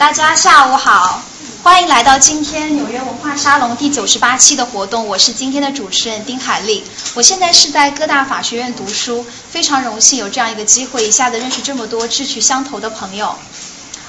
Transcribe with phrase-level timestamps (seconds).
[0.00, 1.22] 大家下午好，
[1.62, 5.06] 欢迎来到今天纽约文化沙龙第九十八期的活动。
[5.06, 13.36] 我是今天的主持人丁海丽，我现在是在各大法学院读书，非常荣幸有这样一个机会，一下子认识这么多志趣相投的朋友。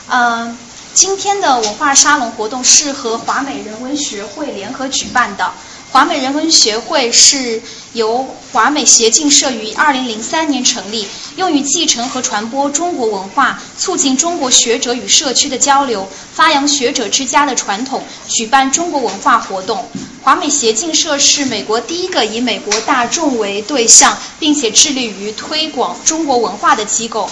[0.07, 0.57] 嗯，
[0.93, 5.51] 今天的文化沙龙活动是和华美人文学会联合举办的。
[5.91, 7.61] 华美人文学会是
[7.91, 19.85] 由华美协进社于二零零三年成立，用于继承和传播中国文化，促进中国学者与社区的交流，发扬学者之家的传统，举办中国文化活动。
[20.23, 27.29] 华美协进社是美国第一个以美国大众为对象，并且致力于推广中国文化的机构。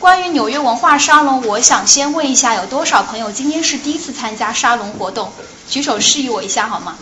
[0.00, 5.32] 关于纽约文化沙龙，我想先问一下，有多少朋友今天是第一次参加沙龙活动？
[5.70, 6.96] 举手示意我一下好吗？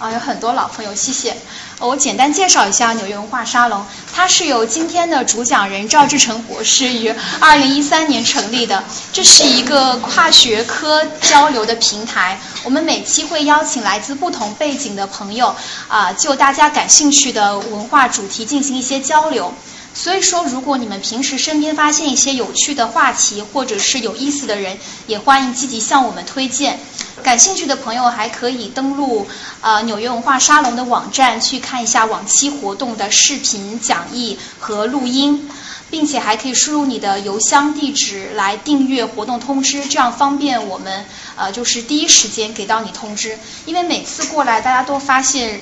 [0.00, 1.36] 啊，有很多老朋友，谢谢。
[1.78, 8.82] 我简单介绍一下纽约文化沙龙，它是由今天的主讲人赵志成博士于二零一三年成立的。
[9.12, 15.54] 这是一个跨学科交流的平台，我们每期会邀请来自不同背景的朋友，
[15.88, 19.52] 啊，就大家感兴趣的文化主题进行一些交流。
[19.92, 26.78] 所以说，如果你们平时身边发现一些有趣的话题，或者是有意思的人，也欢迎积极向我们推荐。
[27.22, 29.26] 感兴趣的朋友还可以登录
[29.60, 35.50] 呃纽约文化沙龙的网站去看一下往期活动的视频讲义和录音，
[35.90, 41.04] 并且还可以输入你的邮箱地址来订阅活动通知，这样方便我们
[41.36, 43.38] 呃就是第一时间给到你通知。
[43.66, 45.60] 因为每次过来大家都发现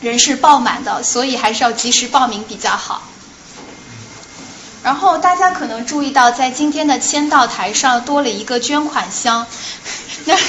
[0.00, 3.02] 人是爆满的，所以还是要及时报名比较好。
[4.82, 9.46] 然后大家可能注意到，在今天的签到台上多了一个捐款箱。
[10.24, 10.36] 那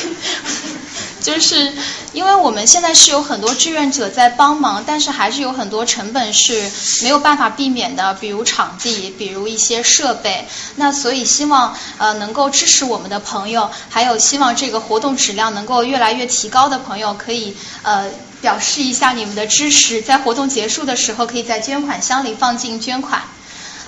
[1.22, 1.72] 就是
[2.12, 6.70] 因为我们现在是有很多志愿者在帮忙，但是还是有很多成本是
[7.02, 10.45] 没有办法避免的，比如场地，比如一些设备。
[10.76, 18.09] 那所以希望呃能够支持我们的朋友，还有希望这个活动质量能够越来越提高的朋友，可以呃
[18.42, 23.22] 表示一下你们的支持，在活动结束的时候，可以在捐款箱里放进捐款。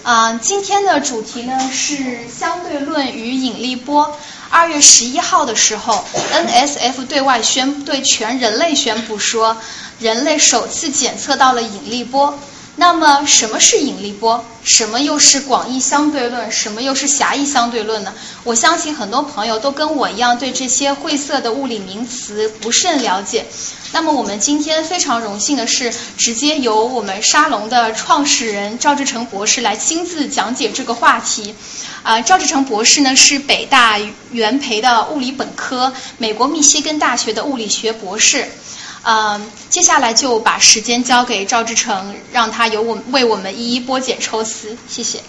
[0.05, 4.15] 啊，今天的主题呢是相对论与引力波。
[4.51, 9.57] 二月十一号的时候，NSF 对外宣对全人类宣布说，
[9.97, 12.37] 人类首次检测到了引力波。
[12.77, 14.43] 那么，什么是引力波？
[14.63, 16.51] 什么又是广义相对论？
[16.51, 18.13] 什么又是狭义相对论呢？
[18.43, 23.45] 我相信很多朋友都跟我一样，对这些晦涩的物理名词不甚了解。
[23.93, 31.55] 那么，我们今天非常荣幸的是，直接由我们沙龙的创始人赵志成博士来亲自讲解这个话题。
[32.03, 33.97] 啊，赵志成博士呢是北大
[34.31, 38.45] 元培的物理本科，美国密歇根大学的物理学博士。
[39.05, 45.21] 嗯，接下来就把时间交给赵志成，让他由我为我们一一剥茧抽丝，谢谢。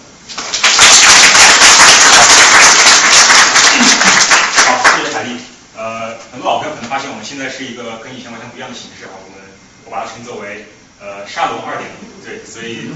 [4.65, 5.37] 好，谢谢海丽。
[5.77, 9.45] 呃，很多老朋友可能发现我们现在是一个跟以前完全不一样的形式啊，我们
[9.85, 10.65] 我把它称作为
[10.99, 12.89] 呃沙龙二点零，对，所以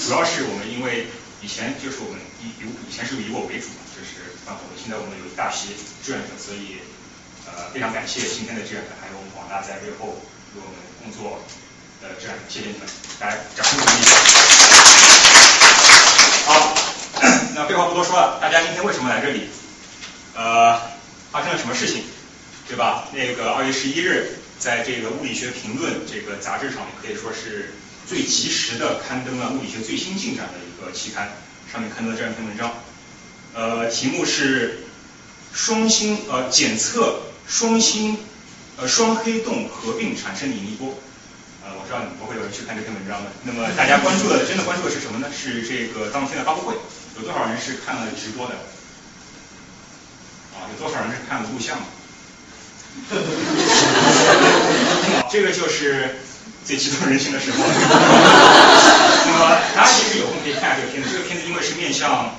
[0.00, 1.08] 主要是我们因为
[1.42, 6.80] 以前就是我们以以以前是以我为主嘛，就是办活动，现在我们有一大批志愿者，所以。
[7.56, 10.06] 呃，非常感谢今天的志愿者，还有我们广大在背后
[10.54, 11.40] 为我们工作
[12.02, 12.86] 的志愿者，谢谢你们，
[13.20, 13.90] 来掌声鼓励。
[16.46, 16.74] 好，
[17.54, 19.48] 那废话不多说了，大家今天为什么来这里？
[20.34, 20.80] 呃，
[21.30, 22.04] 发生了什么事情，
[22.68, 23.08] 对吧？
[23.12, 27.74] 那个二月十一日，在这个《物理学评论》这个杂志上面，可以说是
[28.06, 31.32] 最及时的刊登了物理学最新进展的一个期刊，
[31.72, 32.72] 上面刊登了这样一篇文章，
[33.54, 34.86] 呃，题目是
[35.52, 37.22] 双星呃检测。
[37.48, 38.18] 双星
[38.76, 40.94] 呃双黑洞合并产生引力波，
[41.64, 43.32] 呃我知道你们不会有人去看这篇文章的。
[43.42, 45.28] 那么大家关注的真的关注的是什么呢？
[45.32, 46.74] 是这个当天的发布会，
[47.16, 48.54] 有多少人是看了直播的？
[50.54, 51.78] 啊，有多少人是看了录像？
[55.32, 56.16] 这个就是
[56.64, 57.64] 最激动人心的时候。
[59.24, 62.36] 那么大家其实有空可以看下这个片子，这个片子因为是面向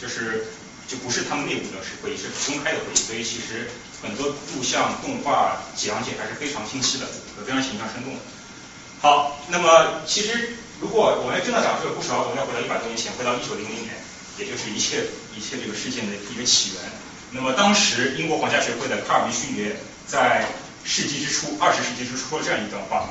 [0.00, 0.46] 就是。
[0.90, 3.70] 就不是他们内部的是会议，是公开的会议，所以其实
[4.02, 7.06] 很多录像、动画讲解还是非常清晰的，
[7.44, 8.20] 非常形象生动的。
[9.00, 13.92] 好，那么其实如果我们真的讲这个故事的话，我们要回到一百多年前，回到一九零零年，
[14.38, 15.04] 也就是一切
[15.36, 16.80] 一切这个事件的一个起源。
[17.32, 19.76] 那么当时英国皇家学会的卡尔维逊爷
[20.06, 20.44] 在
[20.84, 23.08] 世纪之初，二十世纪之初说了这样一段话：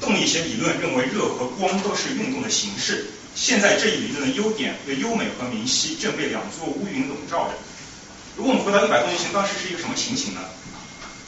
[0.00, 3.10] 动力学理论认为热和光都是运动的形式。
[3.34, 7.54] 现在这一理论的优点的优美和明晰正被两座乌云笼罩着。
[8.40, 10.40] 如果我们回到一百多年前，当时是一个什么情形呢？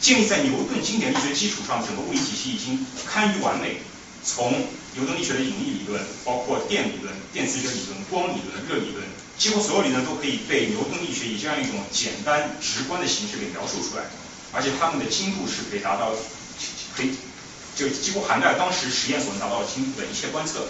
[0.00, 3.84] 建立在牛顿经典力学基础上，整个物理体系已经堪于完美。
[4.24, 4.48] 从
[4.96, 9.04] 牛顿力学的引力理论，包括电理论、电磁学理论、光理论、热理论，
[9.36, 14.08] 几乎所有理论都可以被牛顿力学以这样一种简单直观的形式给描述出来，
[14.50, 16.16] 而且它们的精度是可以达到，
[16.96, 17.12] 可以
[17.76, 20.64] 就几乎涵盖当时实验所能达到的精度的一切观测。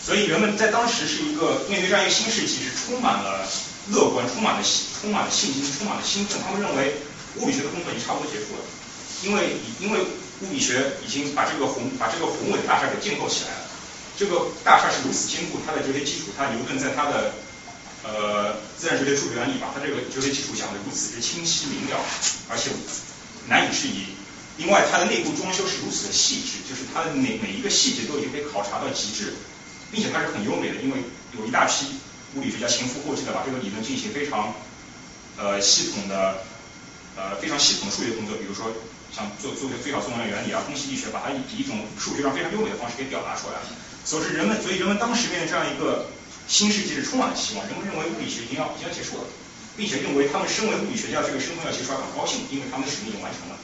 [0.00, 3.46] 所以人们在当时是一个面对这样一个新世纪是充满了
[3.88, 4.62] 乐观，充满了
[5.00, 6.38] 充满了信心，充满了兴奋。
[6.44, 6.96] 他们认为
[7.36, 8.62] 物理学的工作已经差不多结束了，
[9.24, 10.00] 因为因为
[10.42, 13.66] 物理学已经把这个宏把这个宏伟的大厦给建构起来了。
[14.18, 17.32] 这个大厦是如此坚固，它的哲学基础，它牛顿在他的
[18.04, 21.96] 呃自然哲学著作原理把它这个哲学基础讲得如此之清晰明了，
[22.48, 22.70] 而且
[23.48, 24.04] 难以质疑。
[24.58, 29.32] 另外，它的内部装修是如此的细致，就是它的每每一个细节都已经被考察到极致，
[29.90, 31.00] 并且它是很优美的，因为
[31.38, 31.86] 有一大批
[32.34, 34.54] 物理学家前赴后继的把这个理论进行非常
[35.36, 36.44] 呃系统的
[37.16, 38.70] 呃非常系统的数学工作，比如说
[39.10, 43.58] 像做做最小作用原理啊，空气力学，把它以一种数学上非常优美的方式给表达出来。
[44.04, 46.08] 所以人们，所以人们当时面对这样一个
[46.46, 47.66] 新世纪是充满了希望。
[47.66, 49.24] 人们认为物理学已经要已经要结束了，
[49.76, 53.58] 并且认为他们身为物理学家这个身份要结束，很高兴，因为他们的使命已经完成了。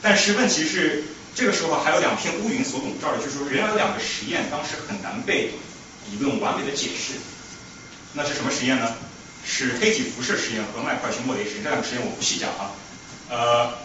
[0.00, 5.50] 但是问题是，这个时候还有两片乌云所笼罩着，就是说，仍然有两个实验当时很难被
[6.12, 7.18] 理论完美的解释。
[8.18, 8.90] 那是什么实验呢？
[9.46, 11.62] 是黑体辐射实验和麦块熊莫雷实验。
[11.62, 12.74] 这两个实验我不细讲啊。
[13.30, 13.78] 呃。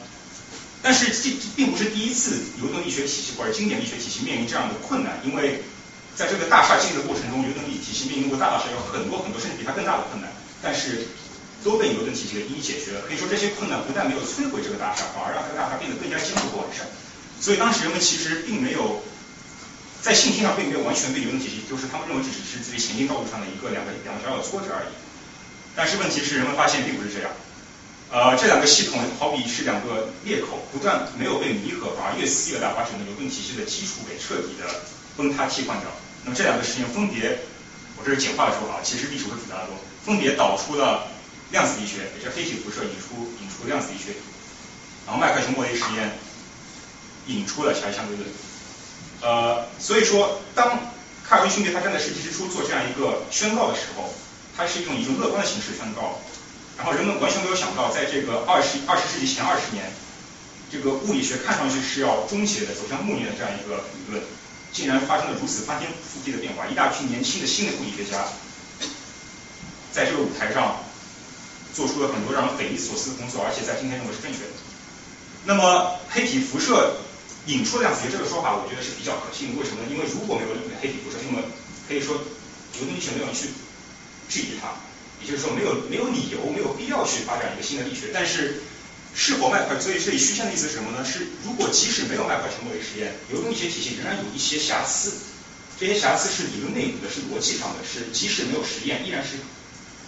[0.81, 5.63] 但是这并不是第一次牛顿力学体系或者经典力学体系面临这样的困难，因为
[6.13, 10.27] 在这个大厦建立的过程中，牛顿力体系面临过大大小小很多很多甚至比它更大的困难，
[10.61, 11.07] 但是
[11.63, 13.07] 都被牛顿体系给一一解决了。
[13.07, 16.83] 可以说这些困难不但没有摧毁这个大厦，反而让这个大厦变得更加坚固和完善。
[17.39, 18.99] 所以当时人们其实并没有
[20.03, 24.91] 在信心上并没有完全被牛顿体系，就是他们认为这只是自己前进道路上的一个两个两个小小的挫折而已。
[25.73, 27.31] 但是问题是人们发现并不是这样。
[28.11, 34.67] 呃，这两个系统好比是两个裂口，不断没有被弥合，反而越撕越大，把整个牛顿体系的基础给彻底的
[35.15, 35.87] 崩塌替换掉。
[36.25, 37.39] 那么这两个实验分别，
[37.95, 41.07] 我这是简化的说法，其实历史会复杂的多，分别导出了
[41.49, 44.13] 量子力学，也是黑体辐射引出引出量子力学，
[45.07, 46.11] 然后麦克熊莫雷实验
[47.25, 48.27] 引出了狭义相对论。
[49.23, 50.77] 呃，所以说当
[51.23, 54.13] 卡尔文兄弟他站在世纪之初做这样一个宣告的时候，
[54.55, 56.19] 他是一种一种乐观的形式宣告。
[56.75, 59.85] 然后人们完全没有想到，在这个二十二十世纪前二十年，
[60.69, 64.23] 这个物理学看上去是要终结的、走向末年的这样一个理论，
[64.73, 66.67] 竟然发生了如此翻天覆地的变化。
[66.67, 68.25] 一大批年轻的新的物理学家，
[69.93, 70.83] 在这个舞台上
[71.73, 74.51] 做出了很多让人匪夷所思的工作，而且在今天认为是正确的。
[75.45, 76.97] 那么黑体辐射
[77.47, 79.57] 引出量子学这个说法，我觉得是比较可信。
[79.57, 79.87] 为什么呢？
[79.91, 81.43] 因为如果没有黑体辐射，那么
[81.87, 82.15] 可以说
[82.79, 83.49] 牛顿力学没有人去
[84.29, 84.71] 质疑它。
[85.21, 88.11] 也就是说，没有没有理由，没有必要去发展一个新的力学。
[88.13, 88.59] 但是，
[89.15, 89.79] 是否麦块？
[89.79, 91.05] 所以这里虚线的意思是什么呢？
[91.05, 95.13] 是如果即使没有麦块成果的实验，牛顿力学体系仍然有一些瑕疵。
[95.79, 99.39] 这些瑕疵是理论内部的，是逻辑上的，是即使没有实验，依然是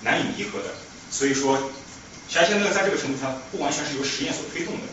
[0.01, 0.75] 难以弥合的。
[1.11, 1.71] 所以说，
[2.27, 4.83] 狭义相对论在这个程度上不完全是由实验所推动的。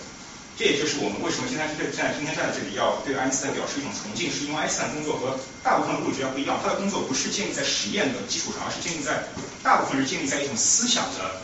[0.59, 9.25] 这也就是我们为什么现在在在今天站在这里要对爱因斯坦表示一种崇敬，是因为爱因斯坦工作和大部分物理学家不一样，他的工作不是建立在实验的基础上，而是建立在
[9.65, 11.41] 大部分是建立在一种思想的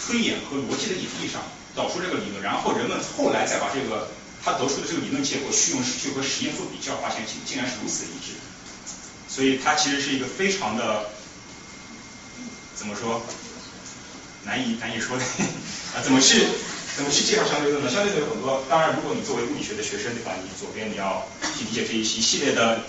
[0.00, 1.44] 推演和逻辑的演绎上，
[1.76, 4.08] 导出这个理论，然后人们后来再把这个
[4.42, 8.32] 他得出的这个理论结果去用去和实验做比较，发现竟竟然是如此的一致，
[9.28, 11.10] 所以他其实是一个非常的
[12.74, 13.22] 怎么说
[14.44, 15.22] 难以难以说的
[15.94, 16.48] 啊怎么去。
[16.94, 17.88] 怎么去介绍相对论呢？
[17.90, 20.32] 相对论有很多，当然，如果你作为物理学的学生，对吧？
[20.44, 22.84] 你左边你要去理解这一系系列的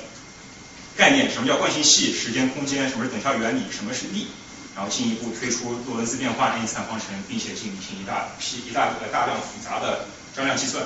[0.97, 4.27] 概念，什么叫惯性系、时间、空间，什么是等效原理，什么是力，
[4.75, 10.05] 然后进一步推出洛伦兹变换、爱因斯坦方程，并且进行一大批、一大大量复杂的
[10.35, 10.83] 张量计算。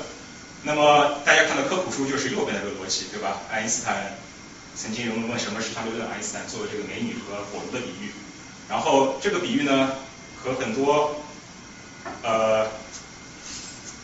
[0.61, 3.41] 那么大家看到科普书就是右边的这个逻辑，对吧？
[3.49, 4.13] 爱因斯坦
[4.75, 8.11] 曾经有人问什么是相对论，爱因斯坦做了这个美女和火炉的比喻，
[8.69, 9.93] 然后这个比喻呢
[10.37, 11.15] 和很多
[12.21, 12.67] 呃。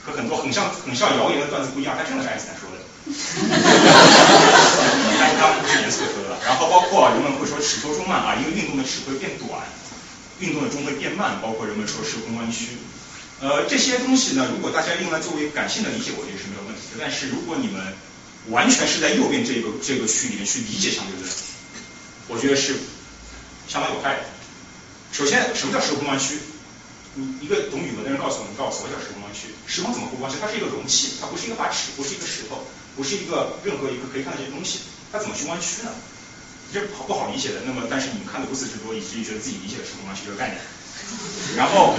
[0.06, 2.78] 和很多很像很像谣言的段子不一样，它真的是爱因斯坦说的。
[5.20, 6.30] 但是他不是严肃的说的。
[6.46, 9.50] 然后包括人们会说尺缩中慢啊，因为运动的尺会变短，
[10.40, 11.42] 运动的钟会变慢。
[11.42, 12.78] 包括人们说时空弯曲。
[13.42, 17.00] 呃，这些东西呢，如果大家用来作为感性的理解，我觉得是没有问题的。
[17.00, 17.94] 但是如果你们
[18.48, 21.30] 完全是在右边这个这个区里面去理解相对论，
[22.30, 22.78] 我觉得是
[23.68, 24.22] 相当有害的。
[25.12, 26.40] 首先，什么叫时空弯曲？
[27.16, 29.54] 你一个懂语文的人告诉我，你告诉我叫时空弯曲。
[29.68, 30.38] 时空怎么会弯曲？
[30.42, 32.66] 它是一个容器，它不是一个化尺，不是一个石头，
[32.96, 34.80] 不是一个任何一个可以看到这些东西，
[35.12, 35.94] 它怎么去弯曲呢？
[36.74, 37.62] 这不不好理解的。
[37.66, 40.58] 那么，但是你们看的如此之多，以至于觉得自己理解了时空弯曲这个概念。
[41.56, 41.94] 然后，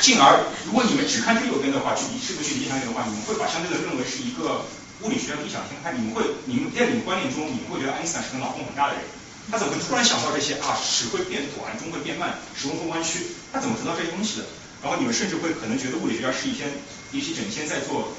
[0.00, 4.62] 进而如果你们只看这右边的话，去试图去理解相对的话，你们会把相对论认为是一个
[5.02, 5.90] 物理学的理想天开。
[5.90, 9.02] 你们会，你们在你们观念中，你们会觉得爱因斯坦是个脑洞很大的人。
[9.50, 10.78] 他怎么会突然想到这些啊？
[10.78, 14.44] 尺会变短，终会变慢，时空会弯曲，他怎么知道这些东西的？
[14.82, 16.70] 然后你们甚至会可能觉得物理学家是一天
[17.12, 18.14] 一批整天在做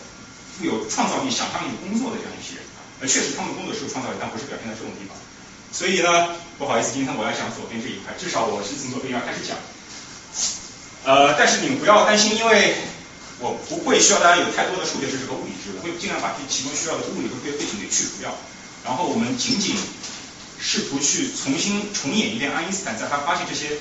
[0.53, 2.63] 富有创造力、想象力的工作的这样一批人。
[3.01, 5.17] 呃，确实他们工作是有创造力，但不是表现在这种地方。
[5.73, 9.57] 所以呢，不好意思，今天我要讲左边这一块，至少我是从左边要开始讲。
[11.07, 12.75] 呃，但是你们不要担心，因为
[13.39, 18.29] 我不会需要大家有太多的数学知识和物理知识，我会尽量把这其中需要的物理和数学背景给去除掉。
[18.85, 19.73] 然后我们仅仅
[20.61, 23.77] 试图去重新重演一遍爱因斯坦在他发现这些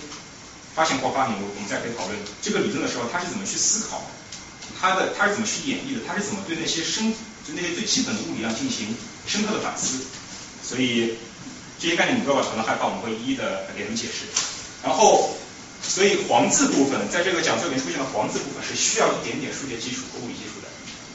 [0.74, 4.00] 发现或发明，我我们再可以讨论这个理论的时候，他是怎么去思考，
[4.80, 7.12] 他的他是怎么去演绎的，他是怎么对那些深
[7.44, 8.96] 就那些最基本的物理量进行
[9.26, 10.08] 深刻的反思。
[10.64, 11.18] 所以
[11.76, 14.24] 这些概念你不要把讨论害怕，我们会一一的给你们解释。
[14.80, 15.36] 然后，
[15.84, 20.68] 所以黄字部分在这个讲座里面出现的黄字部分是需要一点点数学基础和物理基础的。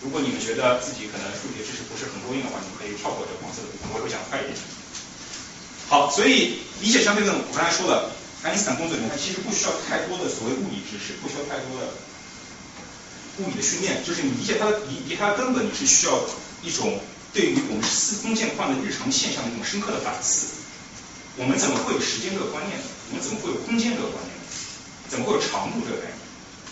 [0.03, 4.53] 如果你们觉得自己可能数学知识不是很过硬的话，你们可以跳过这黄色的部分，我会讲快一点。
[5.87, 8.09] 好，所以理解相对论，我刚才说了，
[8.41, 11.93] 爱因斯坦工作里面它其实不需要太多的所谓物理知识，不需要太多的
[13.37, 16.17] 物理的训练，就是你理解它的理理解它的根本，你是需要
[16.63, 16.97] 一种
[17.33, 20.65] 对于我们司空见惯的日常现象的一种深刻的反思。
[21.37, 22.85] 我们怎么会有时间这个观念呢？
[23.11, 24.45] 我们怎么会有空间这个观念呢？
[25.07, 26.17] 怎么会有长度这个概念？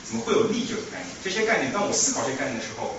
[0.02, 1.14] 怎么会有力这个概念？
[1.22, 2.98] 这些概念，当我思考这些概念的时候。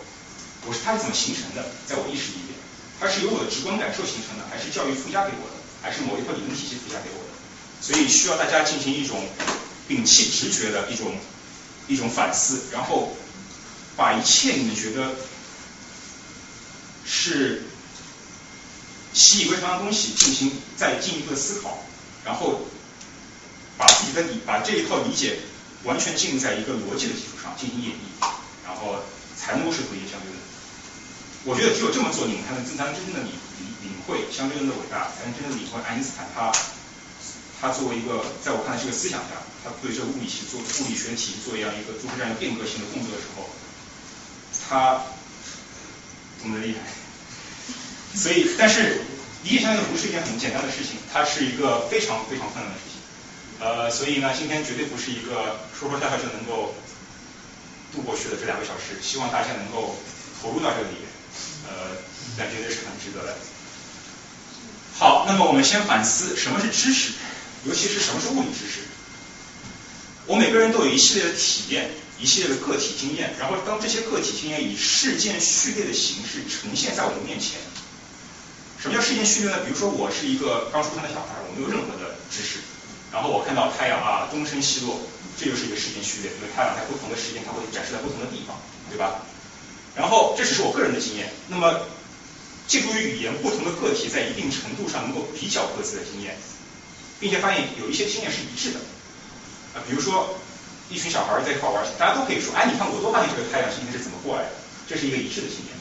[0.66, 1.60] 我是它是怎么形成的？
[1.84, 2.56] 在我意识里面，
[2.96, 5.53] 它是由我的直观感受形成的，还是教育附加给我的，
[5.84, 7.30] 还是某一套理论体系附加给我的？
[7.82, 9.28] 所以需要大家进行一种
[9.86, 11.14] 摒弃直觉的一种
[11.86, 13.14] 一种反思，然后
[13.94, 15.14] 把一切你们觉得
[17.04, 17.64] 是
[19.12, 21.84] 习以为常的东西进行再进一步的思考，
[22.24, 22.62] 然后
[23.76, 25.40] 把自己的理把这一套理解
[25.82, 28.24] 完全建立在一个逻辑的基础上进行演绎，
[28.64, 28.96] 然后
[29.36, 30.40] 才能够是理解相对论。
[31.44, 33.43] 我觉得只有这么做，你们才能才能真正的领领领
[34.06, 36.52] 会相对论的伟大，才能真正领会爱因斯坦他
[37.60, 43.48] 他作为一个在我看来是个思想家，他对这个物理学做物理学体系做一样一个做出这样一个变革性的动作的时候，
[44.68, 45.02] 他
[46.42, 46.80] 多么的厉害。
[48.14, 49.02] 所以，但是
[49.42, 53.02] 理解相对不是一件很简单的事情，它是一个非常非常困难的事情。
[53.58, 56.74] 呃，所以呢，今天绝对不是一个说说笑笑就能够
[57.92, 59.96] 度过去的这两个小时，希望大家能够
[60.40, 61.08] 投入到这个里面。
[61.66, 61.96] 呃，
[62.38, 63.36] 那绝对是很值得的。
[64.96, 67.12] 好，那么我们先反思什么是知识，
[67.64, 68.86] 尤其是什么是物理知识。
[70.26, 77.58] 我每个人都有一系列的体验，一系列的个体经验，然后当这些个体经验以事件序列的形式呈现在我的面前。
[78.78, 79.58] 什么叫事件序列呢？
[79.66, 82.62] 比如说我是一个刚出生的小孩，我没有任何的知识，
[83.10, 85.00] 然后我看到太阳啊东升西落，
[85.36, 88.54] 这就是一个事件序列，因为太阳在不同的时间它会展示在不同的地方，
[88.88, 89.26] 对吧？
[89.96, 91.32] 然后这只是我个人的经验。
[91.48, 91.80] 那么，
[92.66, 96.36] 借助于语言，不同的个体在一定程度上能够比较各自的经验，
[97.20, 98.80] 并且发现有一些经验是一致的。
[99.74, 100.38] 啊，比如说
[100.88, 104.50] 一群小孩在一块玩，大家都可以说，哎，你看我多发现这个太阳今天是怎么过来的，
[104.88, 105.76] 这是一个一致的经验。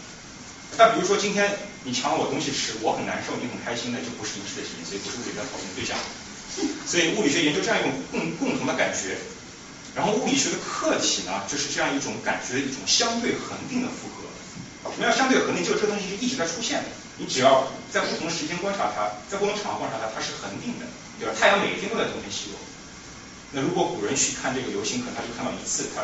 [0.76, 5.96] 但比如说今天你抢了我东西吃，我很难受，你很开心，那就不是一致的经验，所以不是物理学讨论对象。
[6.86, 9.18] 所以物理学研究这样一种共共同的感觉。
[9.94, 14.10] 然后物理学的客体呢，就是这样一种感觉的一种相对恒定的复
[14.84, 14.92] 合。
[14.92, 15.64] 什么叫相对恒定？
[15.64, 16.90] 就是这个东西是一直在出现的。
[17.18, 20.86] 你只要在不同的时间观察它，在不同场合观察它，它是恒定的，
[21.20, 21.34] 对吧？
[21.38, 22.60] 太阳每天都在东升西落。
[23.54, 26.02] 那如果古人去看这个流星，可能他就看到一次，他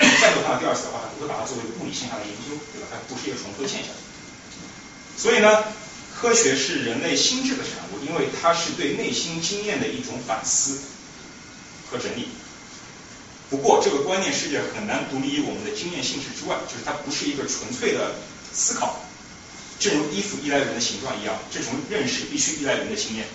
[0.00, 2.88] 他再没有看到第二次的话，他不会把它作为物理现象来研究，对吧？
[2.90, 3.92] 它不是一个重复的现象。
[5.20, 5.68] 所以呢，
[6.16, 10.80] 科学是人类心智的产物，因为它是对内心经验的一种反思
[11.90, 12.28] 和整理。
[13.54, 18.18] 不过，这个观念世界很难独立于我们的经验性质之外，就是它不是一个纯粹的
[18.52, 18.98] 思考。
[19.78, 23.30] 正如衣服依赖人的形状一样，这种认识必须依赖人的经验。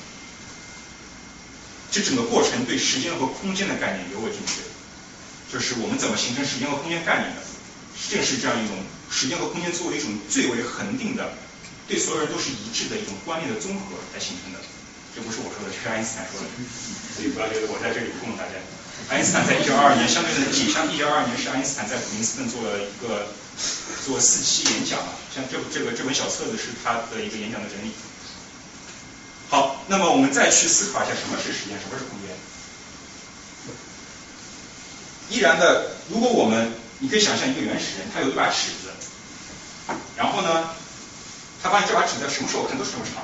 [1.90, 4.60] 这整个过程对时间和空间的概念尤为正确，
[5.48, 7.42] 就是我们怎么形成时间和空间概念的，
[8.12, 8.76] 正是这样一种
[9.10, 11.32] 时间和空间作为一种最为恒定的、
[11.88, 14.60] 对所有人都是一致的一种观念的综合来形成的。
[15.16, 16.48] 这不是我说的，是爱因斯坦说的，
[17.16, 18.60] 所以不要觉得我在这里糊弄大家。
[19.10, 23.26] 爱因斯坦在一九二二年相对的意义，像一九二二年是爱因斯坦在普林斯顿做了一个
[24.06, 27.92] 做四期演讲啊，像这这个这本小册子是他的一个演讲的整理。
[29.50, 32.30] 好，那么我们再去思考一下什么是时间，什么是空间。
[35.32, 38.94] 依然的，如果我们你可以想象一个原始人，他有一把尺子，
[40.18, 40.70] 然后呢，
[41.64, 43.24] 他发现这把尺子什么时候看都是这么长，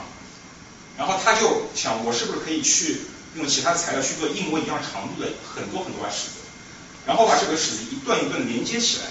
[0.98, 3.02] 然后他就想，我是不是可以去。
[3.36, 6.44] 用其他材料去做一模一样长度的很多很多把尺子，
[7.06, 9.06] 然后把这个尺子一段一段连接起来，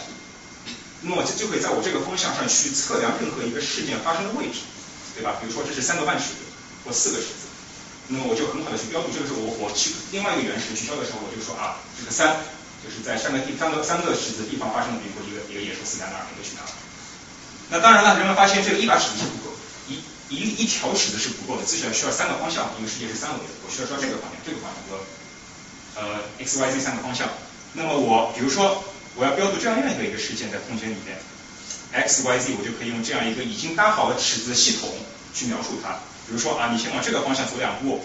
[1.02, 4.64] 那么就就可以在我这个方向上去测量任何一个事件发生的位置，
[5.14, 5.36] 对吧？
[5.40, 6.48] 比如说这是三个半尺子
[6.84, 7.46] 或四个尺子，
[8.08, 12.40] 那么我就很好的去标注，这个是我我去另外一个原始去教的时候，我就说啊，这个三
[12.80, 16.72] 就是在三个地三个三个尺子地方发生的，比如说一个一个野兽死在哪儿，你就去哪儿。
[17.68, 19.43] 那当然了，人们发现这个一把尺子是，
[20.34, 25.04] 一一条尺子是不够的，至少需要三个方向，因为世界是三维的，我需要知道这个方向、这个方向和
[25.96, 27.28] 呃 x y z 三个方向。
[27.74, 28.82] 那么我比如说
[29.16, 31.18] 我要标注这样样一个一个事件在空间里面
[31.92, 34.90] ，x y z 我就可以用这样一个已经搭好的尺子系统
[35.34, 35.98] 去描述它。
[36.26, 38.02] 比如说啊，你先往这个方向走两步，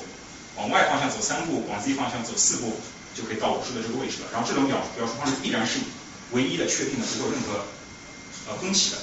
[0.55, 2.79] 往 y 方向走三步，往 z 方向走四步，
[3.15, 4.27] 就可以到我说的这个位置了。
[4.33, 5.79] 然后这种表表述方式必然是
[6.31, 7.65] 唯一的、确定的，不做任何
[8.49, 8.97] 呃分歧的。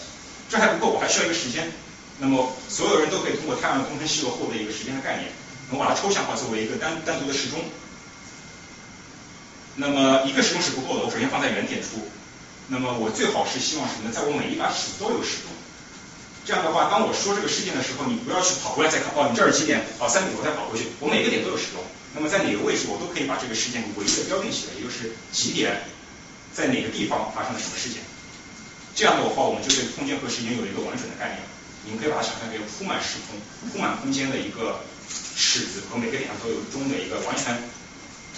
[0.49, 1.73] 这还不够，我还需要一个时间。
[2.19, 5.31] 那么所有人都可以通过太阳公分系落获得一个时间的概念，
[5.71, 7.61] 我把它抽象化作为一个单单独的时钟。
[9.77, 12.09] 那么一个时钟是不够的，我首先放在原点处。
[12.69, 14.11] 那么我最好是希望什么呢？
[14.15, 15.53] 在我每一把尺都有时钟。
[16.47, 19.85] 这样的话，当我说这个事件的时候，你不要去跑过来再看，哦，你这儿几点？
[19.99, 20.87] 哦，三点，我再跑过去。
[20.99, 21.83] 我每个点都有时钟，
[22.15, 25.85] 那么在哪个位置，我都可以把这个事件给唯一的标定起来，也就是几点，
[26.55, 28.01] 在哪个地方发生了什么事件。
[28.95, 31.43] 这样的话，我们就对空间和时间有了一个完整的概念。
[31.87, 33.39] 你们可以把它想象为铺满时空、
[33.71, 34.83] 铺满空间的一个
[35.39, 37.57] 尺子，和每个点上都有钟的一个完全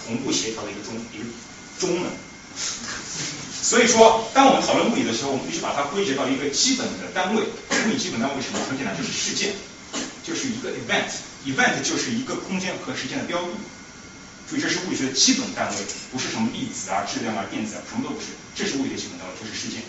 [0.04, 1.24] 同步协调的一个钟，一个
[1.80, 2.10] 钟呢。
[3.62, 7.42] 所以说，当我们讨论物理的时候，我们必须把它归结到一个基本的单位。
[7.42, 8.58] 物理基本单位什么？
[8.68, 9.54] 很简单，就是事件，
[10.22, 11.08] 就是一个 event。
[11.46, 13.48] event 就是一个空间和时间的标度。
[14.50, 15.76] 注意，这是物理学的基本单位，
[16.10, 18.26] 不是什么粒子啊、质量啊、电子啊，什么都不是。
[18.56, 19.82] 这是物理的基本单位，就是事件。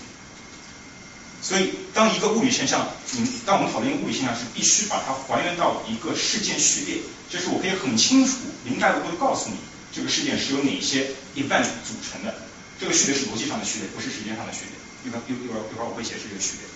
[1.41, 6.97] 所以，当一个物理现象，嗯，当我们讨论一个物理现象时，必须把它还原到一个事件序列，
[7.29, 9.55] 就是我可以很清楚、明白的会告诉你，
[9.91, 12.35] 这个事件是由哪些 event 组成的。
[12.79, 14.75] 这个序列是逻辑上的序列，不是时间上的序列。
[15.05, 16.67] 一会儿一会儿一会儿我会解释这个序列。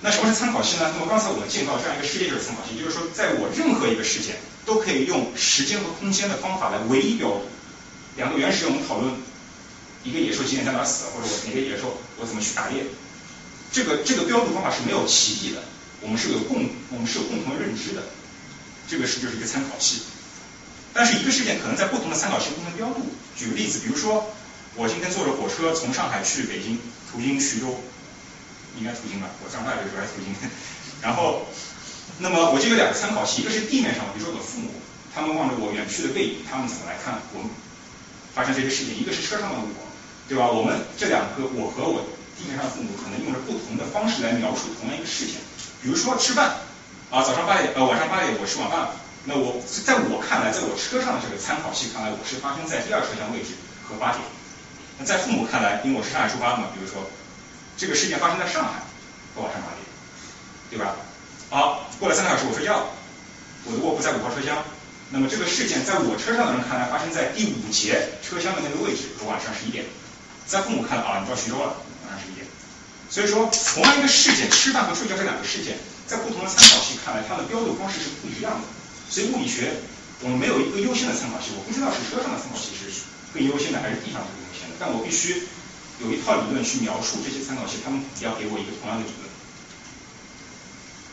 [0.00, 0.92] 那什么是参考系呢？
[0.94, 7.48] 那么刚才我们见到这样一个事件就是参考系，就是说，在我任何一个事件都可以用时间和空间的方法来唯一标注。
[8.16, 9.12] 两个原始人我们讨论
[10.04, 12.84] 一个野兽几点在哪死，或者我哪个野兽我怎么去打猎，
[13.72, 15.62] 这个这个标注方法是没有歧义的，
[16.00, 18.02] 我们是有共我们是有共同的认知的。
[18.88, 20.02] 这个是就是一个参考系。
[20.94, 23.06] 但是一个事件可能在不同的参考系不同标注。
[23.36, 24.30] 举个例子，比如说。
[24.76, 26.78] 我今天坐着火车从上海去北京，
[27.10, 27.82] 途经徐州，
[28.78, 29.26] 应该途经吧？
[29.42, 30.30] 我上大学的时候还途经。
[31.02, 31.48] 然后，
[32.20, 34.70] 那么我就有两个参考系，一个是地面上，比如说我的父母，
[35.12, 37.50] 他们望着我远去的背影，他们怎么来看我们
[38.32, 38.94] 发生这些事情？
[38.94, 39.82] 一个是车上的我，
[40.28, 40.46] 对吧？
[40.46, 42.06] 我们这两个，我和我
[42.38, 45.34] 地面上的父母，可能用着不同的方式来描述同样一个事件。
[45.82, 46.62] 比如说吃饭，
[47.10, 48.94] 啊，早上八点，呃，晚上八点我吃晚饭了。
[49.24, 54.22] 那我在我看来，在我车上的这个参考系看来，我是发生在第二车厢位置和八点。
[54.98, 57.02] 那在父母看来，因为我是上海出发的嘛，比如说
[57.76, 58.80] 这个事件发生在上海，
[59.34, 59.82] 和晚上八点，
[60.70, 60.96] 对吧？
[61.50, 62.86] 好，过了三个小时我睡觉了，
[63.64, 64.64] 我的卧铺在五号车厢，
[65.10, 69.84] 那么这个事件在我车上的人看来发生在第五节车厢的那个位置，和晚上十一点，
[70.46, 71.76] 在父母看来啊，你到徐州了，
[72.18, 72.42] 上十一点。
[73.08, 75.78] 所以说，同样一个事件，吃饭和睡觉这两个事件，
[76.10, 78.66] 在不同的参考系看来，它的标注方式是不一样的。
[79.08, 79.80] 所以物理学
[80.20, 82.90] 我们没有一个优先的参考系，我不知道是车上的参考系是
[83.32, 84.28] 更优先的，还是地上的。
[84.78, 85.48] 但我必须
[86.04, 89.26] 有一套理论去描述这些参考系，他们要给我一个同样的理论。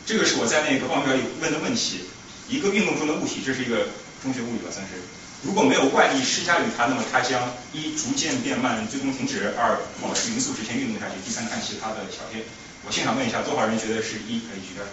[0.06, 2.04] 这个是我在那个报表里问的问题：
[2.46, 3.88] 一个运动中的物体，这是一个
[4.22, 5.02] 中学物理吧，算是。
[5.42, 12.42] 如果没有外力施加于它，那么它将一逐渐变慢，最终停止；二保持匀速直线运动下去；第三看其他的小片。
[12.84, 14.40] 我现场问一下，多少人觉得是一？
[14.48, 14.90] 可以举个手。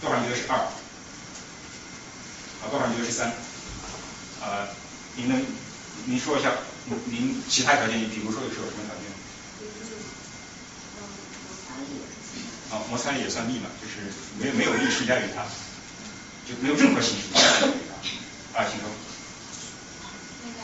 [0.00, 0.58] 多少人觉得是二？
[2.62, 3.32] 啊，多少人觉得是三？
[4.42, 4.68] 啊，
[5.16, 5.44] 您能
[6.04, 6.52] 您说一下？
[7.06, 9.02] 您其他条件，你比如说是有什么条件？
[12.70, 15.46] 啊，摩擦力也算力嘛，就是没有没有力施加于它，
[16.46, 17.94] 就没有任何形式施加于它。
[18.52, 18.88] 啊，请说。
[20.44, 20.58] 那个，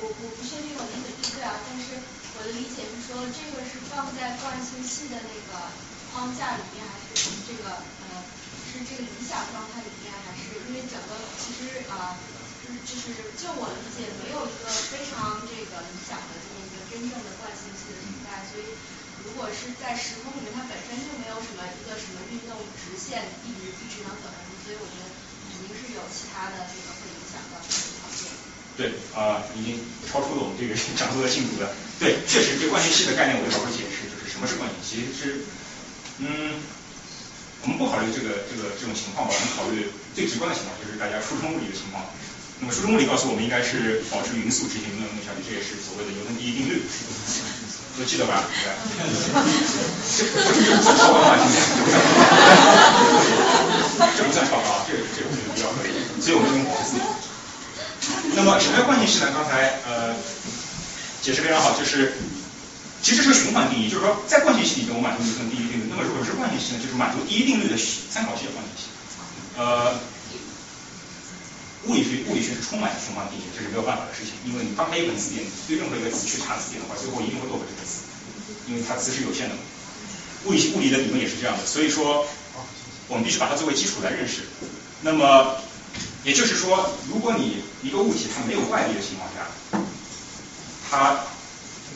[0.00, 2.02] 我我不确定我理解对不对啊，但是
[2.34, 5.74] 我的理解是说，这个是放在惯性系的那个
[6.14, 8.22] 框架里面，还是这个呃，
[8.70, 12.14] 是这个理想状态里面，还是因为整个其实啊。
[12.62, 18.78] 就是就是就我理解，没有一个非常这个理想的这么一个真正的惯性系的存在，所以
[19.26, 28.30] 如果是在时空里面，它本身就没有什么一个什么运动直线一直一直能走下去，所以我觉得肯定是有其他的这个会影响到这个条件。
[28.78, 28.80] 对
[29.18, 31.74] 啊，已经超出了我们这个讲座的进度了。
[31.98, 34.80] 对，确实，这惯性系的概念我稍微解释，什么是惯性？
[34.80, 35.44] 其实，
[36.24, 36.56] 嗯，
[37.62, 42.00] 我们不考虑这个这个这种情况吧，我们考虑最直观的情况，就是大家初中物理的情况。
[42.64, 46.80] 那么初中物理告诉我们，应该是保持匀速执行运动下去，这也是所谓的牛顿第一定律，
[47.98, 48.48] 都记得吧？
[48.48, 48.72] 对吧？
[50.16, 50.24] 这
[50.72, 51.60] 不算超高啊，今天，
[54.16, 55.92] 这不算超高，这这我觉得比较可以。
[56.22, 57.04] 所以我们用是自由。
[58.34, 59.30] 那么什么叫惯性系呢？
[59.34, 60.14] 刚才呃
[61.20, 62.14] 解释非常好，就是
[63.02, 67.76] 其实是个循环定义，就是说在惯性系里边我满足牛顿第一定律，那么如果是惯性系呢，就是满足第一定律的
[68.08, 68.86] 参考系的惯性系。
[69.58, 69.98] 呃，
[71.90, 78.06] 物理学物理学是充满循环定义，这是没有办法的事情，因为你翻开一本词典，对任何一个词去查词典的话，最后一定会落回这个词，
[78.70, 79.60] 因为它词是有限的嘛。
[80.46, 82.24] 物理物理的理论也是这样的，所以说
[83.08, 84.46] 我们必须把它作为基础来认识。
[85.02, 85.58] 那么
[86.22, 89.50] 也就是说，如果你一个物体它没有外力的情况下，
[90.88, 91.18] 它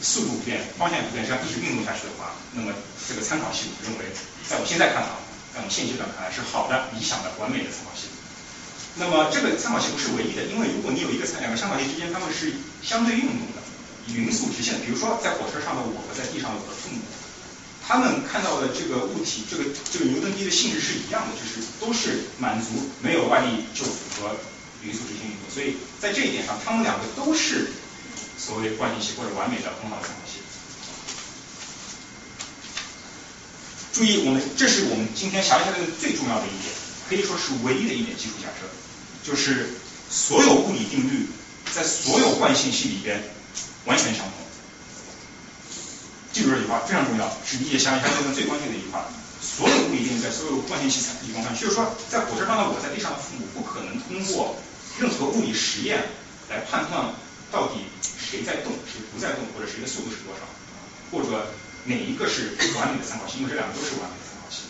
[0.03, 2.73] 速度不变，方向不变，这样一直运动下去的话，那么
[3.09, 4.05] 这个参考系我认为，
[4.49, 5.09] 在我现在看来，
[5.55, 8.09] 在我们现阶段看来是好的、理想的、完美的参考系。
[8.97, 13.61] 那么这个参考系不是唯一的，因为如果你有一个参两个参考系之间，它们是相对运动的，
[14.15, 14.81] 匀速直线。
[14.81, 17.01] 比如说在火车上的我和在地上的我的父母。
[17.87, 24.35] 他们看到的这个物体，这个这个牛顿第一的性质是一样的，就是都是满足没有外力就符合
[24.83, 27.71] 匀速直线运动，所以在这一点上，他们两个都是
[28.38, 30.40] 所谓惯性系或者完美的很好的参考系。
[33.92, 36.72] 注意，我们这是我们今天狭义相对论最重要的一点，
[37.09, 38.68] 可以说是唯一的一点基础假设，
[39.25, 39.70] 就是
[40.11, 41.27] 所有物理定律
[41.75, 43.22] 在所有惯性系里边
[43.87, 44.33] 完全相同。
[46.33, 49.09] 记住这句话非常重要，是理解狭义相对论最关键的一句话。
[49.40, 54.57] 所有物理定律在所有惯性系理论上，就是说，在火车上的我在地上的父母不可能通过
[54.99, 56.05] 任何物理实验
[56.51, 57.14] 来判断
[57.51, 57.85] 到底
[58.29, 60.43] 谁在动，谁不在动，或者谁的速度是多少，
[61.12, 64.67] 或者哪一个是完美的参考系，因为这两个都是完美的参考系。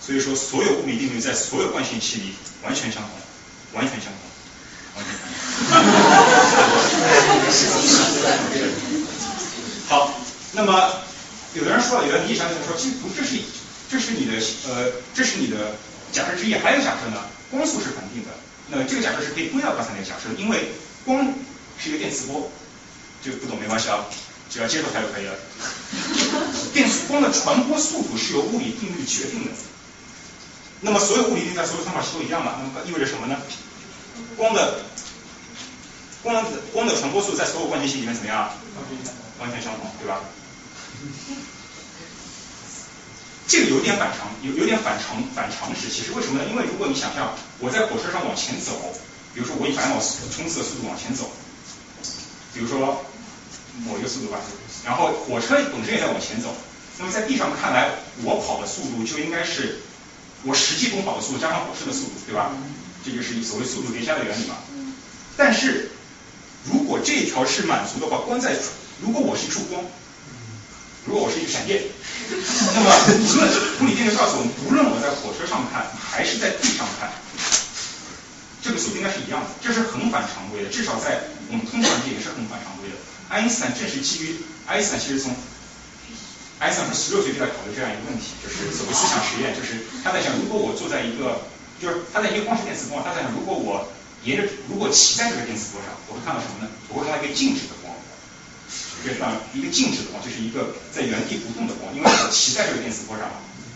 [0.00, 3.10] 所以说，所有物理定律在所有惯性系里完全相同，
[3.72, 4.20] 完全相同，
[4.96, 5.34] 完全相同。
[9.88, 10.20] 好。
[10.56, 11.02] 那么，
[11.54, 13.40] 有的人说了，有的理解相对论说，其实不，这是
[13.90, 15.74] 这是你的呃，这是你的
[16.12, 16.54] 假设之一。
[16.54, 18.30] 还有假设呢，光速是恒定的。
[18.68, 20.70] 那这个假设是可以归到刚才那个假设，因为
[21.04, 21.34] 光
[21.76, 22.52] 是一个电磁波，
[23.24, 24.04] 就不懂没关系啊，
[24.50, 25.34] 只要接受它就可以了。
[26.74, 29.50] 电磁光的传播速度是由物理定律决定的。
[30.82, 32.56] 那么所有物理定律在所有参考系都一样嘛？
[32.58, 33.36] 那么意味着什么呢？
[34.36, 34.80] 光的
[36.22, 38.50] 光的光的传播速在所有惯性系里面怎么样？
[39.40, 40.20] 完全相同，对吧？
[43.46, 45.88] 这个有点反常，有有点反常反常识。
[45.88, 46.48] 其实为什么呢？
[46.50, 48.94] 因为如果你想象我在火车上往前走，
[49.34, 50.00] 比如说我以百秒
[50.34, 51.30] 冲刺的速度往前走，
[52.54, 53.04] 比如说
[53.82, 54.38] 某一个速度吧，
[54.84, 56.54] 然后火车本身也在往前走，
[56.98, 57.90] 那么在地上看来，
[58.22, 59.80] 我跑的速度就应该是
[60.44, 62.50] 我实际中跑的速度加上火车的速度，对吧？
[63.04, 64.56] 这就是所谓速度叠加的原理嘛。
[65.36, 65.90] 但是
[66.64, 68.56] 如果这一条是满足的话，光在
[69.02, 69.84] 如果我是一束光。
[71.06, 71.82] 如果我是一个闪电，
[72.30, 73.44] 那么无论
[73.82, 77.12] 物理定律告诉我们，无论我在火车上看还是在地上看，
[78.64, 82.96] 这个速度应该是一样的，这是很反常规的，至少在我们通常界也是很反常规的。
[83.34, 85.34] 爱因斯坦正是基于爱因斯坦其实从
[86.62, 91.42] 爱因斯坦从十六岁就在考虑这样一个问题，就是所谓思想实验，就是他在想，如果我坐在一个，
[91.82, 93.90] 就是他在一个光是电磁波，他在想，如果我
[94.22, 96.70] 沿着，如果骑在这个电磁波上，我会看到什么呢？
[96.94, 97.90] 我会看到一个静止的光。
[99.02, 103.26] 这上一个静止的光，就是一个在原地不动的光，因为我骑在这个电磁波上，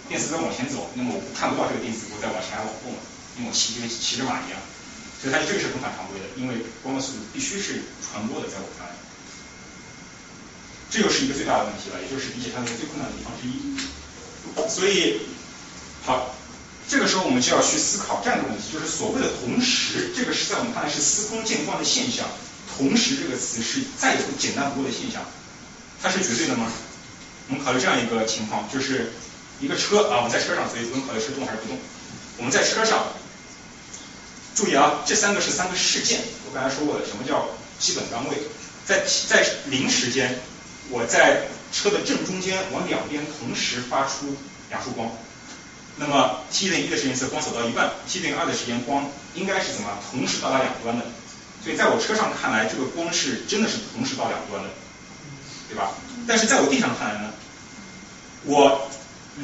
[0.07, 3.03] 电磁波往前走，那么我看不到这个电磁波在往前往后嘛，
[3.37, 4.57] 因为我骑就跟骑着马一样，
[5.19, 8.95] 所以它这个是很反常规的，因为光的速度必须是传播的，在我看来，
[10.91, 13.77] 这又是一个最大的问题了，也就是理解它的最困难的地方之一。
[14.69, 15.21] 所以，
[16.05, 16.35] 好，
[16.89, 22.27] 这个时候我们就要去思考这样一个问题，就是所谓的同时，这个是在我们看来是司空见惯的现象。
[22.77, 25.23] 同时这个词是再简单不过的现象，
[26.03, 26.71] 它是绝对的吗？
[27.49, 29.13] 我们考虑这样一个情况，就是
[29.61, 31.79] 一个车啊，我们在车上，所以不用考虑是动还是不动。
[32.39, 33.09] 我们在车上，
[34.55, 36.21] 注意啊，这三个是三个事件。
[36.47, 37.49] 我刚才说过的，什么叫
[37.79, 38.37] 基本单位？
[38.87, 40.39] 在在零时间，
[40.91, 44.37] 我在车的正中间往两边同时发出
[44.71, 45.11] 两束光。
[45.97, 51.05] 那么 t 等于一的时间次，光走到一半；t 等于二的时间，光应该是怎么同时到达两端的？
[51.65, 54.71] 所以在我车上看来，这个光是真的是同时到两端的，
[55.69, 55.91] 对吧？
[56.27, 57.33] 但是在我地上看来呢，
[58.45, 58.89] 我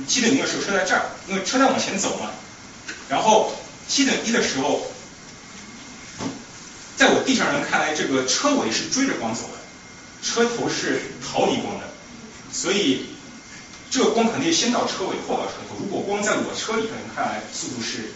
[0.06, 2.30] t 等于一的时候车在这儿，因为车在往前走嘛。
[3.08, 3.52] 然后
[3.88, 4.86] t 等于一的时候，
[6.96, 9.58] 在我地上人看来，这个车尾是追着光走的，
[10.24, 11.84] 车头是逃离光的。
[12.50, 13.06] 所以
[13.90, 15.76] 这个光肯定先到车尾后到车头。
[15.78, 18.10] 如果光在我车里的人看来，速度是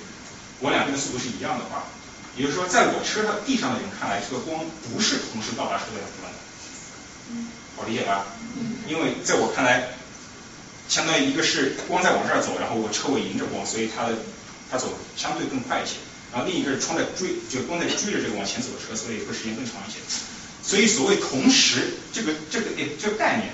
[0.60, 1.84] 我两边的速度是一样的话。
[2.36, 6.38] 也就是说，在我车上地上的人看来，这个光不是同时到达车的两端的，
[7.74, 8.26] 好理解吧？
[8.86, 9.90] 因为在我看来，
[10.88, 14.14] 相当于一个是光在往这儿走，然后我车尾迎着光，所以它的
[14.70, 15.98] 它走相对更快一些。
[16.30, 19.98] 然后另一个是窗在追，就光在追着这个往前走的车，所以会时间更长一些。
[20.68, 23.48] 所以所谓同时，这个这个诶这个概念，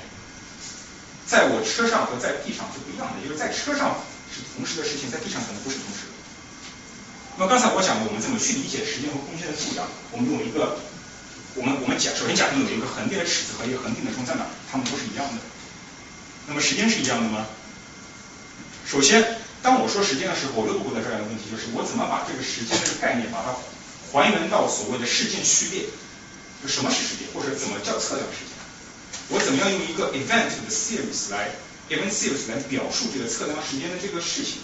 [1.30, 4.02] 在我车上和在地上是不一样的，就是在车上
[4.34, 6.10] 是同时的事情，在地上可能不是同时。
[7.38, 9.86] 那么刚才我讲了，我们怎么去理解时间和空间的度量？
[10.10, 10.82] 我们用一个，
[11.54, 15.38] 我们我们假首先假定有一个恒定的尺子和一个恒定的钟在哪，它们都是一样的。
[16.50, 17.46] 那么时间是一样的吗？
[18.90, 23.54] 首先，当我说时间的时候，我又回到这样一个问题，就是我怎么把这个时间这个概念把它
[24.10, 25.86] 还原到所谓的事件序列？
[26.68, 28.54] 什么是时间，或者怎么叫测量时间？
[29.28, 31.50] 我怎么样用一个 event 的 series 来
[31.88, 34.58] event series 来表述这个测量时间的这个事情？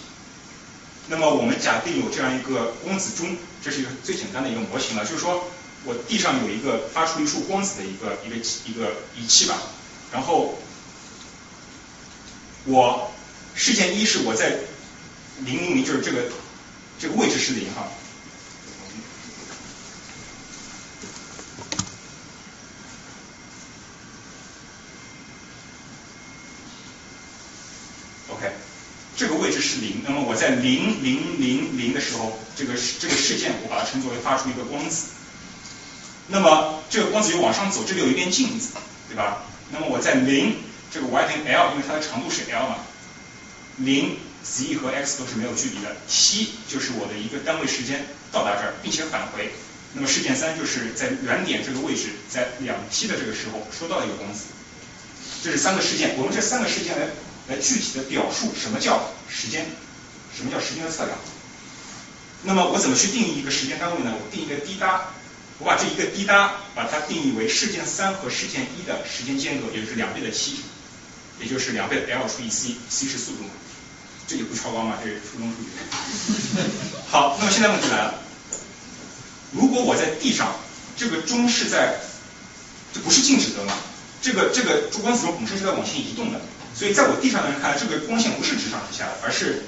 [1.07, 5.49] 那么我们假定有这样一个光子钟，这是一个最简单的一个模型了，就是说
[5.83, 8.35] 我地上有一个发出一束光子的一个一个
[8.65, 9.57] 一个仪器吧，
[10.11, 10.59] 然后
[12.65, 13.11] 我
[13.55, 14.59] 事件一是我在
[15.39, 16.25] 零零零，就是这个
[16.99, 17.87] 这个位置是零哈
[29.17, 35.07] 这个位置是零，那么我在零零零零的时候，这个这个事件我把它称作为发出一个光子。
[36.27, 38.69] 那么这个光子又往上走，这里有一面镜子，
[39.09, 39.43] 对吧？
[39.71, 40.55] 那么我在零
[40.91, 42.77] 这个 y 等于 l，因为它的长度是 l 嘛，
[43.77, 49.51] 零 z 和 x 都是没有距离的，t 就是我的一个单位时间到达这儿，并且返回。
[49.93, 54.45] 那么事件三就是在原点这个位置，在两 t 的这个时候收到了一个光子。
[55.43, 57.07] 这是三个事件，我们这三个事件来
[57.49, 59.65] 来具体的表述什么叫时间，
[60.35, 61.17] 什么叫时间的测量。
[62.43, 64.13] 那么我怎么去定义一个时间单位呢？
[64.17, 65.13] 我定一个滴答，
[65.59, 70.57] 我把这一个滴答把它定义为事件三和事件一的时间间隔，也就是两倍的 t，
[71.39, 73.49] 也就是两倍的 l 除以 c，c 是速度嘛，
[74.27, 75.69] 这里不超纲嘛，这是初中数学。
[77.09, 78.15] 好，那么现在问题来了，
[79.51, 80.55] 如果我在地上，
[80.97, 81.99] 这个钟是在，
[82.93, 83.73] 这不是静止的嘛？
[84.23, 86.41] 这个这个珠光子钟本身是在往前移动的，
[86.73, 89.63] 所以在我地上的人看来，这个光线不是直上直下的，而是，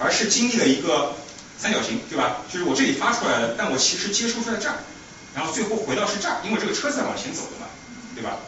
[0.00, 1.14] 而是经历了一个
[1.58, 2.38] 三角形，对吧？
[2.52, 4.74] 就是我这里发出来的，但我其实接收是在这儿，
[5.34, 7.66] 然后最后回到是这儿，因为这个车在往前走的嘛，
[8.14, 8.38] 对吧？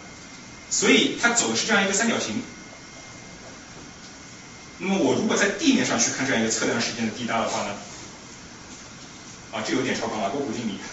[0.70, 2.42] 所以它走的是这样一个三角形。
[4.78, 7.68] 那么我如果在地面上去看这样一个测量时间的滴答的话呢？
[9.52, 10.78] 啊，这有点超纲了，多补定理。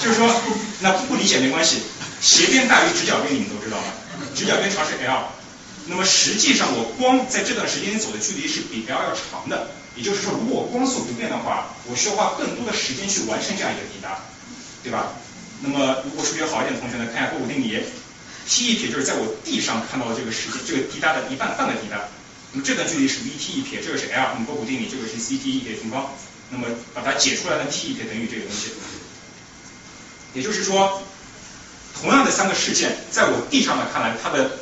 [0.00, 0.32] 就是说，
[0.78, 1.82] 那不理解没关系，
[2.20, 3.84] 斜边大于直角边，你们都知道吗？
[4.32, 5.28] 直角边长是 l，
[5.88, 14.18] 那么实际上我光在这段时间里走的距离是比 l 要长的，也就是说，如果光速不变的话，我需要花更多的时间去完成这样一个滴答，
[14.82, 15.14] 对吧？
[15.62, 17.78] 那么如果数学好一点的同学呢，看一下勾股定理
[18.48, 22.02] ，t 一撇就是在我地上看到的这个时间，这个滴答的一半半个滴答。
[22.52, 26.10] 那么这段距离是 v_t 一撇，这个是 l，那么波普定理这个是 c_t 一撇平方，
[26.50, 28.72] 那么把它解出来的 t 一撇等于这个东西。
[30.34, 31.00] 也就是说，
[31.94, 34.58] 同样的三个事件，在我地上的看来，它的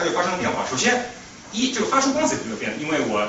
[0.00, 0.64] 它就发生了变化。
[0.64, 1.12] 首先，
[1.52, 3.28] 一这个发出光子没有变，因为我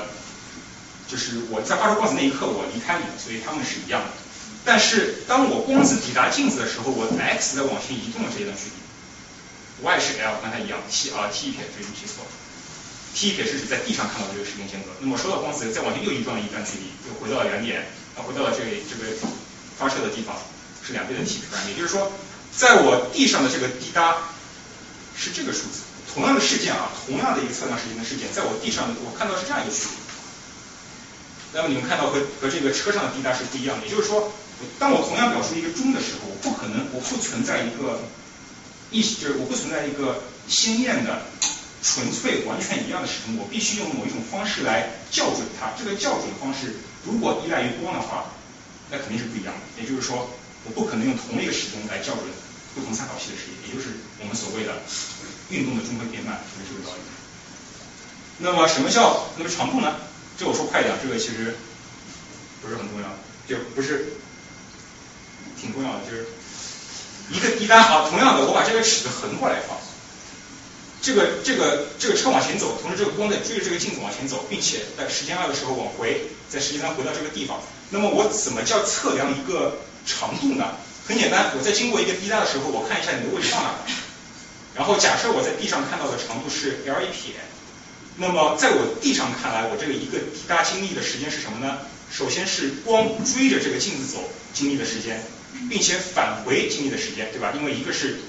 [1.06, 4.08] 就是我在发出光子那一刻我离开你，所以它们是一样的。
[4.64, 8.78] 但是当我光子抵达镜子的时候，我 x 在往前移动了这一段距离
[9.84, 12.30] ，y 是 l，跟它一样，t 啊 t 一撇这是记错了
[13.12, 14.88] ，t 一撇是指在地上看到这个时间间隔。
[15.00, 17.84] 那么收到光子再往前又移动了一段距离，又回到了原点，
[18.16, 19.12] 啊回到了这个这个
[19.76, 20.34] 发射的地方。
[20.84, 22.10] 是两倍的 t 也就是说，
[22.56, 24.16] 在我地上的这个滴答
[25.14, 25.86] 是这个数字。
[26.14, 29.96] 同样的事件啊，同样的一个测量时间的事件，在我地上我看到是这样一个距离。
[31.54, 33.86] 那么你们看到和和这个车上的滴答是不一样的。
[33.86, 34.32] 也就是说，
[34.78, 38.00] 当我同样表述一个钟的时候，我不可能，我不存在一个
[38.90, 41.22] 一就是我不存在一个鲜艳的、
[41.82, 45.72] 纯粹完全一样的时钟，我必须用某一种方式来校准它。
[45.76, 48.32] 这个校准方式如果依赖于光的话，
[48.90, 49.60] 那肯定是不一样的。
[49.82, 50.28] 也就是说。
[50.64, 52.22] 我不可能用同一个时钟来校准
[52.72, 54.78] 不同参考系的时间，也就是我们所谓的
[55.52, 57.00] 运动的钟会变慢，就是这个道理。
[58.38, 59.94] 那么什么叫那么长度呢？
[60.36, 61.54] 这我说快一点，这个其实
[62.60, 63.06] 不是很重要，
[63.46, 64.16] 就不是
[65.60, 66.26] 挺重要的，就是
[67.30, 68.08] 一个滴答啊。
[68.08, 69.76] 同样的，我把这个尺子横过来放，
[71.00, 77.60] 这个这个这个车往前走，同时这个光在追着这个镜子往前走，并且在时间二的时候往回，在时间三回到这个地方。
[77.90, 79.76] 那么我怎么叫测量一个？
[80.04, 80.66] 长度呢？
[81.06, 83.78] 很简单，我在经过一个滴答的时候，我看一下你的位置到哪儿。
[84.74, 87.34] 然后假设我在地上看到的长度是 l 一撇，
[88.16, 91.78] 那么在我地上看来，我这个一个滴答经历的时间是什么呢？
[92.10, 95.22] 首先是光追着这个镜子走经历的时间，
[95.68, 97.52] 并且返回经历的时间，对吧？
[97.56, 98.20] 因为一个是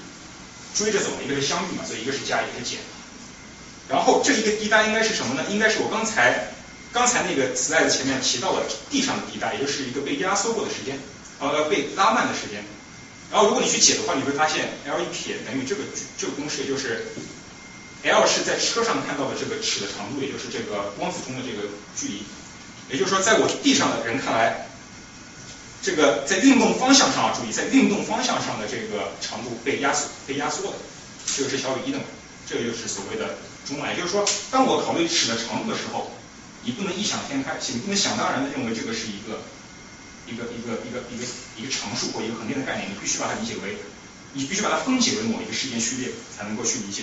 [0.74, 2.78] 追着走，一个是相遇嘛，所以一个是加，一个是减。
[3.88, 5.44] 然后这一个滴答应该是什么呢？
[5.50, 6.48] 应该是我刚才
[6.92, 10.98] 刚才那个磁带的前面提到的地上的滴答，也就是一个被压缩过的时间，
[11.40, 12.64] 呃，被拉慢的时间。
[13.30, 15.82] 然后如果你去解的话，你会发现 L 一撇等于这个
[16.16, 17.06] 这个公式，就是
[18.04, 22.22] L 是在车上看到的这个尺的长度，也就是这个光子中的这个距离。
[22.90, 24.68] 也就是说，在我地上的人看来，
[25.82, 30.76] 这个在运动方向上啊，注意，在运动方向上的这个长度被压缩被压缩的，
[31.34, 32.04] 这个是小于一的嘛？
[32.46, 33.94] 这个就是所谓的中脉。
[33.94, 36.12] 也就是说，当我考虑尺的长度的时候，
[36.62, 39.40] 你不能异想天开，你不能想当然的认为这个是一个
[40.26, 41.24] 一个一个一个一个
[41.58, 43.76] 一个常数或一个恒定的概念，你必须把它理解为，
[44.32, 47.02] 你必须把它分解为某一个事件序列才能够去理解。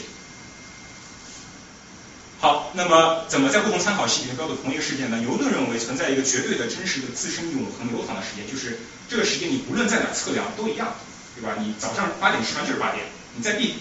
[2.39, 5.17] 好，那么怎么在不同参考系里面标注同一个事件呢？
[5.17, 10.95] 牛顿认为存在一个绝对的真实的自身永恒流淌的时间，就是这个时间你不论在哪测量都一样，
[11.35, 11.55] 对吧？
[11.59, 13.05] 你早上八点吃饭就是八点，
[13.35, 13.75] 你在地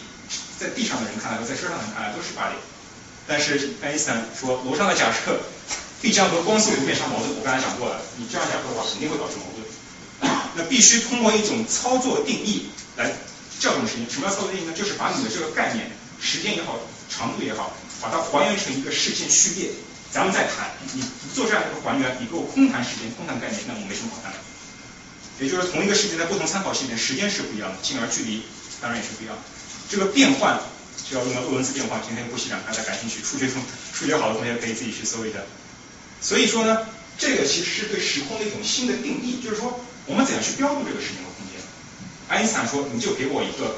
[0.58, 2.60] 在地上的人看来和在车上的人看来都是八点。
[3.26, 5.40] 但是爱因斯坦说楼上的假设
[6.00, 9.60] 必将和光速不变相矛盾，我刚才讲过了，你这样讲的话肯定会导致矛盾。
[10.56, 13.12] 那必须通过一种操作定义来
[13.60, 14.08] 校准时间。
[14.10, 14.72] 什么叫操作定义呢？
[14.72, 17.72] 就是把你的这个概念，时间也好，长度也好。
[18.00, 19.70] 把它还原成一个事件序列，
[20.10, 20.72] 咱们再谈。
[20.94, 24.38] 你做这样一个还原，你给我空谈时间、空谈概念，那我没什么好谈的。
[25.38, 28.42] 也就是同一个事件在不同参考系里面，时间是不一样的，进而距离
[28.80, 29.42] 当然也是不一样的。
[29.88, 30.58] 这个变换
[31.08, 35.38] 就要用到洛伦兹变换，今天不细讲，大家感兴趣，数学中数学好的同学可以自己去搜一下。
[36.20, 36.86] 所以说呢，
[37.18, 41.60] 这个其实是对时空的一种新的定义，就是说我们怎样去标注这个时间和空间。
[42.28, 43.76] 爱因斯坦说，你就给我一个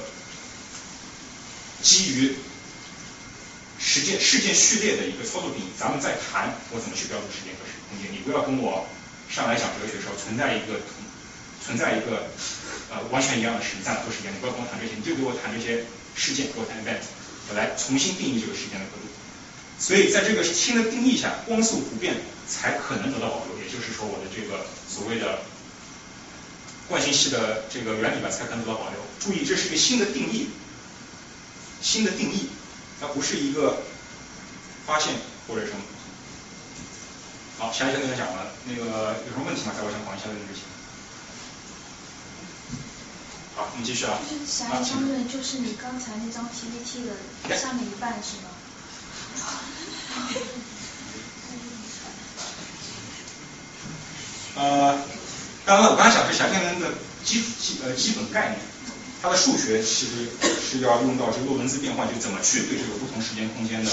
[1.82, 2.34] 基于。
[3.84, 8.06] 时间事件序列的一个操作定义，咱们再谈我怎么去标注时间和时空间。
[8.14, 8.86] 你不要跟我
[9.28, 10.78] 上来讲哲学的时候存在一个
[11.58, 12.30] 存在一个
[12.94, 15.82] 呃完全一样的时间在哪做时间，你不要跟我谈这些，你就给我谈这些
[16.14, 17.02] 事件，给我谈 event，
[17.50, 19.10] 我来重新定义这个时间的刻度。
[19.82, 22.14] 所以在这个新的定义下，光速不变
[22.48, 25.40] 才可能得到保留，也就是说我的这个所谓的
[26.86, 29.00] 惯性系的这个原理吧才可能得到保留。
[29.18, 30.46] 注意，这是一个新的定义，
[31.82, 32.48] 新的定义。
[33.00, 33.82] 它不是一个
[34.86, 35.12] 发现
[35.48, 35.78] 或者什么。
[37.58, 39.74] 好，下一项论文讲完了，那个有什么问题吗？
[39.76, 40.62] 在我讲一下论文之前。
[43.56, 44.14] 好，我们继续啊。
[44.30, 48.61] 就是狭义相对论，就是你刚才那张 PPT 的下面一半是吗？
[54.54, 54.98] 呃，
[55.64, 56.88] 当然了，我刚才讲是狭义相对论的
[57.24, 58.60] 基基呃基本概念。
[59.22, 60.26] 它的数学其实
[60.58, 63.90] 是要用到这个洛伦兹变换，就怎么去对这个不同时间空间的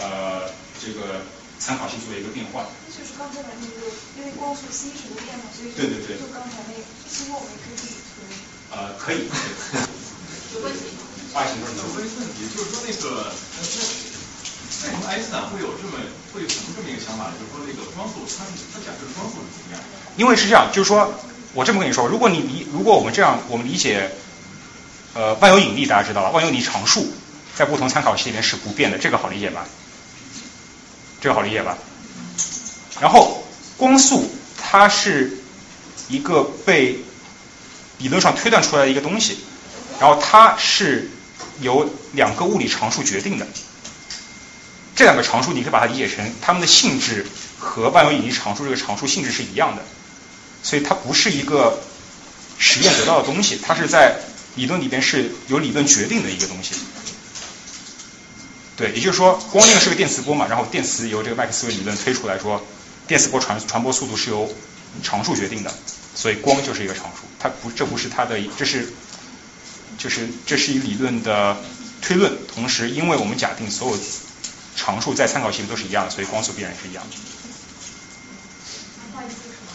[0.00, 0.48] 呃
[0.80, 1.20] 这个
[1.60, 2.64] 参考系做一个变换。
[2.88, 7.92] 就是刚才的那个，因为光速 c 是不变嘛，所以对对对，就刚才那个，其实我们可以。
[8.72, 9.28] 呃，可以。
[10.56, 11.04] 有问题吗？
[11.36, 11.76] 爱情问题。
[11.84, 12.16] 有问题，
[12.56, 13.28] 就是说那个，
[14.84, 15.98] 为什么爱因斯坦会有这么
[16.34, 17.30] 会有这么一个想法？
[17.38, 19.80] 就是说那个光速，他他假设的光速是怎么样？
[20.16, 21.12] 因为是这样，就是说。
[21.54, 24.10] 我这么跟你说，如果你理，如果我们这样，我们理解，
[25.12, 26.30] 呃，万有引力大家知道吧？
[26.30, 27.12] 万有引力常数
[27.54, 29.66] 在不同参考系里面是不变的，这个好理解吧？
[31.20, 31.76] 这个好理解吧？
[33.02, 33.44] 然后
[33.76, 35.36] 光速它是
[36.08, 37.04] 一个被
[37.98, 39.36] 理论上推断出来的一个东西，
[40.00, 41.10] 然后它是
[41.60, 43.46] 由两个物理常数决定的。
[44.94, 47.26] 这两个常数你可以把它理解成它们的性质
[47.58, 49.82] 和万有引力常数这个常数性质是一样的。
[50.62, 51.80] 所以它不是一个
[52.56, 54.20] 实验得到的东西，它是在
[54.54, 56.76] 理论里边是有理论决定的一个东西。
[58.76, 62.64] 对，也就是说，光电是个电磁波嘛，然后电磁由这个麦克斯韦理论推出来说，
[63.08, 64.54] 电磁波传传播速度是由
[65.02, 65.74] 常数决定的，
[66.14, 67.22] 所以光就是一个常数。
[67.40, 68.92] 它不，这不是它的，这是
[69.98, 71.56] 就是这是一理论的
[72.00, 72.32] 推论。
[72.54, 73.98] 同时，因为我们假定所有
[74.76, 77.16] 常数在参考系里都是一样的，所以光速必然是一样的。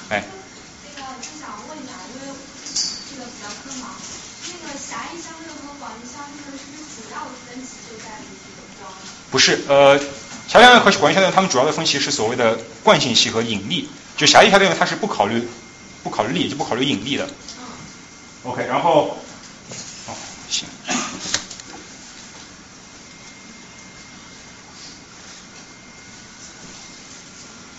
[0.10, 0.24] 哎。
[9.30, 10.00] 不是，呃，
[10.48, 13.90] 狭义相对论和广义相对论，它们主要的分歧是所谓的惯性系和引力。
[14.16, 15.48] 就狭义相对论，它是不考虑
[16.02, 17.30] 不考虑力，就不考虑引力的。
[18.44, 19.18] OK，然后，
[20.08, 20.16] 哦，
[20.50, 20.66] 行。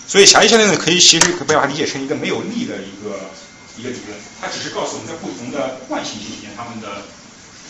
[0.09, 3.29] 所以狭义相对论可以其实可以把它理解成一个没有力的一个
[3.77, 7.05] 一个理论，它只是告诉我们在不同的惯性系里面，它们的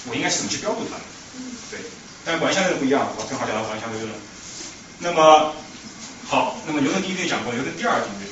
[0.06, 1.02] 我应该是怎么去标注它们。
[1.70, 1.80] 对。
[2.24, 4.14] 但是广义相对论不一样，我正好讲到广义相对论。
[5.00, 5.52] 那么
[6.30, 8.24] 好，那么牛顿第一定律讲过，牛顿第二定律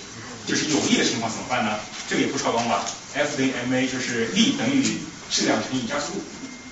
[0.47, 1.75] 就是有力的情况怎么办呢？
[2.09, 4.87] 这个也不超纲吧？F 等于 ma 就是力等于
[5.29, 6.23] 质量乘以加速度。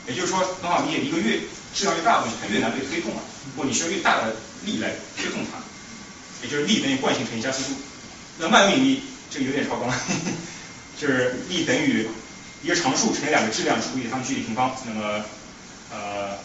[0.07, 1.41] 也就是说，很好理解，一个越
[1.74, 3.22] 质量越大的东西，它越难被推动了。
[3.57, 5.59] 不，你需要越大的力来推动它，
[6.45, 7.70] 也就是力等于惯性乘以加速度。
[8.38, 9.95] 那万有引力这个有点超纲了，
[11.01, 12.07] 就是力等于
[12.62, 14.76] 一个常数乘以两个质量除以它们距离平方。
[14.86, 15.24] 那么
[15.90, 16.36] 呃，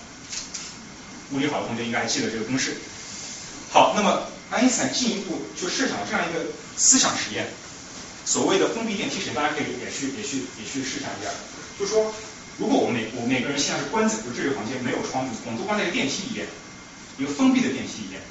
[1.31, 2.77] 物理好的同学应该还记得这个公式。
[3.71, 6.45] 好，那么爱因斯坦进一步就设想了这样一个
[6.77, 7.47] 思想实验，
[8.25, 11.29] 所谓的封闭电梯实验，大家可以也去也去也去试想一下，
[11.79, 12.13] 就是说，
[12.57, 16.47] 如果我们每我每个人现在是关在就这个房间没有窗子，我们都关在一个电梯里面，
[17.17, 18.21] 一个封闭的电梯里面。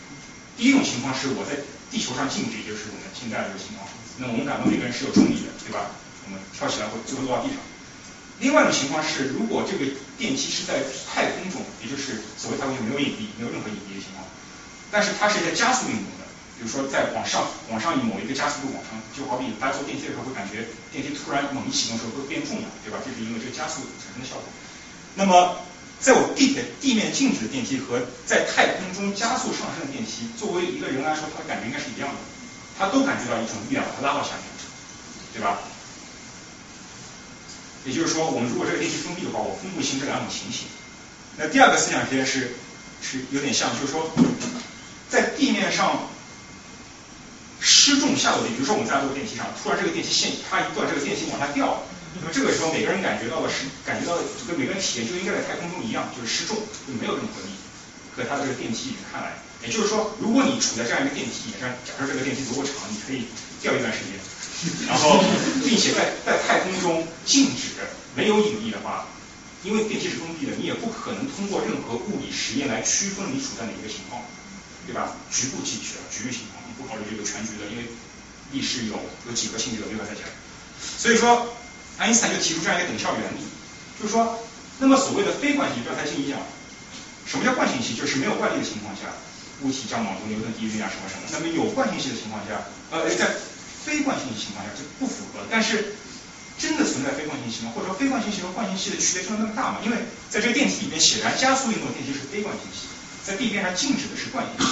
[0.59, 1.55] 第一种情况是我在
[1.89, 3.87] 地球上静止，也就是我们现在的这个情况，
[4.19, 5.95] 那我们感到每个人是有重力的，对吧？
[6.27, 7.63] 我们跳起来会最后落到地上。
[8.43, 9.87] 另外一种情况是，如果这个
[10.19, 14.27] 电梯是在太空中，也就是所谓太空中没有引力，没有任何引力的情况，
[14.91, 16.27] 但是它是在加速运动的，
[16.59, 22.99] 比如说在往上往上以某一个加速度往上，就好比大家坐电梯的时候会感觉电梯突然猛一启动时候会变重了，对吧？
[23.07, 24.43] 这是因为这个加速产生的效果。
[25.15, 25.63] 那么
[26.01, 32.17] 在我地铁地面静止的电梯和在太空中加速上升的电梯，作为一个人来说，他的感觉应该是一样的，
[32.79, 34.45] 他都感觉到一种力量把他拉到下面，
[35.35, 35.59] 对吧？
[37.85, 40.67] 也就是说，我们如果这个电梯封闭的话，我分不清这两种情形。
[41.37, 42.53] 那第二个思想实验是
[43.01, 44.11] 是有点像，就是说，
[45.09, 46.09] 在地面上
[47.61, 51.83] 失重下落的，比如说我们在坐电梯上，突然这个电梯线它一断，这个电梯往下掉了，
[52.21, 56.57] 那么这个时候每个人感觉到的是感觉到的跟每个人体验就应该在太空中一样，就是失重，
[56.87, 57.55] 就没有任何力，
[58.17, 63.27] 和它的这个电梯里面看来，也就是说，如果你处在这样一个电梯里面，假设这个电梯足够长，你可以
[63.63, 64.19] 掉一段时间。
[64.89, 65.23] 然后，
[65.63, 67.79] 并且在在太空中静止
[68.17, 69.07] 没有引力的话，
[69.63, 74.21] 因为电梯是封闭的，你也不可能通过任何物理实验来区分你处在哪一个情况，
[74.85, 75.15] 对吧？
[75.31, 77.87] 局部记取啊，局域情况，你不考虑这个全局的，因为
[78.51, 78.99] 力是有
[79.29, 80.25] 有几何性质的，没法再讲，
[80.99, 81.55] 所以说
[81.99, 83.43] 爱因斯坦就提出这样一个等效原理，
[83.99, 84.39] 就是说，
[84.79, 86.39] 那么所谓的非惯性，刚才静怡讲，
[87.27, 87.93] 什么叫惯性系？
[87.99, 89.11] 就是没有惯例的情况下，
[89.67, 91.27] 物体将往中牛顿第一律啊什么什么。
[91.35, 92.63] 那么有惯性系的情况下，
[92.95, 93.35] 呃，在
[93.83, 95.99] 非惯性的情况下就不符合，但是
[96.55, 97.75] 真的存在非惯性系吗？
[97.75, 99.83] 或者说非惯性系和惯性系的区别真的那么大吗？
[99.83, 99.99] 因为
[100.31, 102.87] 在这个电梯里面，显然加速运动电梯是非惯性系，
[103.27, 104.71] 在地面上静止的是惯性系。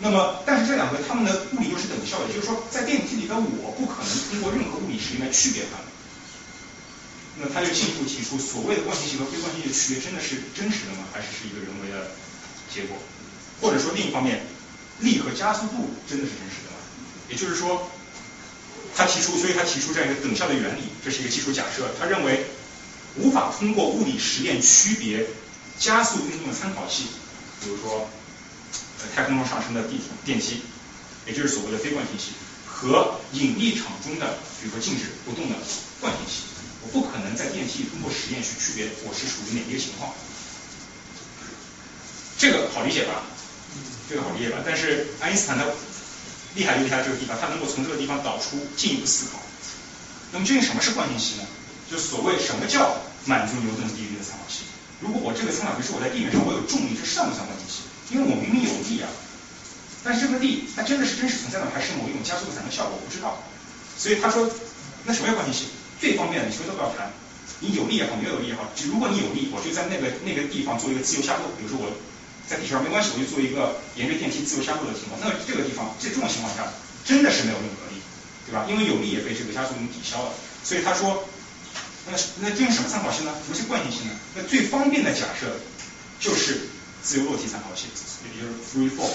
[0.00, 5.92] 那么，但是这两个它们的物理又是等效的，就是说在电梯里的我不可能通过任何物理实验来区别它们。
[7.38, 11.04] 那他就进一步提出，所谓的惯性系和非惯性系的区别真的是真实的吗？
[11.12, 12.10] 还是是一个人为的
[12.72, 12.96] 结果？
[13.60, 14.44] 或者说另一方面，
[15.00, 16.78] 力和加速度真的是真实的吗？
[17.28, 17.90] 也就是说。
[18.96, 21.90] 他提出，所以他提出这样一个等效的原理，这是一个基础假设。
[22.00, 22.46] 他认为
[23.16, 25.26] 无法通过物理实验区别
[25.78, 27.04] 加速运动的参考系，
[27.60, 28.08] 比如说
[29.14, 30.62] 太空中上升的地电梯，
[31.26, 32.32] 也就是所谓的非惯性系，
[32.64, 35.56] 和引力场中的比如说静止不动的
[36.00, 36.55] 惯性系。
[36.92, 40.12] 不可能在电梯里通过实验去区别我是处于哪一个情况。
[42.38, 43.22] 这个好理解吧？
[44.08, 44.58] 这个好理解吧？
[44.64, 45.74] 但是爱因斯坦的。
[46.56, 49.36] 厉害就厉害在这个地方，他能够从这个地方导出进一步思考。
[50.32, 51.44] 那么究竟什么是惯性系呢？
[51.90, 54.64] 就所谓什么叫满足牛顿第一律的参考系？
[55.04, 57.84] 如果我这个参考系是我在地面上，我有重力，这算不算惯性系？
[58.08, 59.08] 因为我明明有力啊，
[60.02, 62.96] 但是这个力它真的是真实存在的，还是某一种加速度产生效果？
[62.96, 63.36] 我不知道。
[64.00, 64.48] 所以他说，
[65.04, 65.68] 那什么叫惯性系？
[66.00, 67.12] 最方便的，你什么都不要谈，
[67.60, 71.92] 你有力也好，没有力也好，只如果你有力，我就在那个那个地方做一个自由下落，比如说我。
[72.46, 75.18] 在地球上没关系，我就做一个沿着电梯自由下落的情况。
[75.18, 76.62] 那这个地方在这种情况下，
[77.04, 77.98] 真的是没有任何力，
[78.46, 78.64] 对吧？
[78.70, 80.30] 因为有力也被这个加速度抵消了。
[80.62, 81.26] 所以他说，
[82.06, 83.34] 那那这是什么参考系呢？
[83.42, 84.14] 什么是惯性系呢？
[84.36, 85.58] 那最方便的假设
[86.22, 86.70] 就是
[87.02, 87.90] 自由落体参考系，
[88.22, 89.10] 也就是 free fall。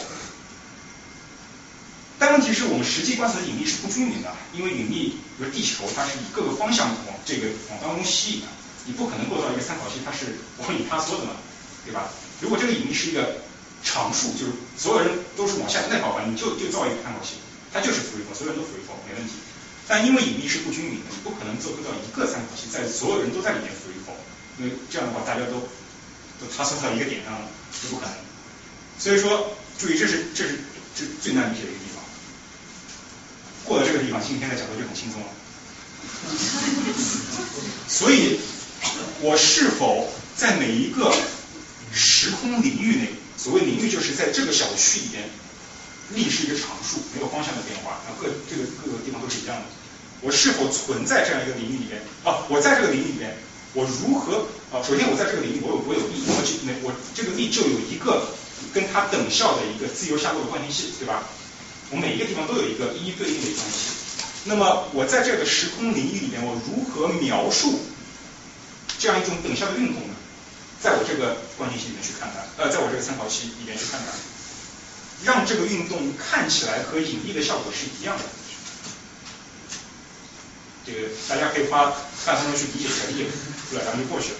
[2.21, 8.47] 但问题是我们实际观测的引力是不均匀的，因为引力，比如地球，它是以各个方向往这个往当中吸引的，
[8.85, 11.33] 你不可能落到一个参考系，它是往里塌缩的嘛，
[11.83, 12.13] 对吧？
[12.37, 13.41] 如果这个引力是一个
[13.81, 17.41] 常数，就是所有人都是往下那好吧，你就就造一个参考系，
[17.73, 19.41] 它就是 free fall，所有人都 free fall 没问题。
[19.89, 24.13] 但因为引力是不均匀的，你不可能做到一个参考系在所有人都在里面 free fall，
[24.61, 25.57] 因为这样的话大家都
[26.37, 28.13] 都塌缩到一个点上了，是不可能。
[29.01, 30.61] 所以说，注意这是这是
[30.93, 31.80] 这最难理解的一个。
[33.71, 35.27] 过了这个地方，今天的讲座就很轻松了。
[37.87, 38.37] 所以，
[39.21, 41.09] 我是否在每一个
[41.93, 43.07] 时空领域内，
[43.37, 45.23] 所谓领域就是在这个小区里边，
[46.11, 49.63] 力是一个常数，没有方向的变化，那各这个各个地方都是一样的。
[50.19, 52.01] 我是否存在这样一个领域里边？
[52.25, 53.37] 啊，我在这个领域里边，
[53.71, 54.83] 我如何啊？
[54.83, 58.35] 首先我在这个领域，我有我有力，那么就那我这个力就有一个
[58.73, 61.23] 跟它等效的一个自由下落的惯性系，对吧？
[61.91, 63.91] 我每一个地方都有一个一一对应的关系。
[64.45, 67.79] 那么我在这个时空领域里面，我如何描述
[68.97, 70.15] 这样一种等效的运动呢？
[70.81, 74.09] 在我这个惯性系里面去看它，呃，在我这个参考系里面去看它，
[75.23, 78.23] 让这个运动看起来和引力的效果是一样的。
[80.83, 81.93] 这个大家可以花
[82.25, 83.27] 半分钟去理解这个力，
[83.69, 83.85] 对吧？
[83.85, 84.39] 咱们就过去了。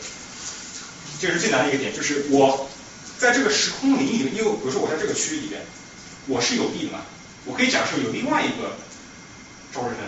[1.21, 2.67] 这是最难的一个点，就是我
[3.19, 5.61] 在这个时空领域里面，因为比如说我在这个区域里边，
[6.25, 7.05] 我是有力的嘛，
[7.45, 8.77] 我可以假设有另外一个
[9.73, 10.05] 赵日腾，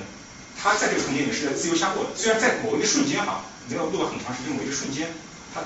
[0.61, 5.09] 他在这个空间里是在自由下落的，虽然在某一个瞬间哈，没有落了很长时间，某一个瞬间，
[5.53, 5.61] 他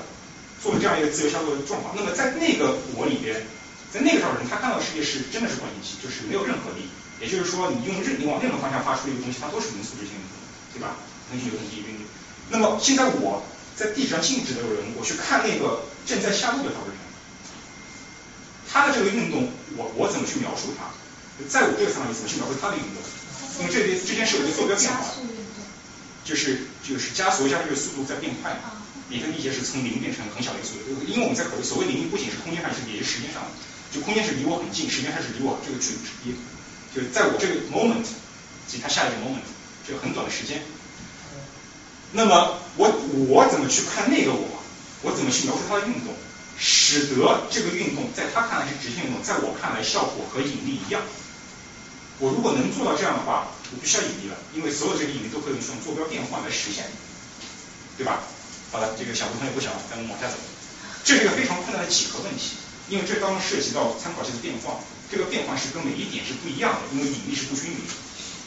[0.62, 1.94] 做了这样一个自由下落的状况。
[1.96, 3.46] 那么在那个我里边，
[3.92, 6.88] 在那个赵日腾，他看到的世界是真的是惯性系，就是没有任何力，
[7.20, 10.36] 也就是说你用任你往任何方向发出一个东西，它都是零素质性的。
[10.70, 10.96] 对吧？
[11.30, 12.06] 恒星有恒星韵律。
[12.50, 13.42] 那么现在我
[13.74, 17.00] 在地址上静止的人，我去看那个正在下落的导日神，
[18.70, 20.84] 它的这个运动，我我怎么去描述它？
[21.46, 22.98] 在我这个层面里怎么去描述它的运动？
[23.60, 25.04] 因为这边这件事有一个坐标变化，
[26.24, 28.58] 就是就是加速加速，速度在变快。
[29.08, 33.50] 你可以理解是从零变成很小的一个速度，因为我们在考虑所谓零不仅是空间上，是也是时间上的。
[33.92, 36.34] 就空间是离我很近，时间上是离我这个距离，
[36.94, 38.04] 就在我这个 moment
[38.66, 39.46] 及它下一个 moment。
[39.88, 40.60] 就很短的时间，
[42.12, 42.92] 那么我
[43.26, 44.60] 我怎么去看那个我？
[45.00, 46.12] 我怎么去描述它的运动，
[46.58, 51.00] 使得这个运动在他看来是直线运动，在我看来效果和引力一样？
[52.18, 56.84] 我如果能做到这样的话，我不需要引力了，因为所有这个引力都可以用坐标变换来实现，
[57.96, 58.20] 对吧？
[58.70, 60.34] 好了，这个小部分也不小了，咱们往下走。
[61.04, 62.58] 这是一个非常困难的几何问题，
[62.88, 67.80] 因为这当涉及到参考系的变化，这个变换是跟每一点是不一样的，因为引力是不均匀，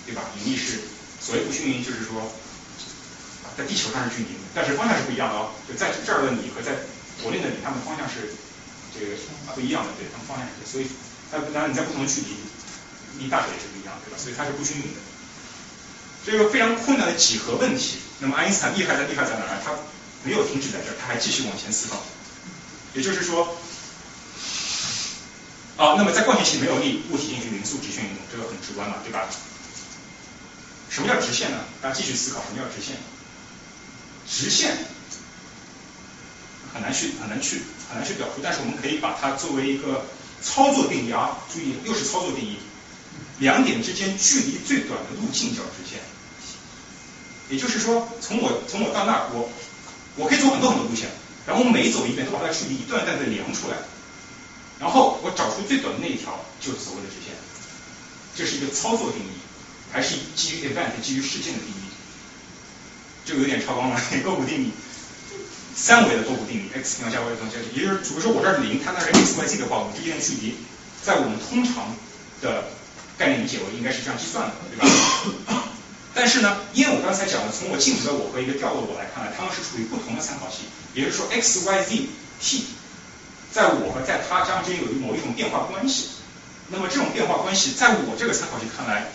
[0.06, 0.22] 对吧？
[0.38, 0.80] 引力是。
[1.22, 2.34] 所谓不均匀，就是说，
[3.56, 5.54] 在地球上是均匀的，但是方向是不一样的哦。
[5.70, 6.74] 就在这儿的你和在
[7.22, 8.34] 国内的你，它们方向是
[8.90, 9.14] 这个
[9.54, 10.66] 不一样的，对，它们方向是。
[10.66, 10.90] 所以，
[11.30, 12.34] 它当然你在不同的距离，
[13.22, 14.18] 离大小也是不一样，对吧？
[14.18, 15.00] 所以它是不均匀的。
[16.26, 17.98] 这个非常困难的几何问题。
[18.20, 19.62] 那么爱因斯坦厉害在厉害在哪儿？
[19.64, 19.72] 他
[20.24, 22.02] 没有停止在这儿，他还继续往前思考。
[22.94, 23.58] 也就是说，
[25.78, 29.30] 啊，那么在惯性系没有力，物体进行匀速直线运动，这个很直观嘛，对吧？
[30.90, 31.58] 什么叫直线呢？
[31.82, 32.98] 大家继续思考，什么叫直线？
[34.30, 34.78] 直线
[36.74, 40.06] 很难去很难去很难去表述，但是我们可以把它作为一个
[40.44, 42.58] 操作定义啊，注意又是操作定义，
[43.42, 46.00] 两点之间距离最短的路径叫直线。
[47.50, 49.52] 也就是说，从我从我到那儿，我
[50.16, 51.10] 我可以走很多很多路线，
[51.46, 53.76] 然后我每走一遍都把它距离一段一段的量出来，
[54.80, 57.36] 然后我找出最短的那一条就是所谓的直线，
[58.38, 59.36] 这是一个操作定义。
[59.92, 61.92] 还是基于 event 基于事件的定义，
[63.26, 64.00] 这个有点超纲了。
[64.24, 64.72] 勾股定理，
[65.76, 70.56] 三维的勾股定理，x 平方加 y 等加，也就是比如说我这儿零，它那是 x y z 的话，我们之间的距离，
[71.04, 71.94] 在我们通常
[72.42, 72.72] 的
[73.22, 74.90] 概念理解，我应该是这样计算的，对吧？
[76.18, 80.66] 但是呢，因为我刚才讲了，从我静止的我和一个掉落的我来看来，它们是处于不同的参考系，
[80.96, 82.10] 也就是说 x y z
[82.42, 82.66] t，
[83.54, 86.18] 在我和在它之间有某一种变化关系。
[86.74, 89.06] 那么这种变化关系，在我这个参考系看来。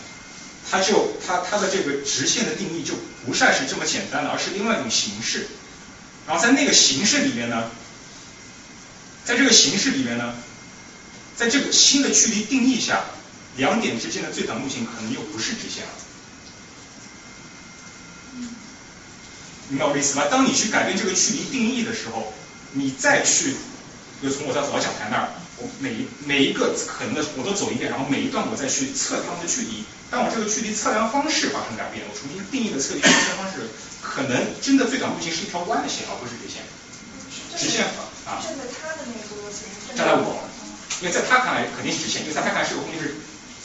[0.69, 2.95] 它就它它的这个直线的定义就
[3.25, 5.47] 不再是这么简单了，而是另外一种形式。
[6.27, 7.71] 然后在那个形式里面呢，
[9.25, 10.35] 在这个形式里面呢，
[11.37, 13.05] 在这个新的距离定义下，
[13.57, 15.91] 两点之间的最短路径可能又不是直线了。
[19.69, 20.25] 明白我的意思吗？
[20.31, 22.33] 当你去改变这个距离定义的时候，
[22.73, 23.57] 你再去，
[24.23, 25.29] 就从我在老讲台那儿。
[25.59, 29.85] 我每一每一个可能的我都走一遍，然后每一段我再去测它们的距离。
[30.11, 33.09] 当我这个距离测量方式发生改变，我重新定义的测量
[33.41, 33.65] 方式，
[34.03, 36.61] 可能真的最短路径是一条弯的线，而不是直线。
[37.57, 37.89] 直线
[38.29, 38.37] 啊。
[38.45, 39.65] 站在他的那个路线。
[39.97, 40.45] 站在我，
[41.01, 43.17] 因为在他看来肯定是直线，因为在他看来是有空间是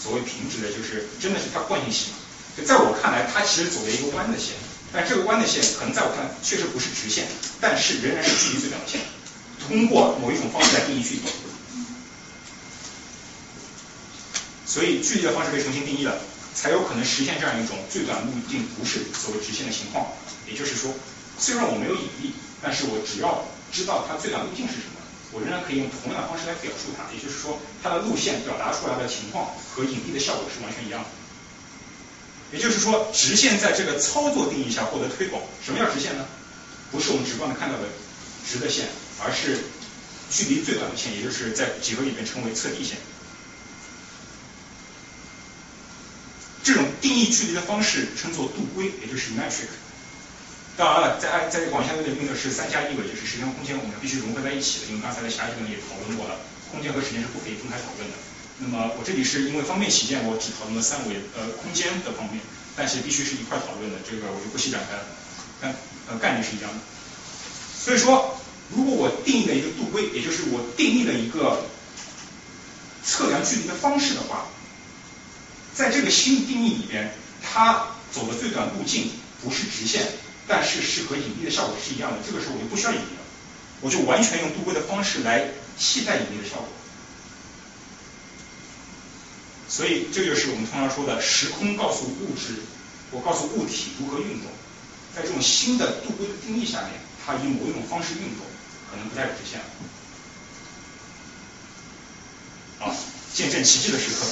[0.01, 2.17] 所谓平直的，就是真的是它惯性系嘛。
[2.57, 4.55] 就在我看来，它其实走了一个弯的线，
[4.91, 7.27] 但这个弯的线可能在我看来确实不是直线，
[7.61, 8.99] 但是仍然是距离最短的线。
[9.67, 11.21] 通过某一种方式来定义距离。
[14.65, 16.17] 所以距离的方式被重新定义了，
[16.55, 20.07] 才有可能实现这样一种最短路径不是所谓直线的情况。
[20.47, 20.93] 也就是说，
[21.37, 25.00] 虽然我没有引力，但是我只要知道它最短路径是什么，
[25.31, 27.07] 我仍然可以用同样的方式来表述它。
[27.13, 31.09] 也就是说，它的路线表达出来的情况和引力的效果是完全一样的。
[32.51, 35.41] 也就是说，直线在这个操作定义下获得推广。
[35.63, 36.25] 什么叫直线呢？
[36.91, 37.87] 不是我们直观的看到的
[38.45, 38.89] 直的线，
[39.23, 39.57] 而是
[40.29, 42.97] 距离最短的线，也就是在几何里面称为测地线。
[46.63, 49.71] 这种定义距离的方式称作度规，也就是 metric。
[50.81, 54.89] 当然了，在在广义相对论用的是三加一维，就是时间和空间我们必须融合在一起的。
[54.89, 56.41] 因为刚才在狭义论也讨论过了，
[56.73, 58.17] 空间和时间是不可以分开讨论的。
[58.57, 62.41] 那么我这里是因为方便起见，我只讨论了三维呃空间的方面，
[62.75, 65.05] 但是必须是一块讨论的，这个我就不细展开了。
[65.61, 65.69] 但
[66.09, 66.81] 呃概念是一样的。
[67.77, 68.41] 所以说
[68.73, 71.61] 如果我定义了一个度规，也就是我定义了一个
[73.05, 74.49] 测量距离的方式的话，
[75.75, 79.11] 在这个新定义里边，它走的最短路径
[79.43, 80.09] 不是直线，
[80.47, 82.17] 但是是和引力的效果是一样的。
[82.25, 83.21] 这个时候我就不需要引力了，
[83.81, 86.67] 我就完全用度规的方式来替代引力的效果。
[89.69, 92.55] 所以这就是我们通常说的时空告诉物质，
[93.11, 94.51] 我告诉物体如何运动。
[95.15, 96.91] 在这种新的度规的定义下面，
[97.25, 98.45] 它以某一种方式运动，
[98.89, 99.65] 可能不再是直线了。
[102.79, 102.95] 好，
[103.33, 104.25] 见证奇迹的时刻。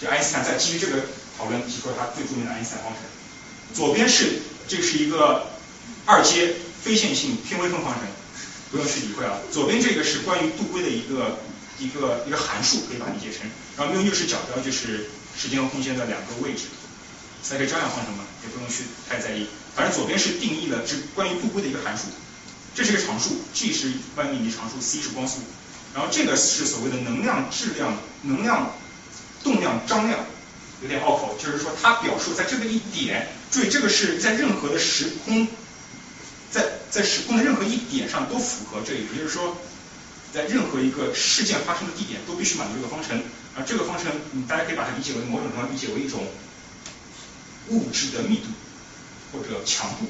[0.00, 1.02] 就爱因斯坦在基于这个
[1.36, 3.02] 讨论提出了他最著名的爱因斯坦方程。
[3.78, 5.46] 左边是这是一个
[6.04, 8.02] 二阶非线性偏微分方程，
[8.72, 9.38] 不用去理会啊。
[9.52, 11.38] 左边这个是关于度规的一个。
[11.78, 15.06] 一个一个函数可以把它理解成，然后用右视角标就是
[15.38, 16.64] 时间和空间的两个位置，
[17.40, 19.46] 三个张量方程嘛，也不用去太在意。
[19.76, 22.06] 反正左边是定义了这关于度规的一个函数，
[22.74, 25.38] 这是一个常数，G 是万米级常数，c 是光速，
[25.94, 28.74] 然后这个是所谓的能量质量、能量
[29.44, 30.18] 动量张量，
[30.82, 35.48] 有点拗口，就是说它表述在这个一点，注意这个是在任何的时空，
[36.50, 39.56] 在在时空的任何一点上都符合这个，也就是说。
[40.30, 43.18] 在任何一个事件发生的地点都必须满足这个方程，
[43.56, 44.12] 而这个方程，
[44.46, 46.20] 大家可以把它理解为某种程度理解为一种
[47.68, 48.52] 物质的密度
[49.32, 50.04] 或者强度。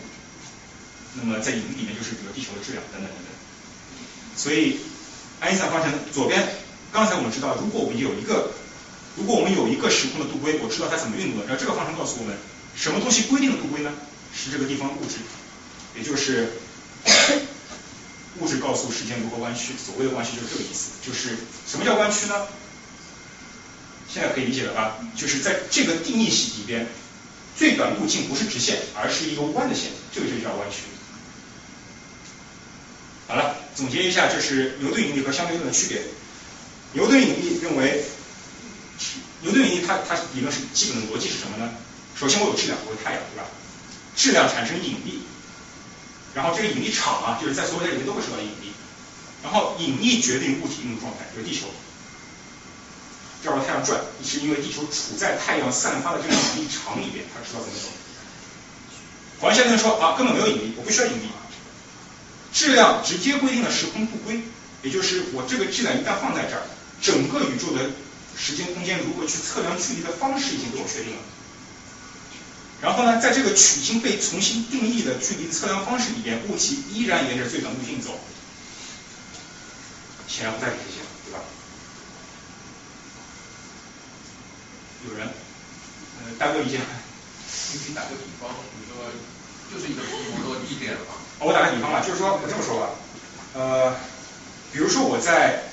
[1.15, 3.31] 那么在引力里面就是比如地球的质量等等等等。
[4.35, 4.81] 所以
[5.39, 6.43] 爱因斯坦方程左边，
[6.93, 8.51] 刚才我们知道，如果我们有一个，
[9.15, 12.37] 如果我们有一个时空的度规，我知道它怎么运动的，然后这个方程告诉我们
[12.79, 13.93] 什么东西规定的不规呢？
[14.35, 15.17] 是这个地方物质，
[15.97, 16.53] 也就是。
[18.41, 20.91] 物质告诉时间如何弯曲，所谓的弯曲就是这个意思。
[21.05, 22.47] 就是什么叫弯曲呢？
[24.09, 24.99] 现在可以理解了吧？
[25.17, 26.87] 就是在这个定义系里边，
[27.57, 30.83] 最短路径不是直线，而是一个弯的线，这个就叫弯曲。
[33.27, 36.03] 好了，总结一下，就是牛顿引力和相对论的区别。
[36.93, 38.05] 牛顿引力认为，
[39.43, 41.73] 牛顿引力它它理论是基本的逻辑是什么呢？
[42.19, 43.47] 首先我有质量，我有太阳，对吧？
[44.17, 45.23] 质量产生引力。
[46.35, 48.73] 然后这个引力场啊，就是在所有的里面都会受到引力，
[49.43, 51.67] 然后引力决定物体运动状态，就是地球
[53.43, 57.89] 绕着太阳转，是因为地球处在太阳散发的这个引力场里边，它知道怎么走。
[59.41, 61.31] 黄先生说啊，根本没有引力，我不需要引力。
[62.53, 64.43] 质量直接规定了时空度规，
[64.83, 66.63] 也就是我这个质量一旦放在这儿，
[67.01, 67.91] 整个宇宙的
[68.37, 71.23] 时间空间如何去测量距离的方式已经被我确定了。
[72.81, 78.21] 然后呢，在这个曲径被重新定义的距离测量方式里边，物体依然沿着最短路径走，
[80.29, 81.41] 显然不再是直线，对吧？
[85.09, 86.85] 有人，呃，大哥理解吗？
[87.89, 88.49] 你打个比方，
[88.79, 89.11] 你说
[89.73, 90.03] 就是一个
[90.39, 91.15] 摩托地点了吧？
[91.41, 92.91] 我打个比方吧，就是说我这么说吧，
[93.55, 93.97] 呃，
[94.73, 95.65] 比如说我在，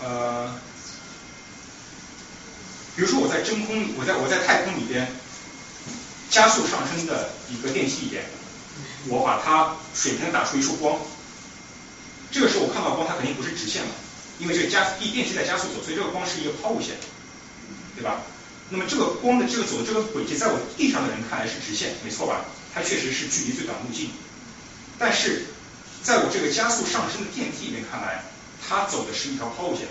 [0.00, 0.60] 呃。
[2.96, 5.06] 比如说我在真空里，我在我在太空里边
[6.30, 8.24] 加速上升的一个电梯里边，
[9.08, 10.98] 我把它水平打出一束光，
[12.32, 13.90] 这个时候我看到光，它肯定不是直线了，
[14.38, 16.96] 因为这个加电电梯在加速走，所以这个光是一个抛物线，
[17.94, 18.22] 对吧？
[18.70, 22.46] 那么这个光的这个走的这个轨迹，在我地上的人看来是直线，没错吧？
[22.74, 24.10] 它确实是距离最短路径，
[24.98, 25.44] 但是
[26.02, 28.24] 在我这个加速上升的电梯里面看来，
[28.66, 29.86] 它走的是一条抛物线。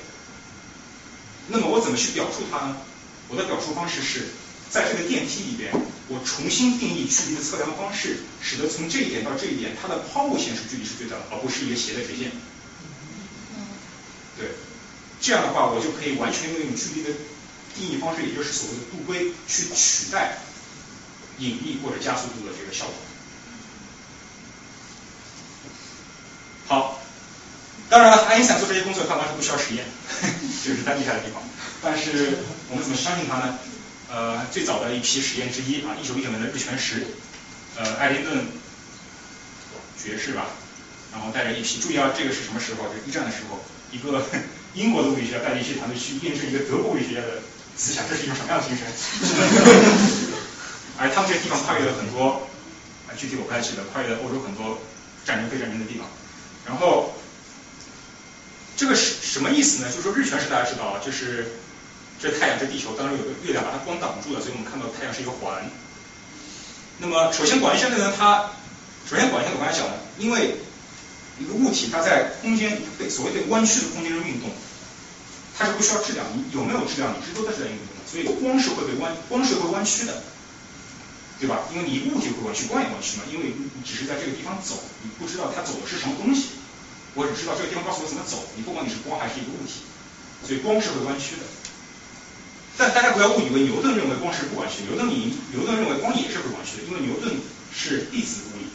[1.47, 2.77] 那么我怎么去表述它呢？
[3.29, 4.27] 我的表述方式是
[4.69, 5.73] 在这个电梯里边，
[6.07, 12.31] 我重新定义距离的测量方式，使得从这一点到这一点，它的抛物线是距离是最短的，而不是一个斜的直线。
[14.37, 14.49] 对，
[15.21, 17.09] 这样的话，我就可以完全用距离的
[17.73, 20.37] 定义方式，也就是所谓的度规，去取代
[21.39, 22.93] 引力或者加速度的这个效果。
[26.67, 26.99] 好，
[27.89, 29.85] 当然了，爱因斯坦做这些工作，他完全不需要实验，
[30.65, 31.41] 这是他厉害的地方。
[31.81, 32.39] 但是
[32.69, 33.57] 我们怎么相信他呢？
[34.09, 37.05] 呃，最早的一批实验之一啊，一九一九年的日全食，
[37.75, 38.45] 呃，艾灵顿
[39.97, 40.47] 爵士吧，
[41.11, 42.83] 然后带着一批，注意啊，这个是什么时候？
[42.93, 44.23] 是一战的时候，一个
[44.73, 47.41] 英国的物理学家带着一批团队去验证一个德国物理学家的
[47.75, 48.85] 思想，这是一种什么样的精神？
[50.97, 52.47] 而他们这个地方跨越了很多，
[53.07, 54.79] 啊，具体我不太记得，跨越了欧洲很多
[55.25, 56.07] 战争、非战争的地方，
[56.65, 57.13] 然后。
[58.77, 59.89] 这个是什么意思呢？
[59.89, 61.47] 就是说日全食大家知道啊，就是
[62.21, 65.69] 这太阳这地球当中有个月亮把它光挡住了，所以我们看到太阳是一个环。
[66.99, 68.51] 那么首先广义相对论它，
[69.09, 70.55] 首先广义相对论我刚才讲了，因为
[71.39, 74.49] 一个物体它在空间被所谓的弯曲的空间中运动，
[75.57, 80.23] 它是不需要质量，你有没有质量，你是都在质量运动的，所以光是会被弯，光是会弯曲的。
[81.37, 81.67] 对吧？
[81.75, 86.55] 因为你物体会弯曲，光也弯曲嘛，因为你只是在这个地方走，你不知道它走的是什么东西。
[87.13, 89.83] 我只知道这个地方告诉我怎么走，你不管你是光还是一个物体，
[90.47, 91.43] 所以光是会弯曲的。
[92.77, 97.33] 但大家不要误以为牛顿认为光是不弯曲，牛顿以牛顿认为光也是会弯曲的，因为牛顿
[97.73, 98.67] 是粒子物理。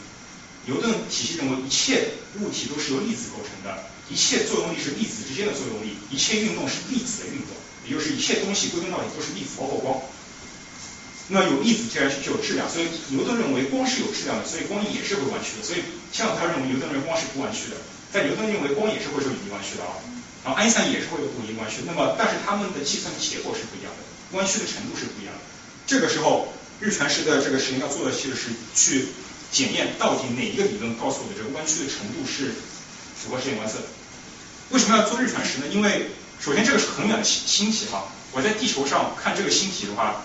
[0.65, 7.53] 牛顿体系认为一切物体都是由粒子构成的，一切作用力是粒子之间的作用力，一切运动是粒子的运动，
[7.85, 10.01] 也就是一切东西归根到底都是粒子，包括光。
[11.29, 15.63] 那有粒子自然就有质量，所以牛顿认为光是有质量的，所以光也是会弯曲的。
[15.65, 15.81] 所以
[16.11, 17.77] 像他认为牛顿认为光是不弯曲的，
[18.11, 19.97] 但牛顿认为光也是会受引力弯曲的啊。
[20.43, 25.41] 然后爱因斯坦也是会有引力弯曲，那么但是他们的计算结果是不一样的，弯曲的程度是不一样的。
[25.85, 29.07] 这个时候日全食的这个实验要做的其实是去
[29.51, 32.53] 检验到底哪一个理论告诉我的这个弯曲的程度是
[33.15, 33.85] 符合实验观测的。
[34.71, 35.67] 为什么要做日全食呢？
[35.69, 40.23] 因为首先这个是很远的星星体哈，我在地球上看这个星体的话，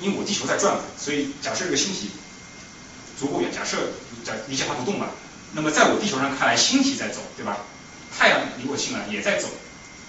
[0.00, 2.10] 因为我地球在转嘛，所以假设这个星体
[3.18, 3.76] 足够远，假设
[4.24, 5.10] 假理解它不动嘛，
[5.52, 7.58] 那么在我地球上看来，星体在走，对吧？
[8.20, 9.48] 太阳离我近了，也在走。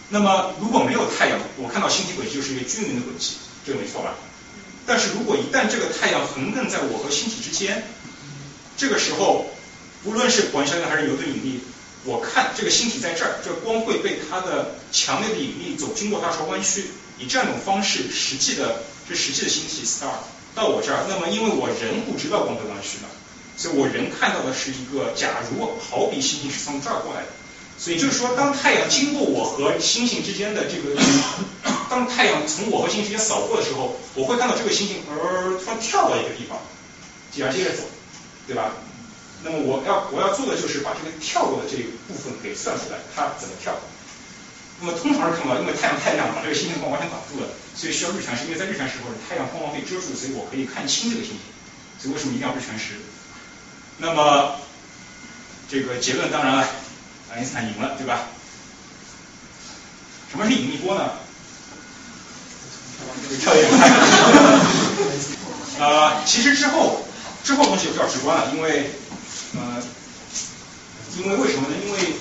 [0.10, 4.16] 那么如果没有太阳，我看到星体轨迹就是一个均匀的轨迹，这个没错吧？
[4.86, 7.88] 但是如果一旦这个太阳横亘在我和星体之间，
[8.76, 9.48] 这个时候，
[10.04, 11.62] 无论是广义相对还是牛顿引力，
[12.04, 16.88] 我看这个星体在这儿，这光会被它的强烈的引力走经过它朝弯曲，
[17.18, 20.12] 以这样一种方式，实际的是实际的星体 star
[20.54, 23.08] 到我这儿，那么因为我人不知道光会弯曲的，
[23.56, 27.28] 所以我人看到的是一个，假如好比星星是从这儿过来的。
[27.82, 30.96] 所以就是说，当太阳经过我和星星之间的这个，
[31.90, 36.62] 当太阳从我和星星之间扫过的时候，我会看到这个星星呃突然跳到一个地方，
[37.34, 37.82] 继而接着走，
[38.46, 38.70] 对吧？
[39.44, 43.74] 那么我要我要做的就是把这个跳过的这一部分给算出来，它怎么跳。
[44.80, 48.46] 那么通常是看不到，因为太阳太亮了，把这个星星光完全挡住了，所以需要日全食。
[48.46, 51.42] 因为在日全食时候，太阳光芒被遮住，所以我可以看清这个星星。
[51.98, 53.02] 所以为什么一定要日全食？
[53.98, 54.54] 那么
[55.66, 56.70] 这个结论当然了。
[57.34, 58.28] 爱因斯坦赢了，对吧？
[60.30, 61.12] 什么是引力波呢？
[63.40, 63.90] 跳跃快。
[65.80, 67.06] 呃，其实之后
[67.44, 68.92] 之后东西就比较直观了，因为
[69.56, 69.82] 呃，
[71.18, 71.76] 因为为什么呢？
[71.86, 72.14] 因为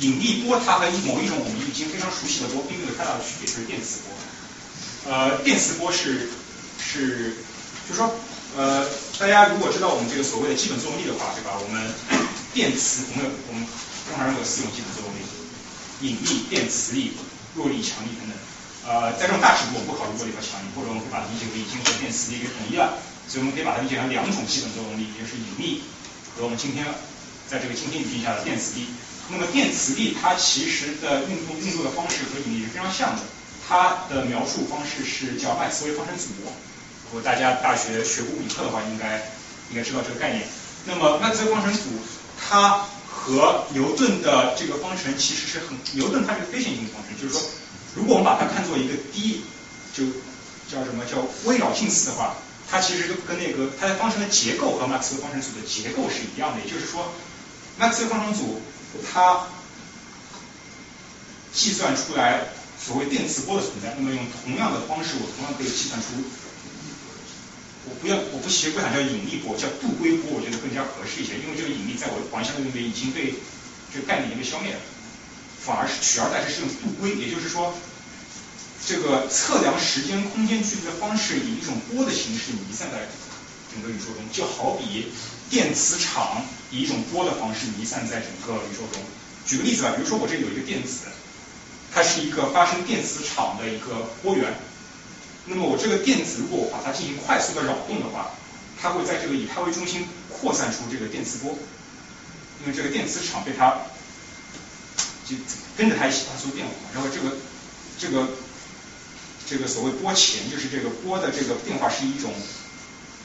[0.00, 5.12] 引力波它和某一种我们已经非常熟悉的波并没有太大的区别，就是电磁波。
[5.12, 6.28] 呃，电磁波是
[6.78, 7.36] 是，
[7.88, 8.14] 就是说
[8.56, 8.86] 呃，
[9.18, 11.52] 大家如果知道我们这个所谓的基本作用力的话，对吧？
[11.58, 11.94] 我们
[12.52, 15.24] 电磁，我们我们通常认为四种基本作用力：
[16.04, 17.16] 引力、电磁力、
[17.56, 18.36] 弱力、强力等等。
[18.84, 23.00] 呃，在这种大尺度，我们不考虑弱力和强力，或者我们可以把它理解为已经和电磁力给统一了。
[23.24, 25.80] 所以我们可以把它理解成两种基本作用力，也就是引力
[26.36, 26.84] 和我们今天
[27.48, 28.92] 在这个今天语境下的电磁力。
[29.32, 33.24] 那么电磁力它其实的运动运作的方式和引力是非常像的，
[33.64, 36.36] 它的描述方式是叫麦斯韦方程组。
[37.08, 39.32] 如果大家大学学物理课的话，应该
[39.70, 40.44] 应该知道这个概念。
[40.84, 41.96] 那么麦斯韦方程组。
[42.48, 47.40] 它和牛顿的这个方程其实是很，牛顿它是个非线性方程，就是说，
[47.94, 49.42] 如果我们把它看作一个低，
[49.94, 50.04] 就
[50.68, 52.34] 叫什么叫微扰近似的话，
[52.68, 57.12] 它其实就跟那个它的方程的结构和马克思方程组的结构是一样的，也就是说，
[57.78, 58.60] 马克思方程组
[59.12, 59.46] 它
[61.52, 66.08] 计算出来所谓电磁波的存在，那么用同样的方式，我同样可以计算出。
[68.00, 71.34] 不要，我不学不想叫引力波，叫杜圭波，我觉得更加合适一些。
[71.42, 73.34] 因为这个引力在我的广义相对论里面已经被
[73.92, 74.80] 这个概念已经被消灭了，
[75.60, 77.74] 反而是取而代之是用杜圭，也就是说，
[78.86, 83.06] 这个测量时间空间距离的方式以一种波的形式弥散在
[83.72, 85.12] 整个宇宙中，就好比
[85.50, 89.02] 电磁场以一种波的方式弥散在整个宇宙中。
[89.44, 91.06] 举个例子吧，比如说我这有一个电子，
[91.92, 94.52] 它是一个发生电磁场的一个波源。
[95.46, 98.30] 那么我这个电子如果我把它进行快速的扰动的话，
[98.80, 101.58] 它会在这个以它为中心扩散出这个电磁波，
[102.62, 103.74] 因为这个电磁场被它
[105.26, 105.34] 就
[105.76, 107.36] 跟着它一起发生变化，然后这个
[107.98, 108.28] 这个
[109.48, 112.32] 这个所谓波前就是这个波的这个变化是一种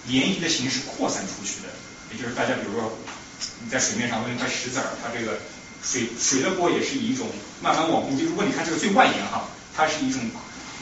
[0.09, 1.69] 涟漪的形式扩散出去的，
[2.11, 2.97] 也就是大家比如说
[3.63, 5.37] 你在水面上扔一块石子儿，它这个
[5.83, 7.29] 水水的波也是以一种
[7.61, 10.21] 慢慢往就如果你看这个最外沿哈，它是一种。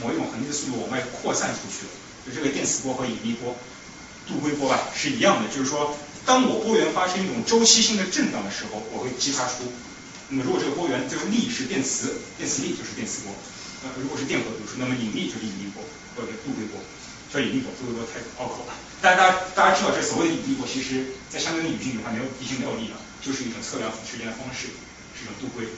[0.02, 1.92] 某一种恒定的速度往外扩散出去了，
[2.26, 3.56] 就这个电磁波和引力波、
[4.28, 9.72] 杜规波吧是一样的，就是说，当我波源发生一种周期性的震荡的时候，我会激发出。
[10.30, 13.32] 那么如果这个波源这个力是电磁，电磁力就是电磁波。
[13.86, 15.84] 那如果是电荷比如说，那么引力就是引力波
[16.18, 16.82] 或者杜规波，
[17.30, 18.74] 叫引力波，杜规波太拗口了。
[19.06, 24.74] 大家大家大家知道，这所谓的引力波，其实在相对论语境里它没有已经没有力了，就是一种测量时间的方式，
[25.14, 25.70] 是一种杜规，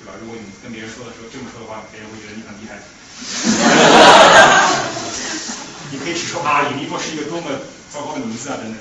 [0.00, 0.16] 对吧？
[0.16, 2.80] 如果你跟别人说的时候这么说的话，别人会觉得你很厉害。
[5.92, 7.46] 你可以指出啊，引力波是一个多么
[7.92, 8.76] 糟糕的名字啊，等等。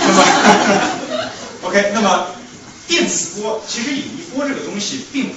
[0.00, 0.18] 那 么
[1.62, 2.34] ，OK，那么
[2.88, 5.34] 电磁波其实引力波这个东西并不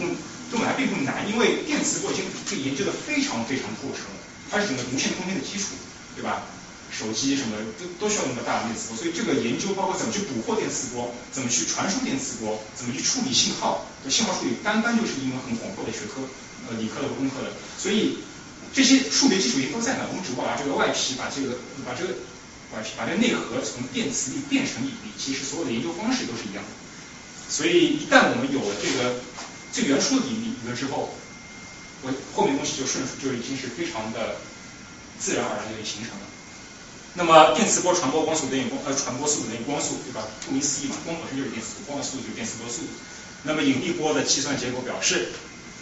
[0.50, 4.16] 对我们来并不难，因为电磁波已经被研究的非常非常透彻了，
[4.50, 5.76] 它是整个无线空间的基础，
[6.16, 6.44] 对吧？
[6.94, 16.22] 手机什么都都需要那么大的电磁波，所以这个研究包括怎么去捕获电磁波，怎么去传输电磁波，怎么去处理信号，信号处理单单就是一门很广阔的学科，
[16.70, 18.20] 呃，理科的和工科的，所以
[18.74, 22.14] 这些数学基础已经都在那，我们只不过把这个外皮把这个把这个
[22.74, 26.70] 外皮把这个内核从电磁力变成引力，其实所有的研究方式都是一样的。
[27.50, 29.20] 所以一旦我们有了这个
[29.72, 31.14] 最原初的引力理论之后，
[32.02, 34.38] 我后面东西就顺就已经是非常的
[35.20, 36.26] 自然而然的形成了。
[37.16, 40.26] 那么电磁波传播光速等于光呃传播速度等于光速，对吧？
[40.48, 42.90] 顾名思义嘛，光本身就是电磁，光的速度就是电磁波速度。
[43.44, 45.30] 那么引力波的计算结果表示，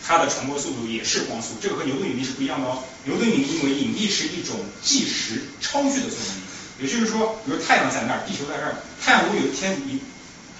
[0.05, 2.83] 它的传播速度也是光速，这个和牛顿引力是不一样的哦。
[3.05, 6.41] 牛顿引力因为引力是一种计时超距的作用力，
[6.79, 9.99] 也就是说，比如太阳在那儿，地球在这儿，太阳如果有一天你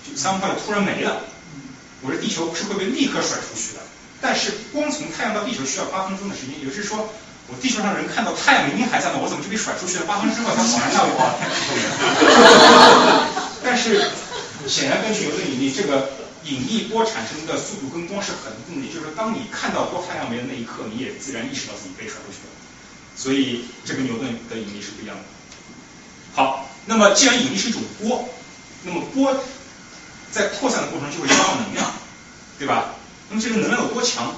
[0.08, 1.22] 就三块突然没了，
[2.02, 3.80] 我这地球是会被立刻甩出去的。
[4.22, 7.10] 但是光从太阳到地球需要八分钟的时间，也就是说。
[7.48, 10.06] 我地球上人看到太阳明明还在那，我怎么就被甩出去了？
[10.06, 11.36] 八分钟之后才恍然大悟啊！
[13.62, 14.10] 但是
[14.68, 16.12] 显然根据牛顿引力，这个
[16.44, 22.52] 引力波产生的速度跟光是很共的，就是说当你看到波太阳没的那一刻，你也自然意识到自己被甩出去了。
[23.16, 25.24] 所以这个牛顿的引力是不一样的。
[26.34, 28.30] 好，那么既然引力是一种波，
[28.84, 29.36] 那么波
[30.32, 31.92] 在扩散的过程中就会消耗能量，
[32.58, 32.96] 对吧？
[33.30, 34.34] 那么这个能量有多强？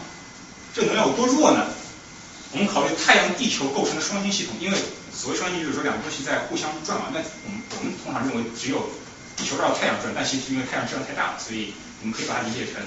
[0.73, 1.67] 这能量有多弱呢？
[2.51, 4.77] 我们考虑太阳、地球构成的双星系统，因为
[5.13, 7.05] 所谓双星就是说两个东西在互相转嘛。
[7.13, 8.89] 那我们我们通常认为只有
[9.37, 11.73] 地球绕太阳转，但其实因为太阳质量太大了，所以
[12.03, 12.83] 我们可以把它理解成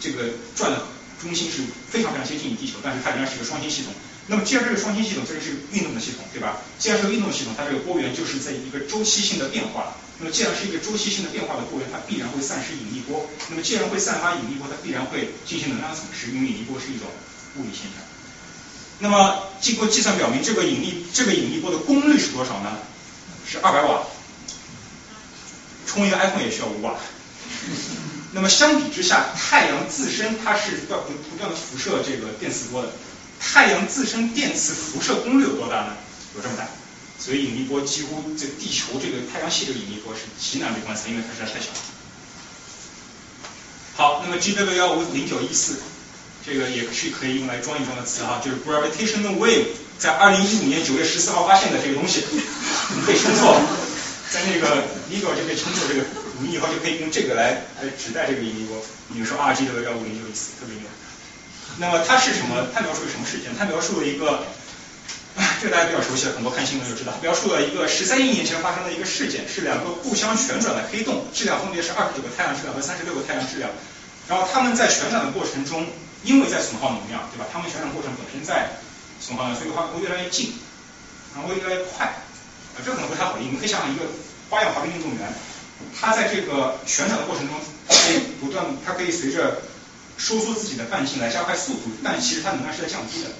[0.00, 0.82] 这个转的
[1.20, 1.60] 中心是
[1.90, 3.92] 非常非常接近于地球，但是它仍然是一个双星系统。
[4.26, 6.56] 那么既然这个双星系统，这个是运动的系统，对吧？
[6.78, 9.92] 既然是个运动系统，它这个波源就是在一个周期性的变化。
[10.18, 13.28] 那么既然是一个周期性的变化的波源，它必然会散失引力波。
[13.50, 17.08] 那么既然会散发引力波，它必然会进行能量损失，因为引力波是一种
[17.56, 18.00] 物理现象。
[19.00, 22.78] 那么经过计算表明，这个引力这个引力波的功率是多少呢？
[23.46, 24.06] 是二百瓦，
[25.86, 26.94] 充一个 iPhone 也需要五瓦。
[28.32, 32.88] 那么相比之下，太阳自身它是要不不断的辐射这个电磁波的，
[33.40, 35.96] 太阳自身电磁辐射功率有多大呢？
[36.36, 36.68] 有这么大，
[37.18, 41.78] 所以引力波几乎这地球这个太阳系这个引力波是极难被观测，因为它实在太小了。
[43.96, 45.76] 好，那么 GW 幺五零九一四。
[46.42, 49.66] 这个也是可以用来装一装的词哈，就是 gravitational wave，
[49.98, 52.24] 在二零一五年九月十四号发现的这个东西，
[53.06, 53.60] 被称作，
[54.32, 56.00] 在那个 LIGO 就被称作这个，
[56.40, 58.80] 你以后就可以用这个来来指代这个引力波，
[59.12, 60.84] 比如说 R G 的幺五零六一四，特别牛。
[61.78, 62.66] 那么它是什么？
[62.74, 63.54] 它描述了什么事件？
[63.58, 64.44] 它描述了一个，
[65.60, 73.70] 这个大家比较熟悉了，很多看新闻就知道，描述了一个十三亿年前发生的一个事件，是两个互相旋转的黑洞，质量分别是二十九个太阳质量和三十六个太阳质量，
[74.28, 75.86] 然后它们在旋转的过程中。
[76.22, 77.48] 因为在损耗能量，对吧？
[77.50, 78.68] 它们旋转过程本身在
[79.24, 80.52] 损耗能量，所以的话会越来越近，
[81.32, 82.04] 然后越来越快。
[82.04, 83.50] 啊，这可能不太好理解。
[83.50, 84.04] 你可以想想一个
[84.50, 85.32] 花样滑冰运动员，
[85.98, 87.56] 他在这个旋转的过程中，
[87.88, 89.62] 可以不断，他可以随着
[90.16, 93.30] 收缩自己的半径来加快速度，但其实它能量是在降低的。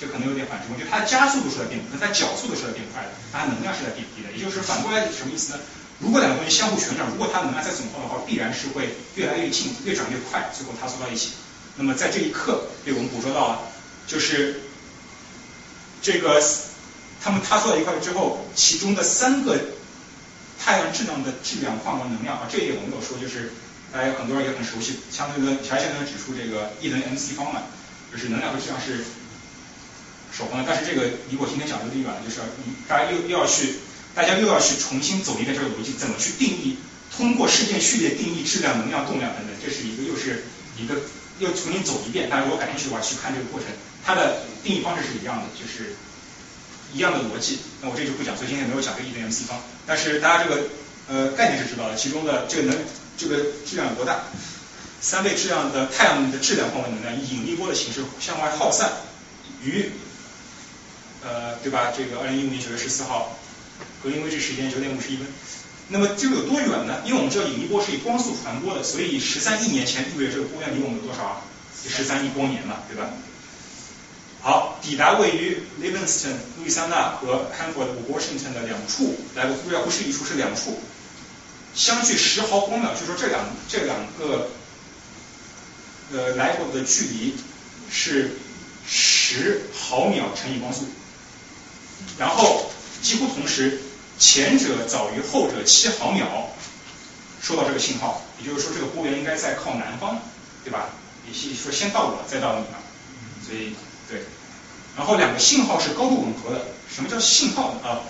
[0.00, 4.32] 这可能有点反直觉，就它的加速度是在变，它角速度是在变快的，它能量是在变低的。
[4.36, 5.60] 也就是反过来什么意思呢？
[6.00, 11.30] 如果两个东西相互旋转，如果它能量在损耗的话，必然是会越来越近，越转越快，最后塌缩到一起。
[11.76, 13.60] 那么在这一刻被我们捕捉到了，
[14.08, 14.62] 就是
[16.02, 16.42] 这个
[17.22, 19.56] 它们塌缩到一块之后，其中的三个
[20.64, 23.52] 太阳质量的质量换完能量啊，这一点我没有说，就是
[23.92, 27.68] 大家很多人也很熟悉，相对论条件论指出这个 E 等于 mc 方嘛，
[28.10, 29.04] 就是能量和质量是
[30.32, 30.64] 守恒的。
[30.66, 32.40] 但是这个离我今天讲的有点远，就是
[32.88, 33.76] 大家又又要去，
[34.14, 36.78] 大家又要去重新走一遍这个逻辑，怎么去定义，
[37.12, 40.48] 通过事件序列定义质量、能量、动量等等，这是一个又是
[40.80, 40.96] 一个。
[41.40, 43.66] 又重新走一遍，大家如果感兴趣的话去看这个过程，
[44.06, 45.96] 它的定义方式是一样的，就是
[46.94, 47.58] 一样的逻辑。
[47.82, 49.60] 那我这就不讲，所以今天没有讲这个 E 等于 mc 方。
[49.86, 50.62] 但是大家这个
[51.08, 52.78] 呃概念是知道的，其中的这个能
[53.18, 53.36] 这个
[53.66, 54.20] 质量有多大？
[55.00, 58.90] 三倍质量的太阳的质量换为能量，以引力波的形式向外耗散，
[59.62, 59.90] 于
[61.22, 61.92] 呃对吧？
[61.94, 63.36] 这个二零一五年九月十四号，
[64.02, 65.26] 格林威治时间九点五十一分。
[65.88, 67.02] 那么这个有多远呢？
[67.04, 71.42] 因为我们知道引力波是以光速传播的，所以十三亿年前意味着这个波源离我们有多少啊？
[71.86, 73.10] 十三亿光年嘛，对吧？
[74.44, 80.78] 好，抵达位于 Livingston 路易斯安那和 Hanford Washington 的两处，来个不要不是一处是两处，
[81.74, 83.40] 相距十毫光秒，就说这两
[83.70, 84.50] 这两个
[86.12, 87.34] 呃来回的距离
[87.90, 88.32] 是
[88.86, 90.84] 十毫秒乘以光速，
[92.18, 92.70] 然后
[93.00, 93.80] 几乎同时，
[94.18, 96.50] 前者早于后者七毫秒
[97.40, 100.20] 收到这个信号，也就是说这个波源应该在靠南方，
[100.62, 100.90] 对吧？
[101.26, 102.76] 也是说先到我，再到你那，
[103.48, 103.74] 所以
[104.10, 104.22] 对。
[104.96, 106.64] 然后两个信号是高度吻合的。
[106.94, 107.88] 什么叫信号呢？
[107.88, 108.00] 啊，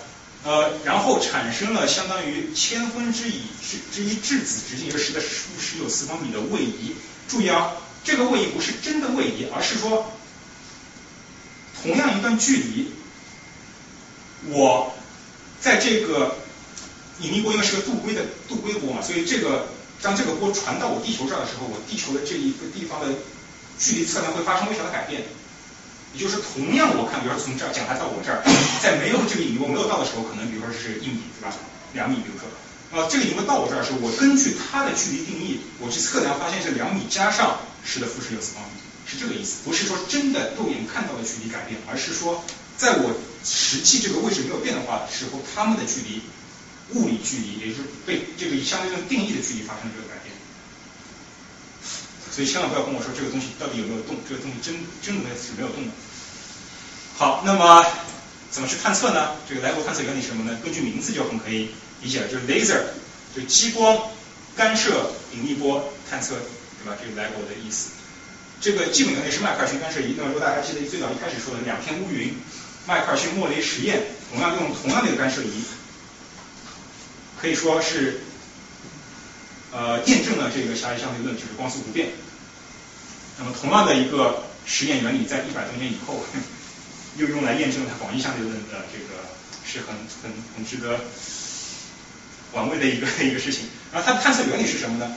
[0.43, 6.95] 呃，然后产生了相当于千分之一之之一质子直径，就是十的负十有四方米的位移。
[7.27, 7.71] 注意啊，
[8.03, 10.11] 这个位移不是真的位移，而是说
[11.81, 12.91] 同样一段距离，
[14.49, 14.93] 我
[15.59, 16.35] 在这个
[17.21, 19.69] 引力波因为是个杜规的杜规波嘛，所以这个
[20.03, 23.07] 当这个波传到我地球这儿的时候，我地球的这一个地方的
[23.79, 25.23] 距离测量会发生微小的改变。
[26.13, 28.43] 也就是同样，我看，比如说从这儿讲它到我这儿，
[28.83, 31.55] 在没有这个引力波没有到的时候，可能比如说是一米，对吧？
[31.93, 32.47] 两米，比如说，
[32.95, 42.43] 啊，这个引力到我这儿的时候，我根据它的距离定义，我去测量，发现是两米加上十的负十六次方米，是这个意思，不是说真的肉眼看到的距离改变，而是说
[42.77, 46.21] 在我实际这个位置没有变的话的时候，它们的距离，
[46.93, 50.34] 物理距离，也就是被这个相对论定义的距离发生了这个改变。
[52.35, 55.91] 所以千万不要跟我说这个东西到底有没有动，这个东西真真的是没有动的。
[57.15, 57.85] 好，那么
[58.51, 59.39] 怎么去探测呢？
[59.47, 60.59] 这个莱博探测原理是什么呢？
[60.61, 61.71] 根据名字就很可以
[62.01, 62.81] 理解了，就是 laser，
[63.33, 64.11] 就激光
[64.53, 66.97] 干涉引力波探测，对吧？
[66.99, 67.91] 这个莱博的意思。
[68.59, 70.15] 这个基本原理是迈克尔逊干涉仪。
[70.17, 72.35] 那么如果大家记得最早一开始说的两片乌云，
[72.85, 75.63] 迈克尔逊莫雷实验，同样用同样的一个干涉仪，
[77.39, 78.19] 可以说是
[79.71, 82.09] 呃验证了这个狭义相对论，就是光速不变。
[83.37, 86.23] 那么同样的一个实验原理，在一百多年以后。
[87.17, 89.23] 又用来验证它广义相对论的这个
[89.63, 90.99] 是很很很值得
[92.51, 93.69] 玩味的一个一个事情。
[93.93, 95.15] 然后它的探测原理是什么呢？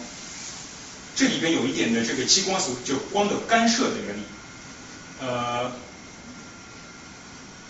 [1.16, 4.20] 这里边有一点的这个激光所就光的干涉的原理。
[5.20, 5.72] 呃，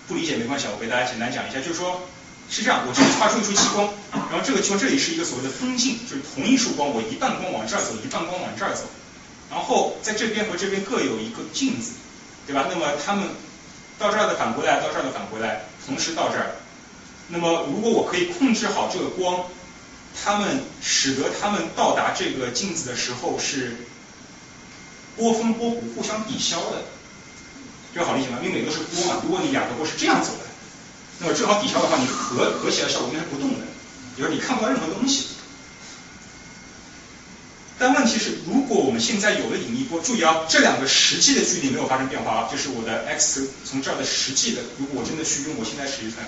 [0.06, 2.06] 不理解没关系，我给大家简单讲一下，就是说
[2.50, 8.82] 是这样，我这里发出一束激光，然后这个球这里是一个所谓的分镜，就是同一束光，我一半光往这儿走，一半光往这儿走，
[9.50, 11.92] 然后在这边和这边各有一个镜子，
[12.46, 12.66] 对吧？
[12.68, 13.28] 那么它们
[13.98, 16.56] 到这儿的返回来，到这儿的返回来，同时到这儿。
[17.28, 19.44] 那么，如果我可以控制好这个光，
[20.22, 23.76] 它们使得它们到达这个镜子的时候是
[25.16, 26.84] 波峰波谷互相抵消的，
[27.94, 28.38] 这个好理解吗？
[28.42, 30.44] 因为每个是波嘛，如果你两个波是这样走的，
[31.18, 33.64] 那么正好抵消的话，你合合起来效果应该是不动的，
[34.16, 35.28] 也就是你看不到任何东西。
[37.80, 46.26] 但问题是，如果我们现在有了引力波，注意啊，这两个实际的距离没有发生变化啊，就是我的 x 从这儿的实际的，如果我真的去用我现在实际算，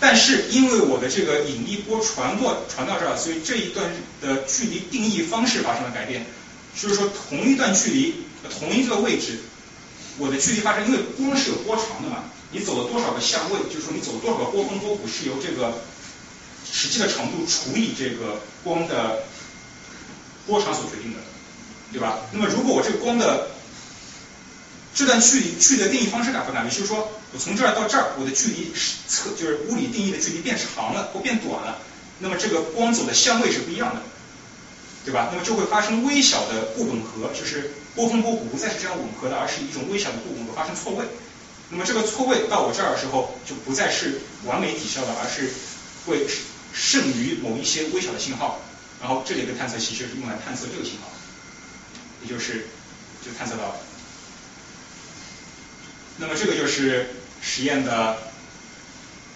[0.00, 3.88] 但是因为我的这个引力波传过传到这儿，所以这一段
[4.20, 6.26] 的距离定义方式发生了改变，
[6.74, 8.14] 就是说同一段距离
[8.50, 9.38] 同一个位置，
[10.18, 15.78] 我的距离发生，因为光是有波长的嘛，你走了多少个相位，就是说你走了多少个波峰波谷是由这个
[16.68, 19.22] 实际的长度除以这个光的。
[20.46, 21.18] 波长所决定的，
[21.92, 22.18] 对吧？
[22.32, 23.50] 那么如果我这个光的
[24.94, 26.72] 这段距离距离的定义方式改不改变？
[26.72, 31.78] 就是说我从这儿到这儿，我的距离是测就是物理定义的距离变长了或变短了，
[32.18, 34.00] 那么这个光走的相位是不一样的，
[35.04, 35.28] 对吧？
[35.30, 41.04] 那么就会发生微小的不吻合，就是波峰波谷不再是这样吻合的，而是一种微小的不吻合发生错位。
[41.68, 45.50] 那么这个错位到我这儿的时候，就不再是完美抵消的，而是
[46.06, 46.26] 会
[46.72, 48.60] 剩余某一些微小的信号。
[49.00, 51.10] 然后这里的探测器就是用来探测这个信号，
[52.22, 52.66] 也就是
[53.24, 53.76] 就探测到了。
[56.18, 57.10] 那么这个就是
[57.42, 58.16] 实验的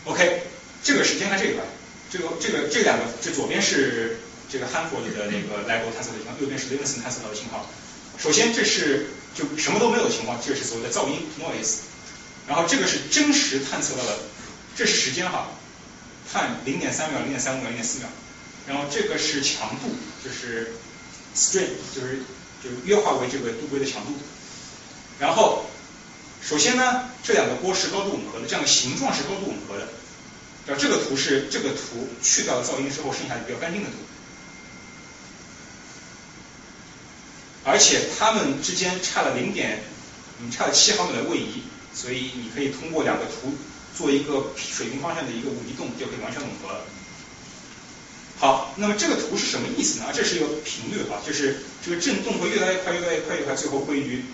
[0.06, 0.42] ，OK，
[0.82, 1.64] 这个是先看这个吧，
[2.10, 4.18] 这个这个这两个，这左边是
[4.50, 7.68] 这个 Hanford 的那个 LIGO 探测的信号，右边是 Levinson 探测到的信号。
[8.18, 11.80] 首先这是就什么都没有的情况，这是所谓的噪音 noise。
[12.48, 14.18] 然后这个是真实探测到的，
[14.74, 15.48] 这是时间哈，
[16.32, 18.08] 看零点三秒、零点三五秒、零点四秒。
[18.66, 19.90] 然后这个是强度，
[20.22, 20.74] 就是
[21.34, 22.18] strain，就是
[22.62, 24.12] 就约化为这个度规的强度。
[25.18, 25.66] 然后
[26.40, 29.88] 首先呢，这两个波是高度吻合的，这样的形状是高度吻合的。
[30.66, 33.96] 然后这个图是这个图去掉了噪音之后剩下的比较干净的图。
[37.64, 39.82] 而且它们之间差了零点，
[40.40, 43.54] 嗯，差了七毫米的位移，所以你可以通过两个图
[43.96, 46.84] 做一个水平方向的一个移动，就可以完全吻合了。
[48.40, 50.06] 好，那么这个图是什么意思呢？
[50.14, 54.24] 这是一个频率哈，就是这个振动会越来越快，越来越快，越快，最后归于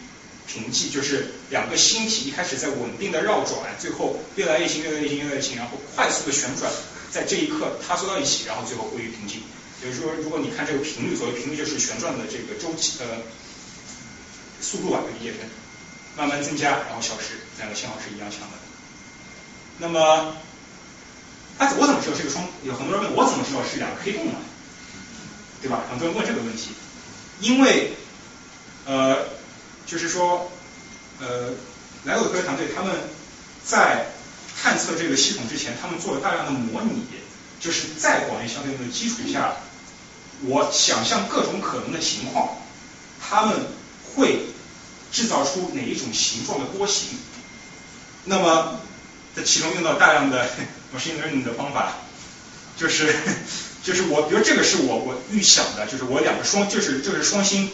[0.46, 6.70] 平静，就是两个星体一开始在稳定的绕转，最后越来越近，越来越近，越来越近，然后快速的旋转，
[7.10, 9.42] 在这一刻塌缩到一起，然后最后归于平静。
[9.82, 13.18] 也就是说，如果你看这个频率，所谓频率就是旋转的这个周期呃
[14.60, 15.50] 速度啊，可以理解成
[16.16, 18.56] 慢慢增加，然后消失，两个信号是一样强的。
[19.78, 20.34] 那么，
[21.58, 22.44] 那我怎么知道这个双？
[22.62, 24.32] 有很多人问我怎么知道是两个黑洞呢？
[25.62, 25.82] 对吧？
[25.90, 26.70] 很多人问这个问题，
[27.40, 27.92] 因为
[28.84, 29.16] 呃，
[29.86, 30.52] 就是说
[31.18, 31.54] 呃，
[32.04, 32.92] 莱欧科学团队他们
[33.64, 34.06] 在
[34.62, 37.04] 探测这个系统之前，他们做了大量的模拟，
[37.58, 39.56] 就是在广义相对论的基础下，
[40.42, 42.58] 我想象各种可能的情况，
[43.20, 43.66] 他们
[44.14, 44.40] 会
[45.10, 47.08] 制造出哪一种形状的波形。
[48.24, 48.80] 那么，
[49.34, 50.48] 在其中用到大量的
[50.96, 51.92] machine learning 的方法，
[52.76, 53.14] 就是
[53.84, 57.70] 就是我，比如这个是我我预想的，就是我两个双，就是就是双星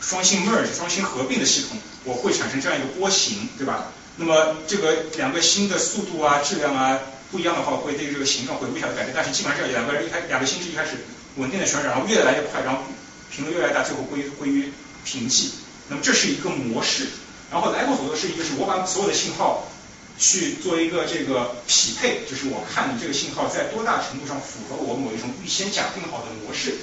[0.00, 3.92] 双星 merge 双星合并的系统，我会产生这样一个波形，对吧？
[4.16, 6.98] 那么这个两个星的速度啊、质量啊
[7.30, 11.04] 不一样的话，会对这个形状会有微小的改变，但是基本上这两个人一开两个星是一开始
[11.36, 12.82] 稳定的旋转，然后越来越快，然后
[13.30, 14.72] 频率越来越大，最后归归于
[15.04, 15.50] 平静。
[15.88, 17.06] 那么这是一个模式，
[17.52, 19.70] 然后莱布所做的是一个是我把所有的信号。
[20.18, 26.74] 去做一个这个匹配，就是我看你这个信号在多大程度上符合我某一种预先假定好的模式，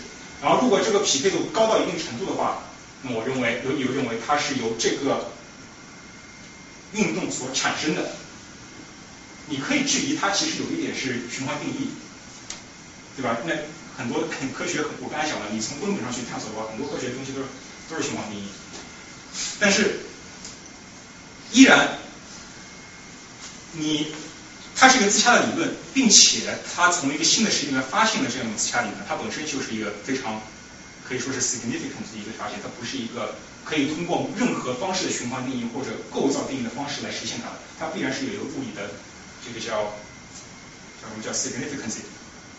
[0.41, 2.63] 然后如果这个匹配度高到一定程度的话，
[3.01, 5.31] 那我认为有理由认为它是由这个
[6.93, 8.11] 运动所产生的。
[9.47, 11.89] 你可以质疑它其实有一点是循环定义，
[13.17, 13.38] 对吧？
[13.45, 13.53] 那
[13.97, 17.47] 很多很科学，我刚才讲了，你从根本上去探索的话，很多科学的东西都是
[17.89, 18.45] 都是循环定义，
[19.59, 20.01] 但是
[21.51, 21.97] 依然。
[23.74, 24.13] 你，
[24.76, 30.41] 它是一个自洽的理论，并且它从一个新的实验里面发现了这样一个自洽理论，它本身就是一个非常
[31.07, 38.91] 可以说是 significant 的一个发现，它不是一个可以通过任何方式的循环定义或者构造定义的方式来实现它的，它必然是有一个物理的
[39.45, 39.93] 这个叫
[41.01, 42.01] 叫什么叫 significance，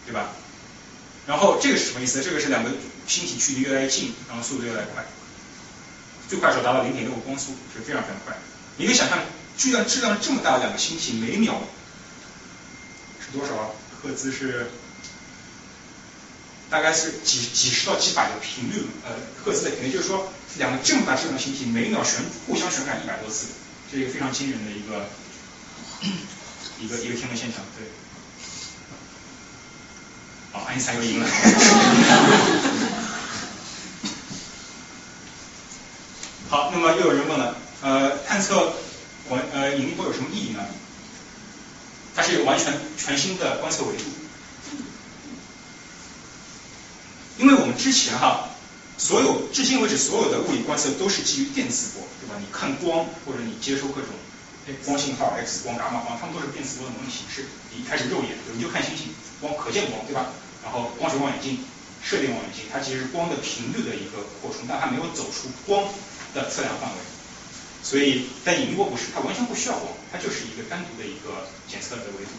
[0.07, 0.31] 对吧？
[1.27, 2.23] 然后这个是什么意思？
[2.23, 2.71] 这个是两个
[3.07, 5.05] 星体距离越来越近，然后速度越来越快，
[6.29, 8.37] 最快时候达到零点六个光速，是非常非常快。
[8.77, 9.19] 你可以想象。
[9.57, 11.63] 质量质量这么大的两个星体，每秒
[13.21, 13.75] 是多少？
[14.03, 14.71] 赫兹是
[16.69, 23.47] 大概是几几十到几百的频率，呃，赫兹的频率，就是说两个这么大质量的星体每秒旋互相旋转一百多次，
[23.91, 25.09] 这是一个非常惊人的一个
[26.81, 27.87] 一个一个天文现象，对。
[30.53, 31.27] 好，爱因斯坦又赢了。
[36.51, 38.75] 好，那么又有人问了，呃，探测。
[39.29, 40.61] 我呃引力波有什么意义呢？
[42.17, 44.05] 它是有完全全新的观测维度，
[47.39, 48.51] 因为我们之前哈，
[48.97, 52.37] 所有至今为止所有的物理观测都是基于电磁波，对吧？
[52.39, 54.11] 你看光或者你接收各种
[54.85, 57.47] 光信号、X 光、伽马光，它们都是电磁波的模拟形式。
[57.75, 59.09] 你一开始肉眼，你就看星星，
[59.41, 60.31] 光可见光，对吧？
[60.63, 61.59] 然后光学望远镜、
[62.01, 65.83] 射电望远镜，它其实是光的频率的一个扩充，但它没有走出光
[66.33, 66.97] 的测量范围。
[67.85, 72.31] 所以，但引力波不是，它完全不需要光，它就是一个单独的一个检测的维度。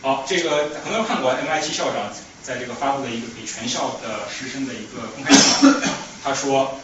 [0.00, 2.10] 好，这个很多人看过 MIT 校长
[2.42, 5.80] 在这个发布的一个给全校的师生的一个公开讲话，
[6.24, 6.80] 他说，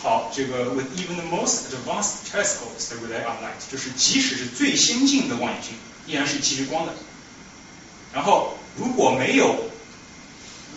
[0.00, 5.72] 好，这个 with even the most advanced telescopes that rely on light，就是即使是最先进的望远镜，
[6.06, 6.92] 依然是基于光的。
[8.12, 9.68] 然后，如果没有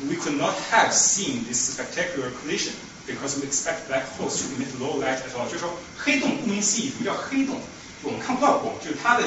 [0.07, 2.71] ，we could not have seen this spectacular collision。
[3.05, 7.59] Because we expect black holes to emit low light at all，就是说黑洞顾名思义，什么叫黑洞？
[8.01, 9.23] 我们看不到光，就是它的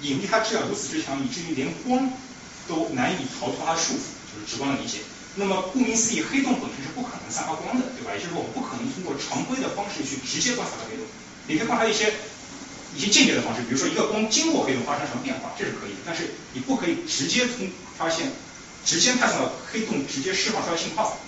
[0.00, 2.08] 引力它质量如此之强，以至于连光
[2.66, 5.00] 都难以逃脱它的束缚，就是直观的理解。
[5.36, 8.16] 那么顾名思义，黑洞本身是不可能散发光的，对吧？
[8.16, 11.04] 也就是说我们不可能通过常规的方式去直接观察到黑洞。
[11.46, 12.14] 你可以观察一些
[12.96, 16.00] 一些间接的方式，比如说一个光经过黑洞发生什么变化，这是可以的。
[16.06, 17.68] 但是你不可以直接从
[17.98, 18.32] 发现
[18.86, 21.20] 直接探测到黑洞直接释放出来信号，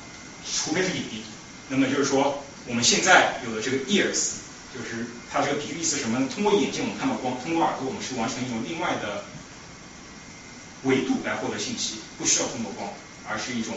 [0.49, 1.28] 除非是引力。
[1.69, 4.41] 那么就是说，我们现在有的这个 ears，
[4.73, 6.29] 就是它这个比喻意思是什么呢？
[6.35, 9.25] 通过眼睛我们看到光，通过耳朵我们是完全用另外的
[10.85, 12.89] 维度来获得信息，不需要通过光，
[13.29, 13.75] 而是一种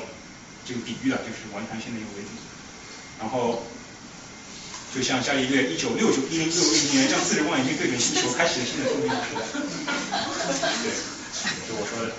[0.66, 2.30] 这个比喻的，就是完全性的一个维度。
[3.20, 3.64] 然后，
[4.96, 9.42] 就像伽利略一九六九一零六零年将自制望远镜对准星球，开启了新的生命时代。
[10.84, 10.92] 对，
[11.68, 12.14] 就我说的。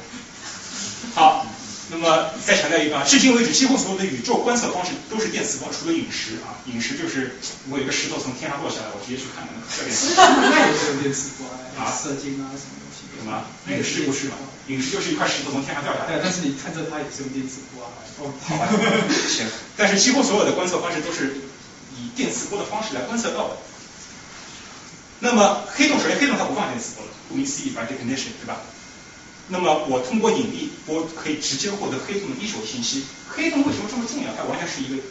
[1.16, 1.46] 好。
[1.90, 6.56] 那么再强调一个啊，至今为止，几乎所有的宇宙观测方式都是电磁波，除了陨石啊。
[6.66, 7.36] 陨石就是
[7.68, 9.46] 我有个石头从天上落下来，我直接去看，
[9.76, 10.14] 这电磁。
[10.16, 11.46] 那也是用电磁波
[11.76, 13.04] 啊，射精啊什么东西。
[13.18, 13.44] 什么？
[13.66, 14.36] 陨石不是吗？
[14.68, 16.06] 陨石就是一块石头从天上掉下来。
[16.06, 17.90] 对，但是你看着它也是用电磁波啊。
[18.22, 18.68] 哦，好吧。
[19.28, 19.44] 行。
[19.76, 21.34] 但是几乎所有的观测方式都是
[21.98, 23.56] 以电磁波的方式来观测到的。
[25.20, 28.62] 那么黑洞，首先黑洞它不放电磁波的，顾名思义，by definition，对吧？
[29.52, 33.04] 那么我通过引力波可以直接获得黑洞的一手信息。
[33.28, 34.32] 黑洞为什么这么重要？
[34.34, 35.02] 它完全是一个，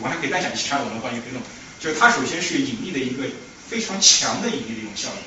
[0.00, 1.42] 完全可以单讲其他的我们关于黑洞。
[1.80, 3.24] 就是它首先是引力的一个
[3.68, 5.22] 非常强的引力的一种效应。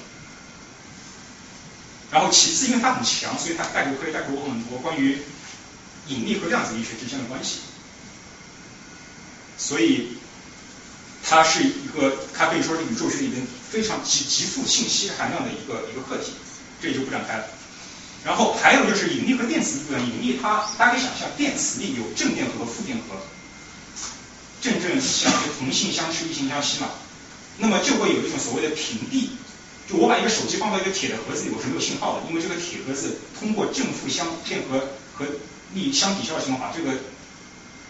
[2.11, 5.17] 然后其次，因为它很强，所以它带给可以带给我很多关于
[6.07, 7.59] 引力和量子力学之间的关系。
[9.57, 10.15] 所以
[11.23, 16.31] 它是一个，它可以说是宇宙学里面非常极极富信息含量的一个一个课题，
[16.81, 17.47] 这里就不展开了。
[18.25, 23.15] 然后还有就是引力和电磁力，引力它大家可以想象，电磁力有正电荷和负电荷，
[24.61, 26.89] 正正相就同性相斥，异性相吸嘛，
[27.59, 29.29] 那么就会有一种所谓的屏蔽。
[29.87, 34.79] 就我把一个手机放到一个铁的盒子里，我是没有信号的，因为这个铁盒子通过正负相电荷
[35.13, 35.27] 和
[35.75, 36.91] 力相抵消的情况，把这个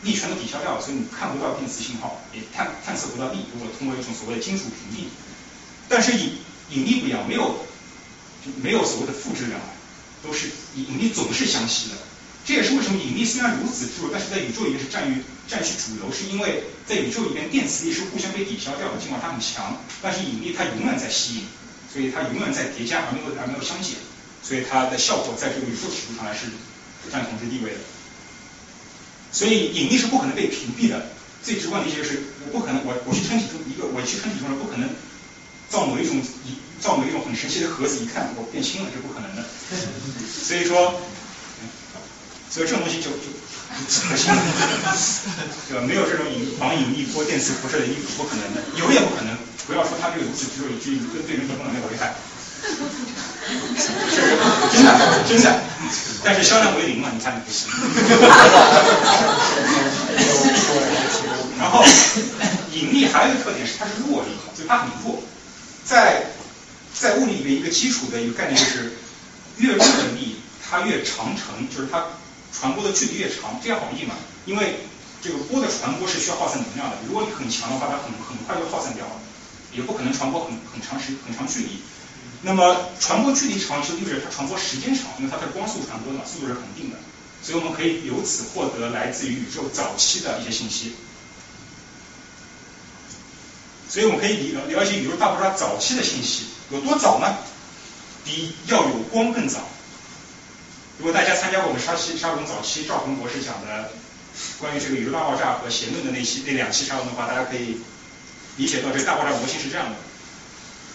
[0.03, 3.45] 力全都抵消掉了，所以你看不到电磁信号，也探探测不到力。
[3.53, 5.07] 如果通过一种所谓的金属屏蔽，
[5.87, 6.37] 但是引
[6.71, 7.65] 引力不一样，没有
[8.43, 9.57] 就没有所谓的负质量，
[10.25, 11.95] 都是引力总是相吸的。
[12.45, 21.43] 这也是为什么引力虽然如此之弱，但是在宇宙里面是占于占据主流，是因为在宇宙里面电磁力是互相被抵消掉的，尽管它很强，但是引力它永远在吸引。
[21.91, 23.95] 所以它永远在叠加，而没有而没有相减，
[24.43, 26.47] 所以它的效果在这个宇宙尺度上来是
[27.09, 27.77] 占统治地位的。
[29.31, 31.07] 所以引力是不可能被屏蔽的。
[31.41, 34.89] 最直观的一些就是，我不可能，我我去称体重一个，我去称体重不可能
[35.69, 39.43] 造某一种一造某一种很神奇的盒子，一看我变轻了，这不可能的。
[40.43, 40.99] 所以说，
[42.49, 43.31] 所以这种东西就就
[44.07, 44.33] 可信，
[45.69, 45.81] 对吧？
[45.87, 49.35] 没有这种引防引力波、电磁辐射的衣服，不可能的，有也不可能。
[49.67, 52.13] 不要说它这个如此之弱，以至于对对人体功能没有危害。
[52.61, 52.71] 是
[54.71, 54.89] 真的，
[55.27, 55.61] 真的。
[56.23, 57.41] 但是销量为零嘛，你看。
[61.59, 61.83] 然后
[62.71, 65.21] 引力还有一个特点是它是弱力，就它很弱。
[65.83, 66.25] 在
[66.99, 68.93] 在物理里面一个基础的一个概念就是，
[69.57, 72.05] 越弱的力它越长程，就是它
[72.51, 74.15] 传播的距离越长，这样好理解嘛？
[74.45, 74.79] 因为
[75.21, 79.11] 这个波的传播是需要耗散能量的，如果你很强的话，它很很快就耗散掉了。
[79.73, 81.81] 也不可能传播很很长时很长距离，
[82.43, 86.95] 那么传播距离长就意味着它传播时间长，因为它是光速传播嘛，速度是恒定的，
[87.43, 90.93] 所以我们可以由此获得来自于宇宙早期的一些信息。
[93.89, 97.35] 所以我们可以了了解宇宙大爆炸早期的信息有多早呢？
[98.23, 99.59] 比要有光更早。
[100.97, 103.91] 如果大家参加过我们沙期沙龙早期赵鹏博士讲的
[104.59, 107.79] 关于这个宇宙大爆炸和弦论的那期那两期沙龙的话，大家可以。
[108.57, 109.95] 理解到这个大爆炸模型是这样的。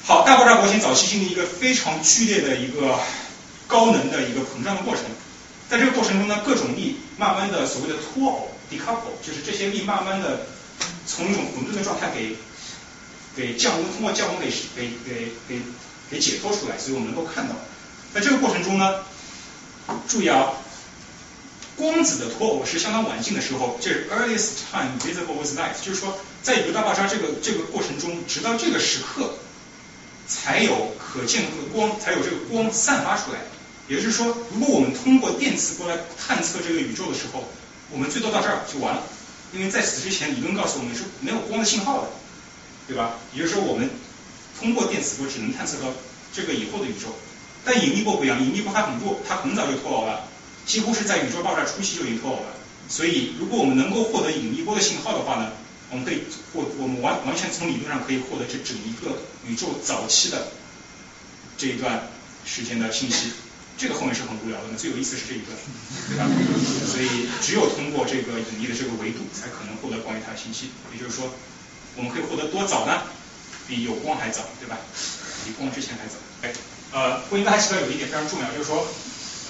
[0.03, 2.99] 好，大爆炸模型早期经历一个非常剧烈的一个
[3.67, 5.05] 高能的一个膨胀的过程，
[5.69, 10.47] 在这个过程中呢，各种力慢慢的所谓的脱偶 （decouple），就是这些力慢慢的
[11.07, 12.35] 从一种混沌的状态给
[13.37, 15.61] 给降温，通过降温给给给给
[16.11, 17.55] 给解脱出来，所以我们能够看到，
[18.13, 19.01] 在这个过程中呢，
[20.09, 20.53] 注意啊。
[21.77, 26.13] 光子的脱偶是相当晚近的时候，这是 earliest time visible with light，就是说，
[26.43, 29.33] 在宇宙大爆炸这个这个过程中，直到这个时刻，
[30.29, 33.39] 才有可见的光，才有这个光散发出来。
[33.89, 37.49] 也就是说，如果我们通过电磁波来探测这个宇宙的时候，
[37.91, 39.03] 我们最多到这儿就完了，
[39.55, 42.11] 因为在此之前，理论告诉我们是没有光的信号的，
[42.91, 43.15] 对吧？
[43.33, 43.89] 也就是说，我们
[44.59, 45.87] 通过电磁波只能探测到
[46.35, 47.15] 这个以后的宇宙。
[47.65, 50.27] 但引力波不一样，引力波它很弱，它很早就脱偶了。
[50.67, 52.51] 几乎是在宇宙爆炸初期就已经脱偶了，
[52.89, 55.53] 所以如果我们能够获得引力波的信号的话呢，
[55.91, 56.23] 我们可以
[56.53, 60.49] 获我们完完全从理论上可以获得这整一个宇宙早期的
[61.57, 62.09] 这一段
[62.45, 63.31] 时间的信息。
[63.79, 65.57] 这个后面是很无聊的，最有意思是这一段，
[66.09, 66.29] 对吧？
[66.85, 70.69] 所以只有通过这个引力的这个维度，才可能获得关于它的信息。
[70.93, 71.33] 也就是说，
[71.97, 73.03] 我们可以获得多早呢？
[73.67, 74.79] 比有光还早，对吧？
[75.45, 76.15] 比光之前还早。
[76.43, 76.53] 哎，
[76.93, 78.87] 呃，不应该还提到有一点非常重要，就是说。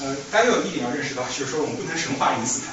[0.00, 2.72] 呃，大家有一点要认识到，就是说我们不能神化爱因斯坦。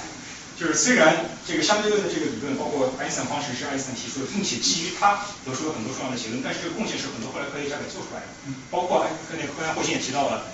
[0.56, 8.32] 就是虽然这个相对论的这个理论，包括爱因斯坦方程是爱因斯坦提出的，并且基于他得出了很多重要的结论，但是这个贡献是很多后来科学家给做出来的。
[8.72, 10.48] 包括爱那个科学家霍金也提到了，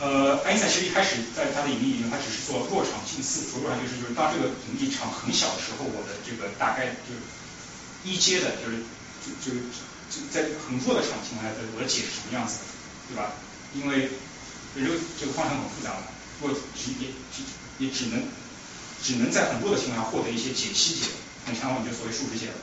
[0.00, 7.20] 呃，爱因斯坦其实一开始在他的引力理论，他只是做弱场近似，说弱场就是就是当这个引力场很小的时候，我的这个大概就是
[8.08, 8.80] 一阶的，就是
[9.20, 9.56] 就就
[10.08, 12.64] 就在很弱的场情况下，我的解是什么样子，
[13.08, 13.32] 对吧？
[13.76, 14.08] 因为
[14.74, 16.08] 这个这个方程很复杂嘛，
[16.40, 17.44] 我只也只
[17.78, 18.24] 也只能
[19.04, 21.12] 只能在很弱的情况下获得一些解析解，
[21.44, 22.56] 很强的话就所谓数值解了。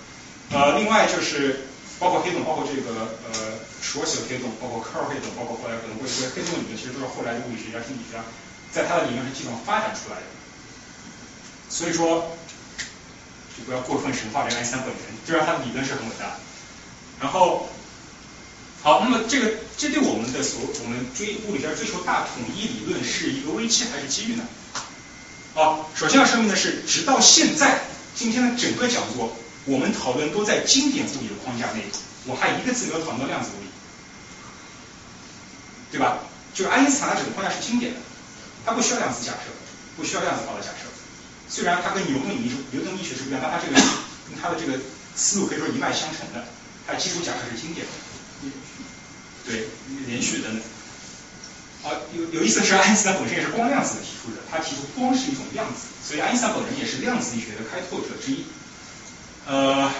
[0.49, 1.69] 呃，另外就是
[1.99, 8.25] 包括黑洞，包括这个呃缩小黑洞，包括科尔黑洞，包括后来可能会说黑洞理论，其实都是后来的物理学家、天体学家
[8.73, 10.25] 在他的理论是基本上发展出来的。
[11.69, 12.37] 所以说
[13.57, 16.37] 就不要过分神化这个爱因斯坦本人，虽然他的理论是很伟大。
[17.21, 17.69] 然后。
[18.85, 24.43] 好，那么这个这对我们的所我们追物理学追求大统一理论是一个危机还是机遇呢？
[25.55, 27.81] 好，首先要声明的是，直到现在
[28.13, 31.81] 今天的整个讲座，我们讨论都在经典物理的框架内，
[32.27, 33.67] 我还一个字没有讨论到量子物理，
[35.89, 36.19] 对吧？
[36.53, 37.99] 就是爱因斯坦的整个框架是经典的，
[38.67, 39.49] 它不需要量子假设，
[39.97, 40.67] 不需要量子化的假。
[41.49, 43.79] 虽然它跟牛顿力牛顿力学是不一样，但它这个
[44.41, 44.79] 它的这个
[45.15, 46.45] 思路可以说一脉相承的，
[46.85, 47.91] 它的基础假设是经典的，
[49.45, 49.67] 对，
[50.07, 50.61] 连续等等。
[51.85, 58.43] 啊，有有意思的是，爱因斯坦本身也是光量子提出的，他提出光是一种量子，所以爱因斯坦本人也是量子力学的开拓者之一。
[59.45, 59.91] 呃，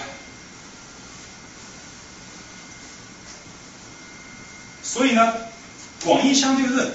[4.82, 5.32] 所以呢，
[6.04, 6.92] 广义相对论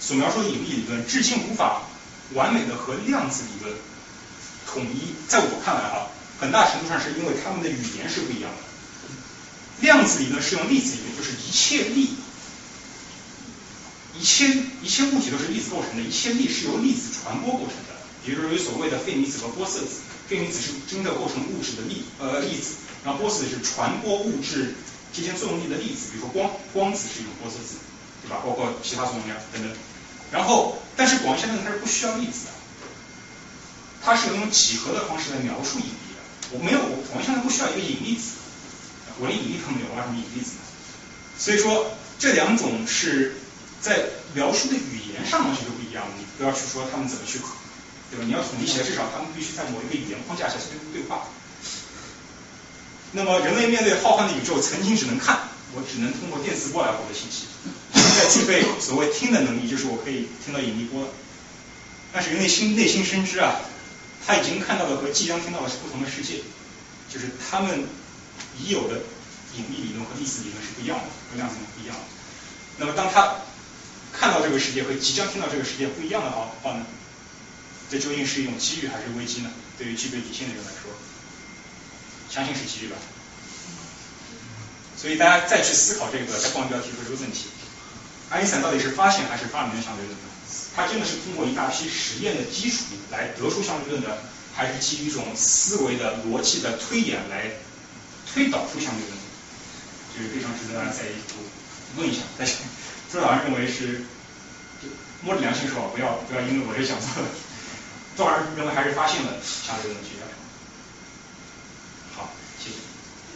[0.00, 1.82] 所描述的引力理论，至今无法
[2.32, 3.76] 完美的和量子理论
[4.66, 5.14] 统一。
[5.28, 6.08] 在我看来啊，
[6.40, 8.58] 很大程度上是因为他们的语言是不一样的。
[9.80, 12.10] 量子理论是用粒子理论，就是一切力，
[14.18, 14.48] 一切
[14.82, 17.94] 一切物体都是粒子构成的，一切力是由粒子传播构成的，
[18.26, 20.00] 也就是有所谓的费米子和玻色子。
[20.26, 24.74] 费米子是真的构成物质的粒呃粒子，然后玻色子是传播物质
[25.12, 27.76] 之间作用力的粒子，比如说光光子是一种玻色子，
[28.22, 28.40] 对吧？
[28.42, 29.70] 包括其他作用量等等。
[30.34, 32.50] 然后，但是广义相对论它是不需要粒子的，
[34.02, 36.18] 它是用几何的方式来描述引力的。
[36.50, 36.80] 我没有，
[37.12, 38.34] 广义相对论不需要一个引力子，
[39.20, 40.62] 我连引力都没有，我什么引力子呢？
[41.38, 43.36] 所以说这两种是
[43.80, 47.38] 在描述的语言上完全就不一样，你不要去说他们怎么去。
[48.10, 48.24] 对吧？
[48.26, 51.24] 你要统一起来，至少他们必须在某一个语言框架下去对话。
[53.12, 57.46] 那么，人类面对浩瀚的宇宙，曾经只能看，我只能通过电磁波来获得信息。
[58.14, 61.08] 在具备所谓听的能力，就是我可以听到引力波。
[62.12, 63.60] 但是人类心内心深知啊，
[64.26, 66.40] 他已经看到的和即将听到的是不同的世界，
[67.12, 67.86] 就是他们
[68.58, 69.00] 已有的
[69.56, 72.02] 引力理论和粒子理论是不一样的，和量子不一样的。
[72.78, 73.36] 那么，当他
[74.12, 76.86] 看到这个世界和即将听到这个世界不一样的话话呢？
[77.90, 79.50] 这究竟是一种机遇还是危机呢？
[79.76, 80.90] 对于具备理性的人来说，
[82.30, 82.96] 相信是机遇吧。
[84.96, 87.46] 所以大家再去思考这个，在报标提出这个问题：
[88.30, 90.24] 爱因斯坦到底是发现还是发明了相对论呢？
[90.76, 92.42] 他真的是通过一大批实验的。
[92.50, 94.18] 基础来得出相对论的，
[94.54, 97.50] 还是基于一种思维的逻辑的推演来
[98.32, 99.12] 推导出相对论？
[100.16, 101.04] 这是非常值得大家再
[101.96, 102.22] 问一下。
[102.38, 102.54] 但是
[103.10, 104.04] 朱老师认为是，
[105.22, 107.28] 摸着良心说，不要不要因为我这讲错了。
[108.16, 110.26] 多少人认为还是发现了相对论的学家？
[112.16, 112.30] 好，
[112.62, 112.76] 谢谢。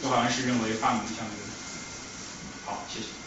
[0.01, 1.49] 多少人是认为发明相对论？
[2.65, 3.18] 好，谢谢。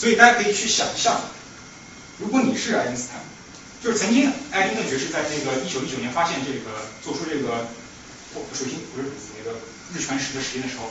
[0.00, 1.20] 所以大家可以去想象，
[2.16, 3.20] 如果你是爱因斯坦，
[3.84, 7.68] 就是曾经爱丁顿爵士在那个一九一九年发现这个做出这个
[8.56, 9.58] 水星不是那个
[9.92, 10.88] 日全食的实验的时候，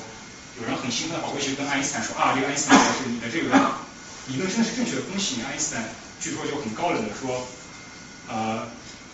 [0.62, 3.50] 有人很兴奋的跑过去跟爱因斯坦说啊，这个爱因斯坦老师，你的这个
[4.28, 5.90] 理论真的是正确的，恭喜你，爱因斯坦。
[6.22, 7.48] 据说就很高冷的说，
[8.28, 8.70] 呃，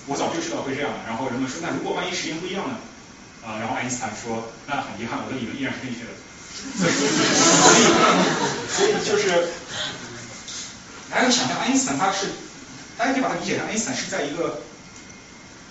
[0.07, 0.91] 我早就知道会这样。
[1.07, 2.75] 然后人们说，那如果万一实验不一样呢？
[3.47, 6.11] 啊，然后爱因斯坦说，那很遗憾，我的理论依然是正确的。
[6.77, 6.87] 所
[7.79, 7.83] 以，
[8.71, 9.49] 所以就是，
[11.09, 12.27] 大家想象爱因斯坦他是，
[12.97, 14.61] 大家可以把它理解成爱因斯坦是在一个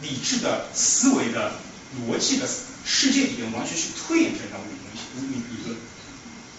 [0.01, 1.52] 理智的思维的
[2.01, 2.48] 逻辑的
[2.85, 4.74] 世界里面完全去推演这套理
[5.20, 5.77] 论理理论，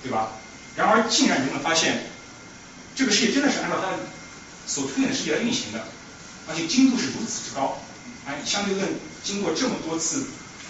[0.03, 0.31] 对吧？
[0.75, 2.03] 然而，竟然人们发现，
[2.95, 3.89] 这个世界真的是按照他。
[4.67, 5.85] 所推演的世界来运行的，
[6.49, 7.77] 而且精度是如此之高。
[8.25, 8.89] 哎，相对论
[9.23, 10.25] 经过这么多次，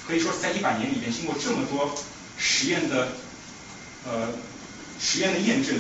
[0.05, 1.97] 可以说是在一百年里面经过这么多
[2.37, 3.13] 实验的
[4.05, 4.33] 呃
[4.99, 5.75] 实验的验证，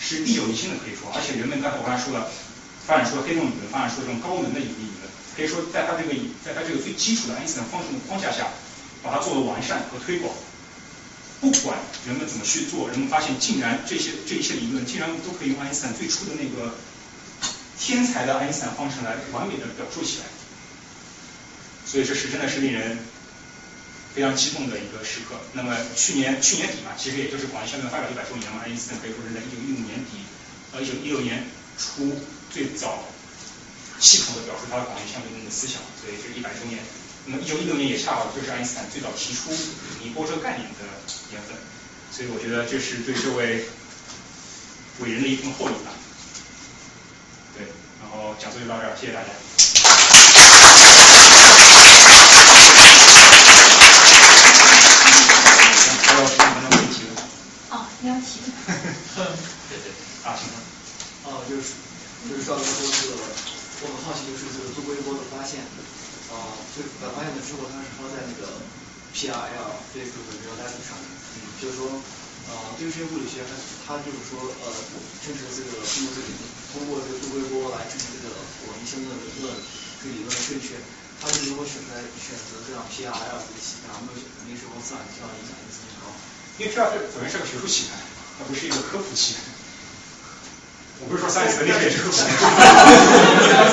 [0.00, 1.10] 是历久弥新的可以说。
[1.14, 2.30] 而且人们刚才我刚才说了，
[2.86, 8.48] 发展出了黑洞理论，发展出了这种高能的引力理论，可以说在它这个在它这个最基础的爱因斯坦方程的框架下，
[9.02, 10.32] 把它做了完善和推广。
[11.40, 11.76] 不管
[12.06, 16.74] 人们怎么去做，人们发现竟然这些这一些理论竟然都可以用爱因斯坦最初的那个。
[17.78, 20.24] 天才的爱因斯坦方程来完美的表述起来，
[21.84, 22.98] 所以这是真的是令人
[24.16, 25.36] 非常激动的一个时刻。
[25.52, 30.24] 那么去年去年底嘛，其实也就是广义相对论发表一百周年嘛，爱因斯坦可以说是在一九一五年底
[30.72, 31.44] 呃一九一六年
[31.76, 32.16] 初
[32.48, 33.04] 最早
[34.00, 36.80] 系统的表述他的广义相对论的思想，所以这是一百周年。
[37.26, 39.52] 那么一九一六年也恰好就是爱因斯坦最早提出
[40.00, 40.84] 引力波这个概念的
[41.28, 41.52] 年份，
[42.08, 43.68] 所以我觉得这是对这位
[45.00, 45.92] 伟人的一份厚礼吧。
[47.52, 47.68] 对
[48.00, 49.28] 然后讲座就到这儿，谢谢大家。
[56.06, 57.22] 还有什么问题吗？
[57.70, 58.40] 哦，你要提。
[59.68, 59.90] 对对，
[60.24, 60.46] 啊，请。
[61.26, 61.74] 哦，就是
[62.30, 63.18] 就是赵哥说这个，
[63.82, 65.62] 我很好奇，就是这个多微波的发现，
[66.30, 68.62] 啊，就在发现的之后，它是放在那个
[69.14, 71.06] PRL 这个比较单子上面，
[71.60, 72.02] 就是说。
[72.46, 74.66] 啊，对于这些物理学，他他就是说，呃，
[75.26, 76.30] 证实这个通过这个
[76.70, 79.50] 通过这个多微波来证明这个广义相对论论
[79.98, 80.78] 这个理论的正确。
[81.18, 86.14] 他是如何选出来选择这样 P R L 这个期刊，没有肯定是和斯坦克影响因子很高。
[86.62, 87.98] 因为 P R 首先是个学术期刊，
[88.38, 89.34] 它不是一个科普器。
[90.98, 92.16] 我不是说 Science 的那些是科普，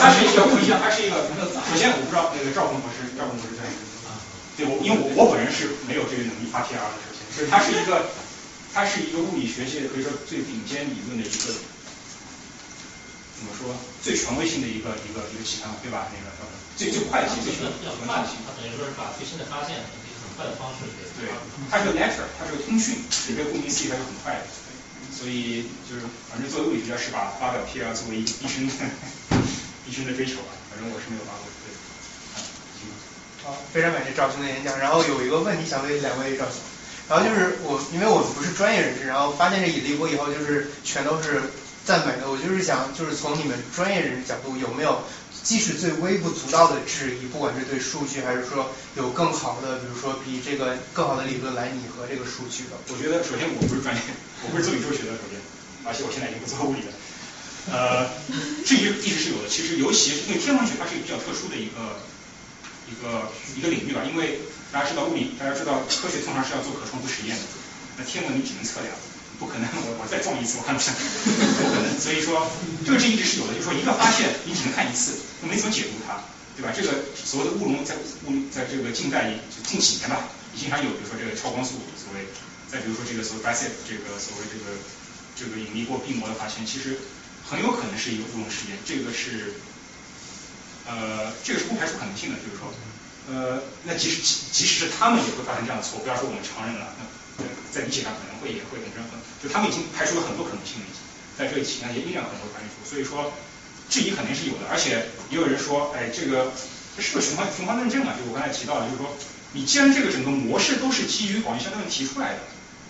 [0.02, 1.24] 它是一个不一样，它是一个。
[1.24, 3.64] 首先我不知道那个赵鹏博士，赵鹏博士在
[4.12, 4.20] 啊，
[4.60, 8.12] 对我因为我我本人是没有这个能力发 PR 的，首先，所以它是一个，
[8.76, 11.48] 它是一个物理学界可以说最顶尖理论的一个，
[13.40, 13.72] 怎么说
[14.04, 16.12] 最权威性的一个一个一个期刊，对吧？
[16.12, 16.28] 那个
[16.76, 21.32] 最最快的最权威比较快，它等于说是把最新的发现以很快的方式给对，
[21.72, 24.44] 它是个 letter，它是个通讯，这个顾名思义它是很快的。
[25.14, 28.74] 所以就是，反正作为物理学家是把发表 PR 作为一生的
[29.88, 30.52] 一生的追求吧。
[30.70, 31.46] 反正我是没有发过。
[31.62, 31.70] 对，
[33.44, 34.78] 好，非常感谢赵兄的演讲。
[34.80, 36.60] 然后有一个问题想问两位赵兄，
[37.08, 41.44] 然后就是我因为我不是专业人士，然后发现这引力波以后就是全都是
[41.86, 42.30] 赞美的。
[42.30, 45.04] 我就是想，就是从你们专业人士角度，有没有
[45.44, 52.80] 即使最微不足道的质疑，不管是对数据还是说有更好的，比如说比这个更好的理论来拟合这个数据的？
[52.88, 54.02] 我觉得首先我不是专业。
[54.44, 55.40] 我不是做宇宙学的，首先，
[55.88, 56.92] 而且我现在已经不做物理了。
[57.72, 58.12] 呃，
[58.68, 59.48] 质疑一直是有的。
[59.48, 61.96] 其实，尤其是因为天文学它是一个比较特殊的一个
[62.92, 64.04] 一个一个领域吧。
[64.04, 64.40] 因为
[64.72, 67.44] 大家知道物理，大家知道科学通常是要做可重复实验的。
[67.96, 68.92] 那天文你只能测量，
[69.44, 72.00] 不可能我我再撞一次我看不上，不可能。
[72.00, 72.48] 所以说，
[72.88, 73.54] 这个质疑一直是有的。
[73.54, 76.24] 就是说，一个发现你只能看一次，没怎么解读它，
[76.56, 76.72] 对吧？
[76.72, 82.24] 这个所谓的乌龙在乌在这个近代就近几年吧，已经常有，比如说这个超光速所谓。
[82.72, 84.74] 再比如说这个所谓 BASIC 这个所谓这个
[85.38, 86.98] 这个引力波闭膜的发现，其实
[87.46, 88.74] 很有可能是一个乌龙事件。
[88.82, 89.62] 这个是
[90.90, 92.74] 呃这个是不排除可能性的，就是说
[93.30, 94.22] 呃那即使
[94.52, 96.96] 即使是他们也会发生这样的错误，不要说我们常人了，
[97.72, 101.00] 在理解上可能会也会很认可，就他们已经排除了很多可能性了，已经
[101.38, 102.88] 在这一期间也依然可能会排除。
[102.88, 103.34] 所以说
[103.90, 106.52] 质疑肯定是有的，而且也有人说，哎这个
[106.96, 108.16] 这是不是循环循环论证啊？
[108.18, 109.16] 就我刚才提到的，就是说
[109.54, 112.40] 你既然这个整个模式都是基于广义相对论提出来的。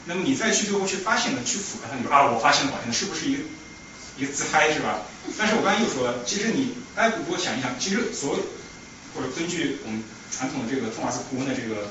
[0.06, 3.44] 那么你再去最后去发现呢，去符合它，你说啊，我发现了，那是不是一个
[4.18, 5.00] 一个自嗨是吧？
[5.38, 8.44] 但是我刚才又说了，其实你大家如果想一想，其实所有
[9.16, 11.88] 或者根据我们传统的这个托马斯库恩的这个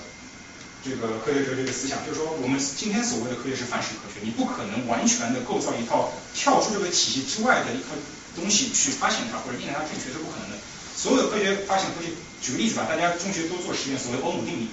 [0.82, 7.94] 这个科学哲学这个思想，就是说我们今天所谓的科学是范式科学，你不可能完全的构造一套跳出这个体系之外的一套
[8.34, 10.58] 东西去发现它或者验证它正确是不可能的。
[10.96, 12.10] 所有的科学发现科学，
[12.42, 14.68] 举个例子吧，大家中学都做实验，所谓欧姆定理，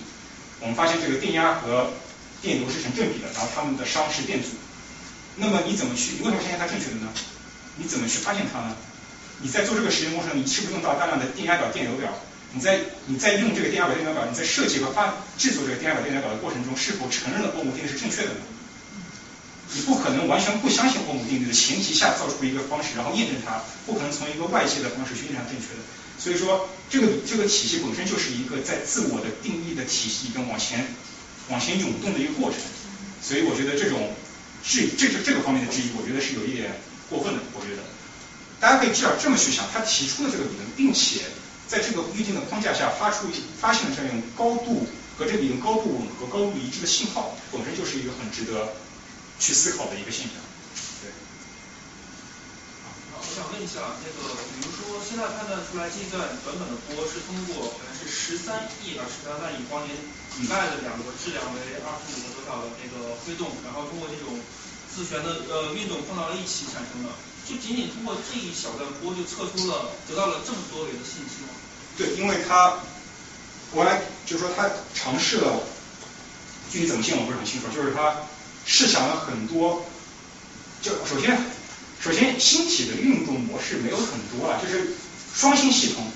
[0.59, 1.93] 我们发现这个电压和
[2.41, 4.49] 电流是成正比的，然后它们的熵是电阻。
[5.37, 6.17] 那么你怎么去？
[6.17, 7.07] 你为什么相信它正确的呢？
[7.77, 8.75] 你怎么去发现它呢？
[9.41, 12.09] 你在做这个实验过程，你是不是用到大量的电压表、电流表？
[12.53, 18.41] 你在你在用这个电压表、电流表，你在设计和发制作这个电压表、电流表的过程中，是否承认了欧姆定律是正确的呢？
[19.73, 25.81] 你不可能完全不相信欧姆定律的前提下造出一个方式，然后验证它，不可能从一个外界的方式去验证它正确的。
[26.17, 30.85] 所以说，这个这个体系本身就是一个在自我的定义的体系跟往前。
[31.49, 32.59] 往前涌动的一个过程，
[33.23, 34.13] 所以我觉得这种
[34.63, 36.69] 质疑，这是这个方面的质疑，我觉得是有一点
[37.09, 37.39] 过分的。
[37.57, 37.81] 我觉得
[38.59, 41.21] 大家可以至少这么去想，他提出了这个理论，并且
[41.69, 43.29] 在这个预定的框架下发出
[43.61, 48.73] 发现了这样一种高度和这个理论高度吻合、高度一致的信号，本身就是一个很值得
[49.37, 50.33] 去思考的一个现象。
[51.05, 51.13] 对。
[53.13, 59.93] 好，我想问一下，那个比如说现在判断出来这段短短的波是通过好像是十三亿到十三万亿光年。
[60.39, 64.39] 以外的两个质量为二十五个多少的那个黑洞，然后通过这种
[64.87, 67.11] 自旋的呃运动碰到了一起产生的，
[67.43, 71.51] 就仅仅通过这一小段波就测出了得到了这么多维的信息吗？
[71.99, 72.79] 对，因为他
[73.73, 75.59] 我来就是说他尝试了，
[76.71, 78.15] 具体怎么信我不是很清楚，就是他
[78.65, 79.83] 试想了很多，
[80.81, 81.37] 就首先
[81.99, 84.95] 首先星体的运动模式没有很多啊，就是
[85.35, 86.09] 双星系统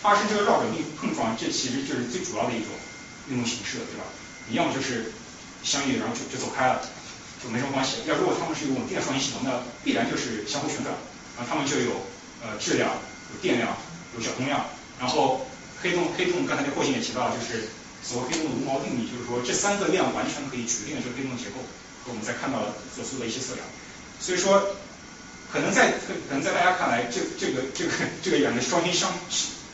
[0.00, 0.68] 发生这个绕轨
[1.00, 2.70] 碰撞，这其实就是最主要的一种。
[3.28, 4.06] 运动形式了，对吧？
[4.46, 5.10] 你要么就是
[5.64, 6.80] 相遇，然后就就走开了，
[7.42, 7.96] 就没什么关系。
[8.06, 9.50] 要如果他们是一个稳定双星系统，那
[9.82, 10.94] 必然就是相互旋转，
[11.36, 12.06] 然后他们就有
[12.40, 12.88] 呃质量、
[13.34, 13.76] 有电量、
[14.14, 14.64] 有小通量。
[14.98, 15.46] 然后
[15.80, 17.68] 黑洞，黑洞刚才那霍金也提到了，就是
[18.02, 21.60] 所谓黑洞的无毛定理，就是说这三个量完全可以决定这个黑洞的结构
[22.04, 23.66] 和我们在看到的所做的一些测量。
[24.20, 24.76] 所以说，
[25.52, 25.92] 可能在
[26.28, 27.92] 可能在大家看来，这这个这个
[28.22, 29.10] 这个两个双星相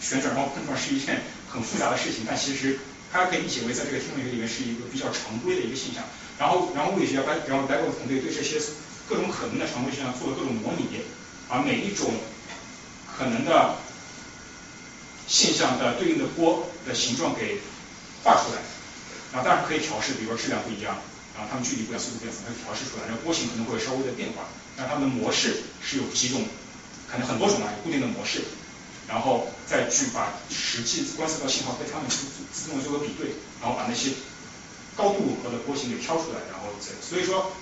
[0.01, 2.79] 旋转然后碰撞是一件很复杂的事情，但其实。
[3.13, 6.03] 它可以理解为在这个天文学里面是一个比较常规的一个现象，
[6.39, 8.57] 然后然后物理学家白然后白沃的团队对这些
[9.07, 11.05] 各种可能的常规现象做了各种模拟，
[11.47, 12.09] 把每一种
[13.05, 13.77] 可能的
[15.33, 17.57] 现象的对应的波的形状给
[18.23, 18.61] 画出来，
[19.33, 21.01] 然后当然可以调试，比如说质量不一样，
[21.33, 24.45] 然后它们距离不一样，速度不一样，可以调试出来，然后波形可能会有稍微的变化，
[24.77, 26.45] 但它们的模式是有几种，
[27.09, 28.45] 可能很多种啊，有固定的模式。
[29.09, 34.13] 然后再去把实际观测到信号被他们自自动做个比对，然后把那些
[34.97, 37.53] 高度吻合的波形给挑出来，然后再所以说，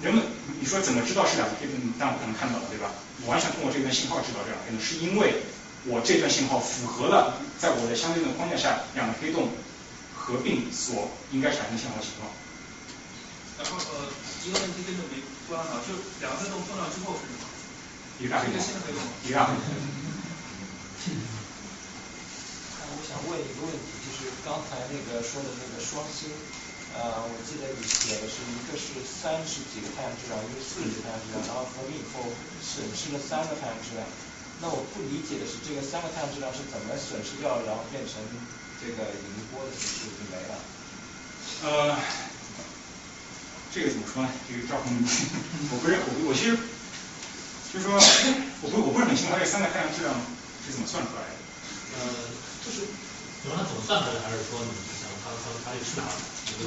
[0.00, 0.24] 人们
[0.60, 1.76] 你说怎么知道是两个黑洞？
[1.98, 2.92] 但我可能看到了，对吧？
[3.26, 5.42] 完全通过这段信号知道这两个黑洞，是因为
[5.86, 9.48] 我这段信号符合了在我的相对论框架下两个黑洞
[10.14, 12.28] 合并所应该产生的信号情况。
[13.56, 14.08] 然后呃，
[14.44, 17.44] 一个问题跟这没关啊，就两个黑洞碰撞之后是什么？
[18.20, 19.00] 一个大黑洞一个新的黑洞。
[19.24, 19.60] 一个大黑洞。
[22.90, 26.28] 我想问一个问题，就是刚才那个说的那个双星，
[26.92, 32.28] 呃，我记得你写的是一个是三十几个太阳质量，一个四十几个太阳质量，然后合并以后
[32.60, 34.04] 损失了三个太阳质量。
[34.60, 38.20] 那我不理解的是这个三个太阳质量是怎么损失掉，然后变成
[38.80, 40.54] 这个引力波的形式就没了？
[41.62, 41.96] 呃，
[43.74, 44.28] 这个怎么说呢？
[44.48, 44.92] 这个赵鹏，
[45.72, 46.56] 我不是我我其实
[47.72, 47.94] 就是说，
[48.62, 50.12] 我不我不是很清楚这三个太阳质量
[50.66, 51.34] 是怎么算出来的。
[51.94, 52.06] 呃，
[52.64, 52.86] 就是
[53.42, 54.70] 你说它怎么算出来的，还是说你
[55.00, 56.12] 想它它它去哪儿？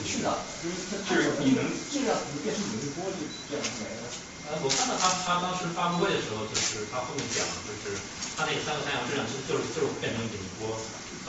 [0.05, 0.39] 去哪儿？
[1.09, 3.17] 就是你能质量怎么变成引力波就
[3.49, 4.07] 这样没了？
[4.43, 7.95] 呃，我看到他他当时发布会的时候，就是他后面讲，就是
[8.35, 10.75] 他那个三个太阳质量就就是就是变成引力波，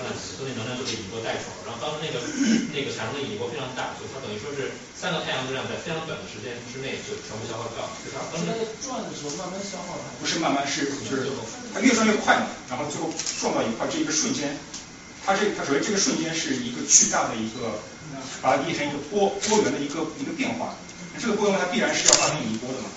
[0.03, 1.55] 呃，所以能量就被引力波带走。
[1.63, 2.19] 然后当时那个
[2.75, 7.87] 那个产生的引力波非常大，就它等于说是三个太阳质量在非常短的时间之内就全部消耗掉。
[8.03, 8.51] 就是当时
[8.83, 10.11] 转的时候慢慢消耗它。
[10.19, 11.31] 不是慢慢是就是
[11.71, 14.59] 它越转越快嘛，然后最后撞到一块这一个瞬间，
[15.23, 17.79] 它这它首先这个瞬间是一个巨大的一个，
[18.43, 20.75] 把它理解成一个波波源的一个一个变化。
[21.15, 22.91] 这个波源它必然是要发生引力波的嘛。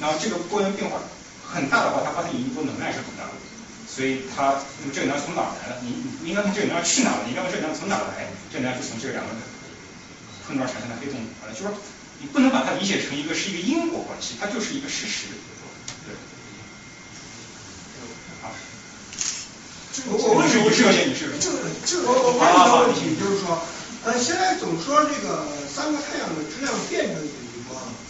[0.00, 0.96] 然后这个波源变化
[1.44, 3.36] 很大的话，它发生引力波能量是很大的，
[3.84, 5.84] 所以它那么这个能量从哪儿来的？
[5.84, 5.92] 你
[6.24, 7.20] 你应该问这个能量去哪了？
[7.28, 8.32] 你应该问这个能量从哪儿来？
[8.48, 9.30] 这个能量是从这两个
[10.48, 11.76] 碰撞产生的黑洞来的，就是说
[12.22, 15.36] 你不能把它理解成一个是一个因果关系，它就是一个事实。
[16.08, 16.16] 对。
[18.40, 18.48] 好。
[20.08, 23.60] 我我问你是个你是这个这个我我问一个问题，就是说，
[24.08, 27.20] 呃，现在总说这个三个太阳的质量变成。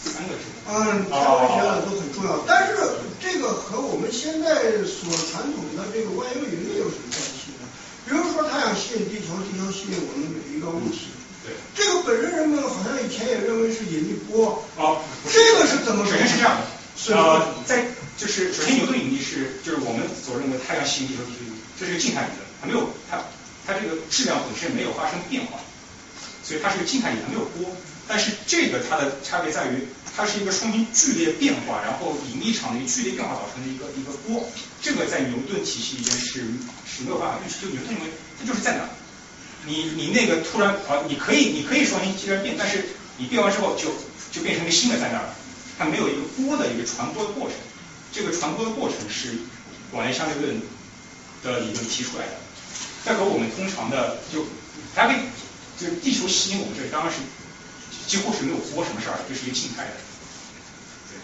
[0.03, 0.57] 三个质量。
[0.71, 2.77] 嗯，天文学的都很重要，但是
[3.19, 7.67] 这个和我们现在所传统的这个万有引力有什么关系呢？
[8.07, 11.13] 比如说太阳吸引地球，地球吸引我们每一个物体。
[11.43, 11.53] 对。
[11.73, 14.63] 这个本身人们好像以前也认为是引力波。
[14.77, 15.01] 哦。
[15.29, 16.05] 这个是怎么？
[16.05, 17.85] 首先是这样的，呃，在
[18.17, 23.17] 就是首先牛顿引力是就是我们所认为太阳吸引地球，地球这是个静态理论，它没有它
[23.65, 25.59] 它这个质量本身没有发生变化，
[26.43, 27.75] 所以它是个静态理论，没有波。
[28.07, 34.49] 但是这个它的差别在于，它是一个双星剧烈变化，然后引力场的一个剧烈变化造成的一个一个波。
[34.81, 36.39] 这个在牛顿体系里边是
[36.85, 38.89] 是没有办法预期，就牛顿认为它就是在哪，
[39.65, 42.83] 你你那个突然啊，你可以你可以双星既然变，但是
[43.17, 43.93] 你变完之后就
[44.31, 45.29] 就变成一个新的在那儿，
[45.77, 47.55] 它没有一个波的一个传播的过程。
[48.11, 49.37] 这个传播的过程是
[49.91, 50.61] 广义相对论
[51.43, 52.33] 的理论提出来的。
[53.05, 54.45] 这和我们通常的就
[54.93, 55.15] 它跟
[55.79, 57.19] 就地球吸引我们这当然是。
[58.11, 59.95] 几乎是没有波什么事儿，这是一个静态的。
[61.07, 61.15] 对。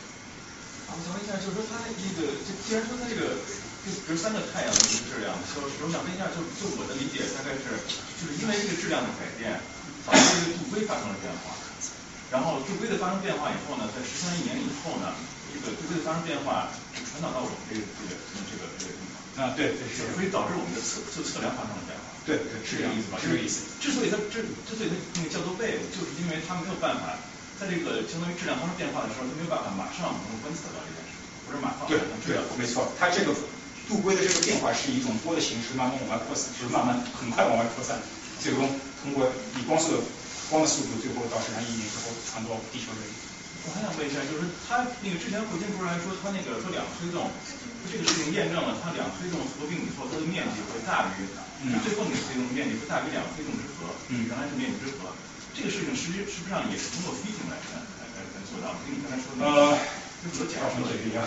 [0.87, 3.35] 我想问一下，就是说它那个，就既然说它这个，
[3.83, 7.75] 就比如三个太阳的这个质量消失，我想问一下，就就我的理解大概是，
[8.23, 9.59] 就是因为这个质量的改变，
[10.07, 11.51] 导致这个度规发生了变化。
[12.31, 15.11] 然后度规的发生变化以后呢，在十三亿年以后呢，
[15.51, 16.71] 这个度规的发生变化
[17.03, 18.15] 传导到我们这个这个
[18.47, 19.43] 这个这个地方。
[19.43, 20.07] 啊，对对是。
[20.15, 21.96] 所以导致我们的测就测量发生了变化。
[22.27, 23.15] 对对是这个意思吧？
[23.23, 23.63] 是这个意思。
[23.79, 27.15] 之所以它之之所以它那个叫做 wave，就是因为它没有办法
[27.55, 31.15] 在这个相当于质量发生变化的时候，它没有办法马上能够观测到这件事，
[31.47, 33.31] 或者马上对对没错，它这个
[33.87, 37.95] 度规的这个变化是一种波的形式，慢慢往外扩散，就是慢慢很快往外扩散，
[38.43, 38.67] 最终
[39.01, 40.03] 通过以光速的
[40.51, 43.15] 光的速度，最后到十三亿年之后传到地球这里。
[43.67, 47.27] 我还想问一下，就是他那个之前火星不是还说他那个说两推动，
[47.91, 51.27] 这个事情验证了他两推动合并以后，它的面积会大于。
[51.57, 55.09] 嗯，最后那个推动面积会大于两个推动之和，嗯，原来是面积之和，
[55.57, 57.81] 这个事情实际实际上也是通过飞行来来
[58.13, 59.73] 来来做到的，跟你刚才说的呃，
[60.21, 61.25] 跟怎么讲什么一样，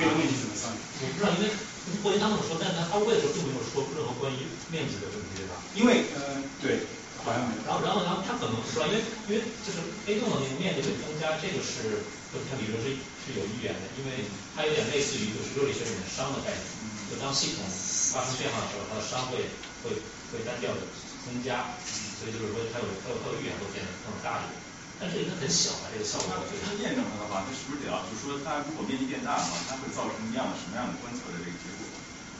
[0.00, 0.72] 这个问题怎么算？
[0.72, 1.52] 我不知道，因为
[2.00, 5.60] 霍金他这么说，但是他会的时候并没有说任何关于面积的问题，对吧？
[5.76, 6.88] 因为呃，对，
[7.26, 14.24] 然后然后然后他可能是吧，因为因为就是 A 动的那个面积会增加，这个是和它理论是是有意愿的，因为
[14.54, 16.62] 它有点类似于就是热力学里面熵的概念，
[17.10, 17.64] 就当系统。
[18.08, 19.44] 发生变化的时候，它的熵会
[19.84, 19.92] 会
[20.32, 20.80] 会单调的
[21.28, 21.76] 增加，
[22.16, 24.56] 所以就是说它有它有它的预言会变得更大一点。
[24.96, 26.32] 但是它很小啊，这个效果。
[26.64, 31.84] 它验证它的话，它是不是得要就是说它如果面积变大的话，它会造成一样的什么样的观测的这个结果？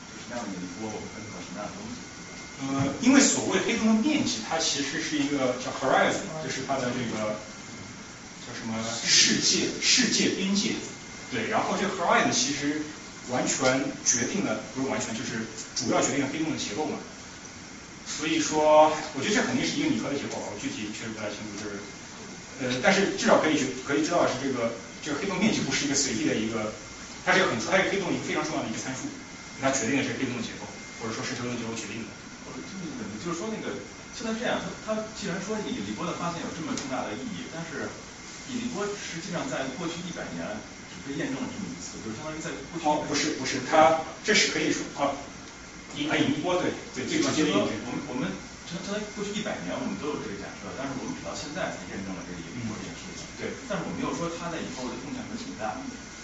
[0.09, 2.08] 就什么样的一波，我们观测到什么样的东西？
[2.61, 7.35] 呃，因为所谓黑洞的面积，它其实是一个叫 horizon，就是它的这个
[8.45, 8.75] 叫什么
[9.05, 10.73] 世界世界边界。
[11.31, 12.81] 对，然后这个 horizon 其实。
[13.29, 13.61] 完全
[14.01, 15.45] 决定了，不是完全，就是
[15.77, 16.97] 主要决定了黑洞的结构嘛。
[18.09, 21.77] 所以说，我觉得这肯定是一个拟合的结构，我具体确实不太清楚，就是
[22.57, 24.73] 呃，但是至少可以去可以知道的是这个
[25.05, 26.73] 这个黑洞面积不是一个随意的一个，
[27.21, 29.05] 它是一个很它是黑洞一个非常重要的一个参数，
[29.61, 30.65] 它决定了这个黑洞的结构，
[30.97, 32.09] 或者说是这个结构决定的。
[33.19, 33.75] 我就是说那个
[34.15, 37.91] 现在这样，他他既然说引力波的发现有这么重大的意义，但是
[38.47, 40.39] 引力波实际上在过去一百年
[40.87, 45.19] 只被验证了这么一次，就是相当于在过去哦，不是不是，它这是可以说啊，
[45.99, 47.67] 引啊引力波对对最直接的印证。
[47.83, 48.31] 我们我们
[48.71, 53.27] 相相当于过去一百年我们都有这个假设，但是我们直到现在才验证了这个引力波这件事情。
[53.35, 55.75] 对，但是我没有说它在以后的贡献会挺大。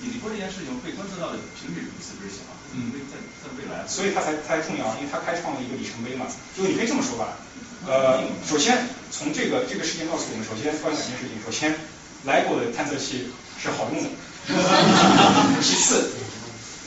[0.05, 2.45] 引力波这件事情被观测到的频率如此之小，
[2.77, 6.29] 嗯，在在未来，所以它才它才重要，因为它开创了一个里程碑嘛。
[6.55, 7.41] 就你可以这么说吧，
[7.89, 11.73] 呃，首先从这个这个事件告诉我们，首先关于两件事情，首先
[12.21, 14.09] ，LIGO 的探测器是好用的，
[15.65, 16.13] 其次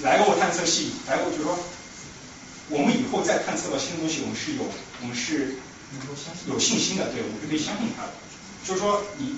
[0.06, 1.58] ，LIGO 探测器，LIGO 就是说，
[2.70, 4.62] 我们以后再探测到新的东西，我们是有
[5.02, 5.58] 我们是
[6.46, 8.12] 有信心的，对，我们是可以相信它的。
[8.62, 9.34] 就是说你，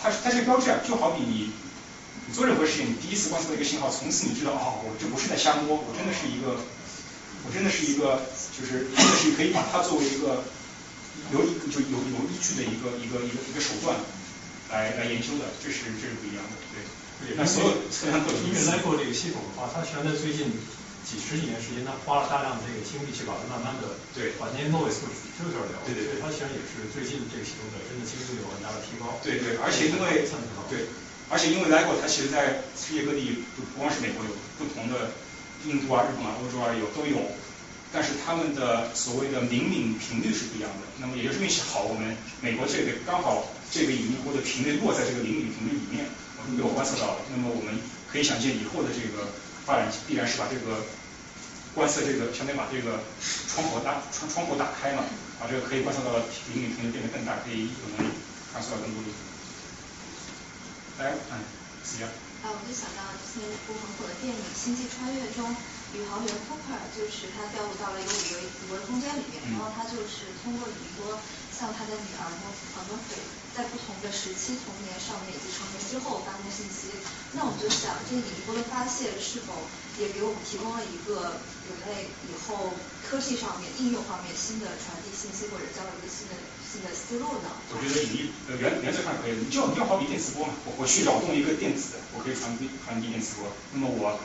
[0.00, 1.50] 它它这个标志啊，就好比你。
[2.32, 6.56] 做任何事情，你第一次观测到一个信号，从此你知道，哦，我这不是在瞎摸，我真的是一个，
[7.44, 8.24] 我真的是一个，
[8.56, 10.42] 就是真的是可以把它作为一个
[11.30, 13.94] 有就有有依据的一个一个一个一个手段
[14.72, 17.36] 来来研究的，这是这是不一样的，对。
[17.38, 18.40] 那所有测量各种。
[18.42, 20.50] 因为 LIGO 这个系统的话，它实际上在最近
[21.06, 29.20] 几十几年时间，它花了大量的这个精力去把它慢慢的对把那些 noise 数据抽出来对对对，它其实也是最近这个系统本身的精度有很大的提高。
[29.22, 30.26] 对对，而且因为
[30.72, 30.88] 对。
[31.30, 35.12] 而且因为 LIGO 它其实在世界各地，就不光是美国有不同的，
[35.64, 37.18] 印度啊、日本啊、欧洲啊有都有，
[37.92, 40.84] 但是他们的所谓的灵敏频率是不一样的。
[40.98, 46.04] 那么也就是运气好，我们美国这个刚好这个引力波的频率落在这个灵敏频率里面，
[46.36, 47.24] 我们被我观测到了。
[47.30, 47.80] 那么我们
[48.12, 49.32] 可以想见以后的这个
[49.64, 50.84] 发展必然是把这个
[51.72, 53.00] 观测这个相当于把这个
[53.48, 55.04] 窗口打窗窗口打开嘛，
[55.40, 58.12] 把这个可以观测到的灵敏频率变得更大，可以有能力
[58.52, 59.08] 观测到更多的。
[60.98, 61.40] 哎，嗯，
[61.84, 62.04] 是。
[62.42, 65.46] 啊，我就想到之前一部很火的电影《星际穿越》中，
[65.94, 71.16] 宇航员 Cooper 就是他掉入到了一个五维五维空间里面，然后他就是通过引力波
[71.54, 72.50] 向他的女儿诺
[72.90, 73.14] 诺菲
[73.54, 76.98] 在不同的时期童年、少年以及成年之后发送信息。
[77.38, 79.70] 那我们就想，这个引力波的发现是否
[80.02, 81.38] 也给我们提供了一个
[81.70, 82.74] 人类以后
[83.06, 86.34] 科技上面、应用方面新的传递信息或者交流的新的？
[86.80, 87.52] 的思路呢？
[87.68, 93.50] 我觉得引力呃原原则上可以，就你就好比电磁波嘛，我我去扰动一个电子，我可以传递传递电磁波。
[93.74, 94.18] 那么我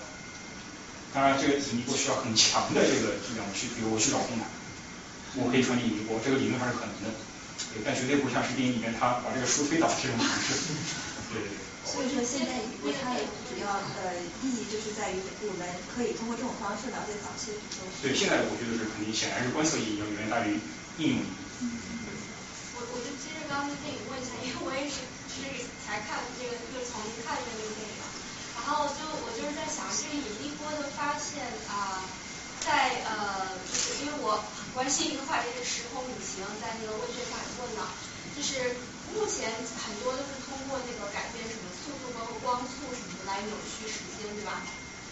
[1.14, 4.46] 当然这个引力波需要很强的这个力量去，比如我去扰动它，
[5.36, 7.12] 我可以传递引力波，这个理论上是可能的，
[7.84, 10.72] 但绝对不像是电影里面他把这个书推倒这种形式。
[11.34, 11.58] 对对对。
[11.88, 15.64] 所以说现在引力波它的主要的意义就是在于我们
[15.96, 17.80] 可以通过这种方式了解早期的宇宙。
[18.04, 20.60] 对，现在我觉得是肯定显然是观测意义要远远大于
[21.00, 21.32] 应用意义。
[21.64, 21.87] 我
[23.48, 25.00] 刚刚的电影问一下，因为我也是
[25.32, 27.96] 就是才看这个，就重新看这个电影，
[28.60, 32.04] 然后就我就是在想，这个引力波的发现啊，
[32.60, 37.88] 在呃，就是因为我很关心一个话题是时空旅行，在那个问卷上也问了，
[38.36, 38.76] 就是
[39.16, 39.48] 目前
[39.80, 44.60] 很多都是通过那个改变什么速度，包括光速什么的来扭曲时间，对吧？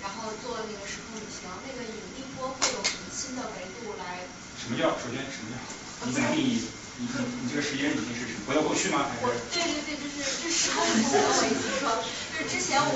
[0.04, 4.28] 然后做那个时空旅行，那个引力波会有什么新的维度来？
[4.60, 4.92] 什么叫？
[5.00, 5.58] 首先什么叫？
[6.04, 6.62] 你怎么定义？
[6.98, 7.08] 你
[7.44, 8.24] 你这个时间已经是？
[8.46, 9.10] 回到过去吗？
[9.10, 9.26] 还是？
[9.52, 11.90] 对对对，就是就时空旅行的我意思是说，
[12.30, 12.94] 就是之前我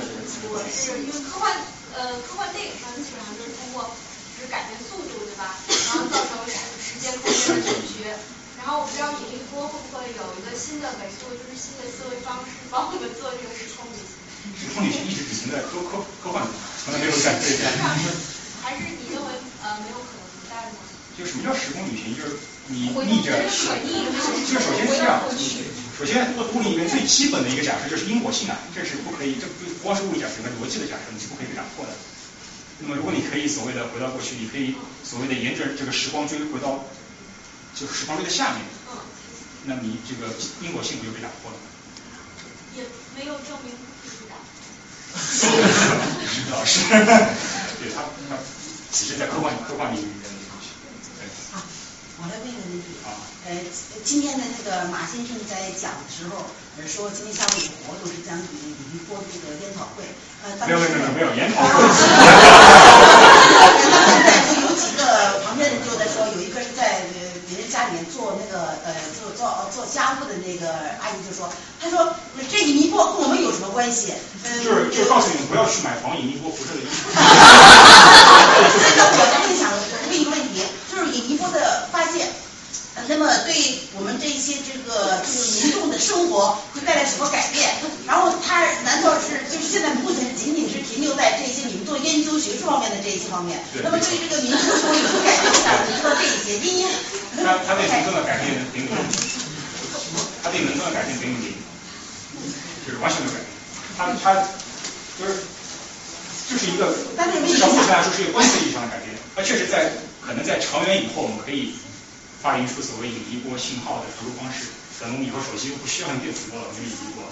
[0.53, 1.57] 我是因为科幻
[1.97, 3.89] 呃科幻电影上基本上就是通过
[4.37, 5.57] 就是改变速度对吧？
[5.65, 8.05] 然后造成时时间空间的扭曲。
[8.61, 14.21] 然后我不知道引力波会不会有一个新的维度，就是新的思维方式，帮我们做这个时空旅行。
[14.53, 16.45] 时空旅行一直只存在科科科幻，
[16.85, 17.65] 从来没有在这边。
[18.61, 19.33] 还是你认为
[19.65, 20.85] 呃没有可能存在的吗？
[21.17, 22.13] 就什么叫时空旅行？
[22.13, 22.37] 就是
[22.69, 23.33] 你逆着，
[24.45, 25.21] 就首先是这样，
[25.97, 31.91] 首先物理里面最基本的一个假设就是因果性啊，这是不可以，这不光是物理假设，和逻辑的假设你是不可以被打破的。
[32.81, 36.85] 那么如果你可以所谓的回到过去，你可以所谓的沿着这个时光追回到，
[37.75, 38.61] 就时光锥的下面，
[39.65, 40.31] 那你这个
[40.61, 41.57] 因果性不就被打破了？
[42.77, 42.83] 也
[43.17, 44.37] 没有证明不是的。
[46.51, 46.85] 老师，
[47.81, 48.37] 对他他
[48.93, 50.38] 只是在科幻科幻领域里面。
[52.19, 52.99] 我来问问题，
[53.47, 53.55] 呃，
[54.03, 60.03] 今天的那个马先生在讲的时候，呃，说今天下午有活动是讲引引力波的这个研讨会，
[60.43, 61.79] 呃，没有没有没有研讨会。
[63.79, 71.47] 现在就有几个旁边人就在说，有一个是在呃别人家里面做那个呃做做做家务的那个阿姨就说，
[71.79, 72.19] 她说
[72.51, 74.11] 这引力波跟我们有什么关系？
[74.43, 77.15] 就是就告诉你们不要去买防引力波辐射的衣服。
[77.15, 82.27] 那我在想问一个问题，就是引力波的发现，
[83.09, 83.57] 那么对
[83.97, 87.65] 我们这一些这个就是民众的生活会带来什么改变？
[88.05, 93.57] 然后它难道是就是现在目前仅仅是停留在这些你们做研究学术方面的这一些方面？
[93.81, 95.49] 那么对于这个民众生活有什么改变？
[95.49, 96.93] 我想知道这一些，因为
[97.41, 98.93] 他他对民众的改变等于零，
[100.45, 101.57] 他对民众的改变等于零，
[102.85, 103.49] 就是完全没有改变。
[103.97, 104.37] 他他
[105.17, 105.49] 就是
[106.45, 109.17] 就是一个至少目前来说是一个观测意义上的改变。
[109.35, 109.89] 它确实在
[110.21, 111.73] 可能在长远以后，我们可以
[112.41, 114.67] 发明出所谓引力波信号的传输方式。
[114.99, 117.23] 可能以后手机不需要用电磁波了，没有引力波。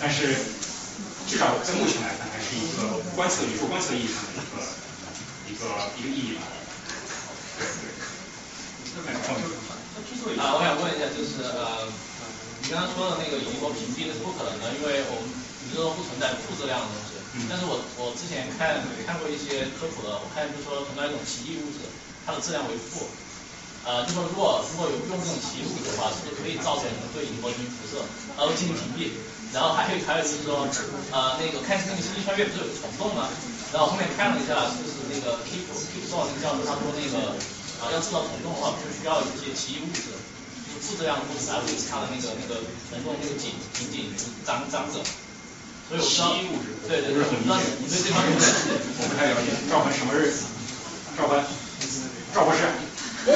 [0.00, 0.32] 但是
[1.28, 4.56] 至少在目前来看，还是一个观测宇宙观测意义上的一个
[5.52, 5.68] 一个
[6.00, 6.48] 一个意义吧。
[7.60, 7.92] 对对。
[10.40, 11.92] 啊，我想问一下，就是呃，
[12.64, 15.28] 你刚刚说的那个引力波屏蔽那是不可能的，因为我们
[15.68, 17.20] 宇宙中不存在负质量的东西。
[17.52, 21.84] 但是我我之前看看过一些科普的，我看就说存在一种奇异物质，
[22.24, 23.04] 它的质量为负。
[23.84, 26.84] 呃，就说如果如果有用这种奇异物质的话，是不是可以造成
[27.16, 28.04] 对引力波进行辐射，
[28.36, 29.16] 然后进行屏蔽？
[29.56, 30.68] 然后还有还有就是说，
[31.10, 33.26] 呃，那个开始那个星际穿越不是有虫洞吗？
[33.72, 37.34] 然后后面看了一下，就是那个 Keep Keep 做那个教授他说那个
[37.80, 40.12] 啊要制造虫洞的话，就需要一些奇异物质，
[40.68, 42.60] 就质量的物质来维持它的那个那个
[42.92, 45.00] 虫洞那个紧紧紧张张着。
[45.88, 46.30] 所以我知道，
[46.86, 49.50] 对对对，我知道你对这方面 我不太了解。
[49.72, 50.44] 赵凡什么日子
[51.18, 51.42] 赵凡？
[52.32, 52.62] 赵博士？
[53.20, 53.28] 什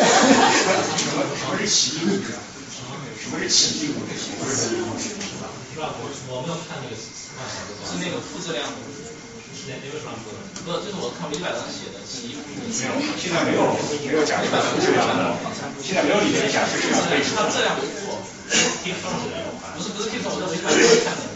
[1.13, 1.59] 么？
[1.59, 2.33] 是奇异物质？
[2.73, 2.81] 什
[3.29, 3.37] 么？
[3.41, 4.17] 是奇异物质？
[4.39, 5.13] 不是奇异物质。
[5.13, 5.93] 是吧？
[6.01, 8.79] 我我没有看那个，是那个负质量的，
[9.53, 10.15] 是那个什么？
[10.65, 12.65] 不是，这是我看维基百科上写的奇异物质。
[12.81, 15.37] 没有，现在没有没有假设负质量的，
[15.83, 18.17] 现在没有理论假设是要被它质量为负，
[19.77, 21.29] 不是不是 K 我在维基百科上看的。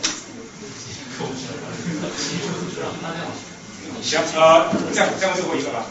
[4.00, 5.84] 行，呃，再再问最后一个吧。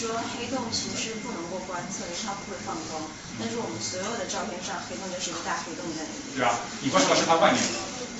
[0.00, 3.04] 说黑洞其实不能够观测，因为它不会放光。
[3.36, 6.40] 但是我们所有的照片上，黑洞就是一个大黑洞在那里。
[6.40, 7.60] 对啊，你观测的是它外面。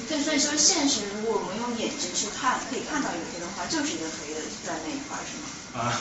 [0.05, 5.49] 对，所以说现实，如果我们用眼睛去看，可以看到一个黑洞的话，就是一个黑的在那一块，是吗？
[5.81, 5.97] 啊。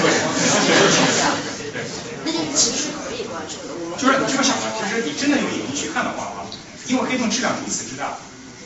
[0.00, 1.84] 对。
[2.24, 3.76] 那就是其实是可以观测的。
[3.76, 6.48] 我们就是你这么想的，就是你真的用眼睛去看的话啊，
[6.88, 8.16] 因为黑洞质量如此之大。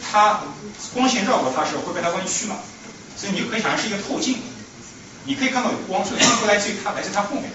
[0.01, 0.43] 它
[0.95, 2.57] 光线绕过它时候会被它弯曲嘛，
[3.17, 4.39] 所以你就可以想象是一个透镜，
[5.25, 7.51] 你可以看到有光，所以光来自于它来自它后面，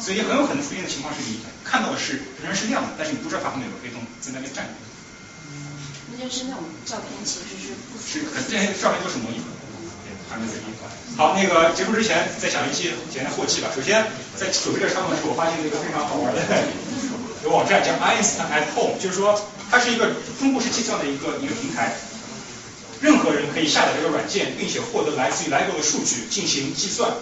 [0.00, 4.72] 所以很有可能出现的情况是你看到的是仍然是亮的，但是你不知道它后面有个黑洞在那边站着。
[6.10, 9.50] 那就是那种照片其实是不是，这些照片都是模拟的，
[10.30, 10.86] 还没有地方。
[11.16, 13.68] 好，那个结束之前再讲一些简单后期吧。
[13.74, 14.06] 首先
[14.36, 16.40] 在准备这个上面的时候，我发现了一个非常好玩的
[17.42, 19.34] 有网站叫 Einstein at Home，就是说。
[19.70, 20.06] 它是一个
[20.38, 21.96] 分布式计算的一个一个平台，
[23.04, 27.12] 任何人可以下载这个软件，并且获得来自于 LEGO 的数据进行计算，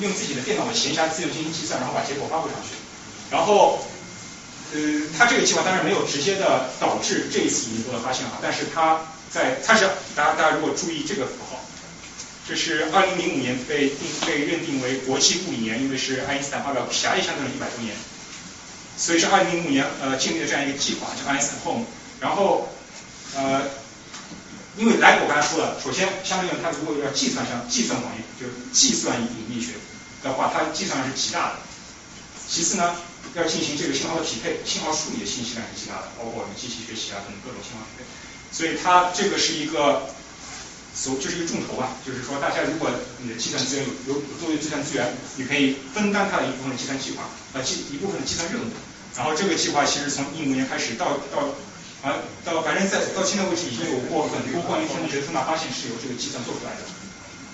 [0.00, 2.78] 用自己的电脑的闲暇资源进行计算，然后把结果发布上去。
[3.28, 3.82] 然后，
[4.72, 4.78] 呃，
[5.18, 9.00] 他这个计划当然没有直接的导致这一次引力波的发现啊，但是他
[9.32, 11.58] 在他是大家大家如果注意这个符号，
[12.46, 17.96] 这是二零零五年被定被认定为国际物理年，因为是爱因斯坦发表狭义相对论一百周年。
[18.96, 21.84] 所以是二零零五年呃建立的这样一个计划，叫爱因斯坦 Home。
[22.20, 22.68] 然后
[23.34, 23.62] 呃，
[24.78, 29.72] 因为来我刚才说了，首先相对论它如果要计算上计算广义，就计算引力学
[30.22, 31.56] 的话，它计算是极大的。
[32.48, 32.96] 其次呢，
[33.34, 38.08] 要进行这个信号的匹配，信号处理的信息量是极大的，包括我们机器学习啊等各种信号匹配。
[38.52, 40.08] 所以它这个是一个
[40.94, 42.88] 所就是一个重头啊，就是说大家如果
[43.20, 48.64] 你的计算资源有有多余计算资源，你可以分担它的一部分计算计划，呃计一部分的计算任务。
[49.16, 51.44] 然后这个计划其实从一五年开始到到
[52.02, 56.82] 啊到反正在到现在为止已经有过很多关于天文学的重大发现是由这个计算做出来的。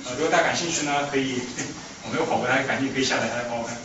[0.06, 1.36] 呃，如果大家感兴趣呢，可以
[2.02, 3.76] 我没有跑过，来，赶紧可以下载下来帮我看。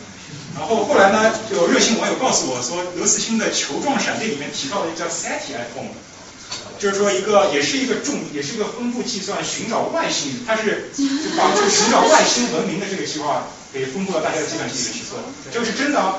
[0.56, 5.92] 然后后来呢，有热心网友告诉我说，刘慈欣的球状闪电里面提到的叫 SETI iPhone，
[6.78, 15.18] 就是说一个也是一个重也是一个分布计算寻找外星，它是就把这个寻找外星文明的这个计划给分布到大家的计算机里面去做，
[15.52, 16.00] 这个是真的。
[16.00, 16.18] 啊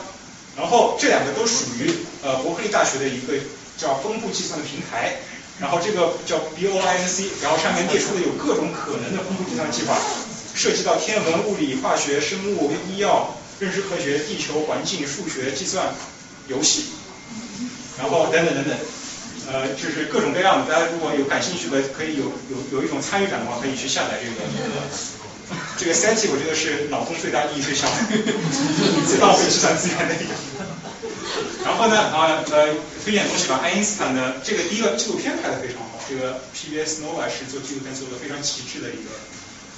[0.58, 1.94] 然后这两个都属于
[2.24, 3.34] 呃伯克利大学的一个
[3.78, 5.18] 叫分布计算的平台，
[5.60, 9.98] 然后这个叫 BOINC，然后上面列出的有各种可能的分布计算计划，
[10.54, 15.94] 涉及到天文、物理、化学、生物、医药、认知科学、地球环境、数学、计算、
[16.48, 16.86] 游戏，
[17.98, 18.78] 然后等等等等，
[19.52, 20.74] 呃，就是各种各样的。
[20.74, 24.36] 大家如果有感兴趣的，可以有有有一种参与感的话，可以去下载这个。
[25.78, 27.86] 这个 SETI 我觉得是脑洞最大、意义最小、
[29.06, 30.34] 最浪费计算资源的一个。
[31.64, 32.73] 然后呢，啊呃，
[33.03, 39.10] 推荐东西吧，爱因斯坦的这个第一个纪录片拍的非常好，这个 PBS Nova 是做纪录片做的非常极致的一个。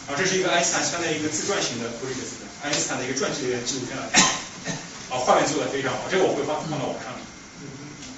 [0.07, 4.03] 啊，这是一个爱因斯坦相当于一个自传型的，不是一个自传，爱因斯坦的一个传记类的纪录片了。
[5.09, 7.11] 啊，画面做的非常好，这个我会放放到网上。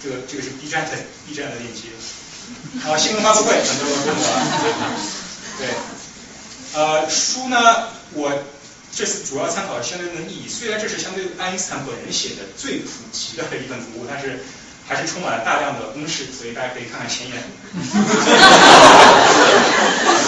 [0.01, 1.89] 这个这个是 B 站的 B 站的链接。
[2.87, 4.25] 啊，新闻发布会很多人问我。
[5.59, 5.67] 对，
[6.73, 8.31] 呃，书呢，我
[8.95, 14.43] 这是主要参考相对论的意义，虽然这是相对爱因斯坦本人写的最普及的一本读物，但是
[14.87, 17.37] 还是充满了大量的公式，所以大家可以看看前言。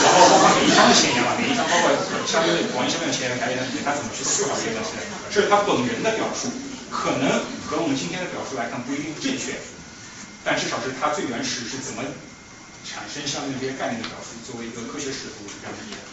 [0.01, 1.89] 然后包括每一章的前言啊，每一章包括
[2.29, 6.47] 相对广义相对论前言，还有他怎么去思考这些东西的，这是他本人的表述，
[6.93, 9.57] 可能和我们今天的表述来看不一定正确，
[10.45, 12.05] 但至少是他最原始是怎么
[12.85, 16.10] 产生相对论这些概念的表述，作为一个科学史读是这样理解的。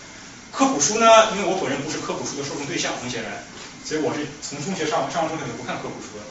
[0.53, 3.45] 科普书呢，因为我本人不是科普书的受众对象，很显然，
[3.85, 6.25] 所以我是从中学上上完中学就不看科普书的，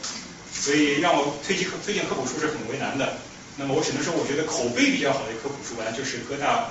[0.51, 3.17] 所以让我推荐科推荐科普书是很为难的。
[3.55, 6.69] 那么我只能说，我觉得口碑比较好的科普书呢，就是哥大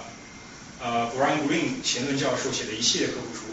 [0.82, 3.50] 呃 Brian Greene 贤论教授写的一系列科普书，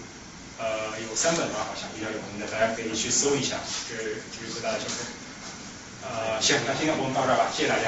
[0.59, 3.57] 呃有三本吧，好像比较有名的，大家可以去搜一下，
[3.89, 3.95] 这
[4.29, 4.95] 这是哥大的教授。
[6.03, 7.87] 呃，行，那今天我们到这儿吧，谢谢大家。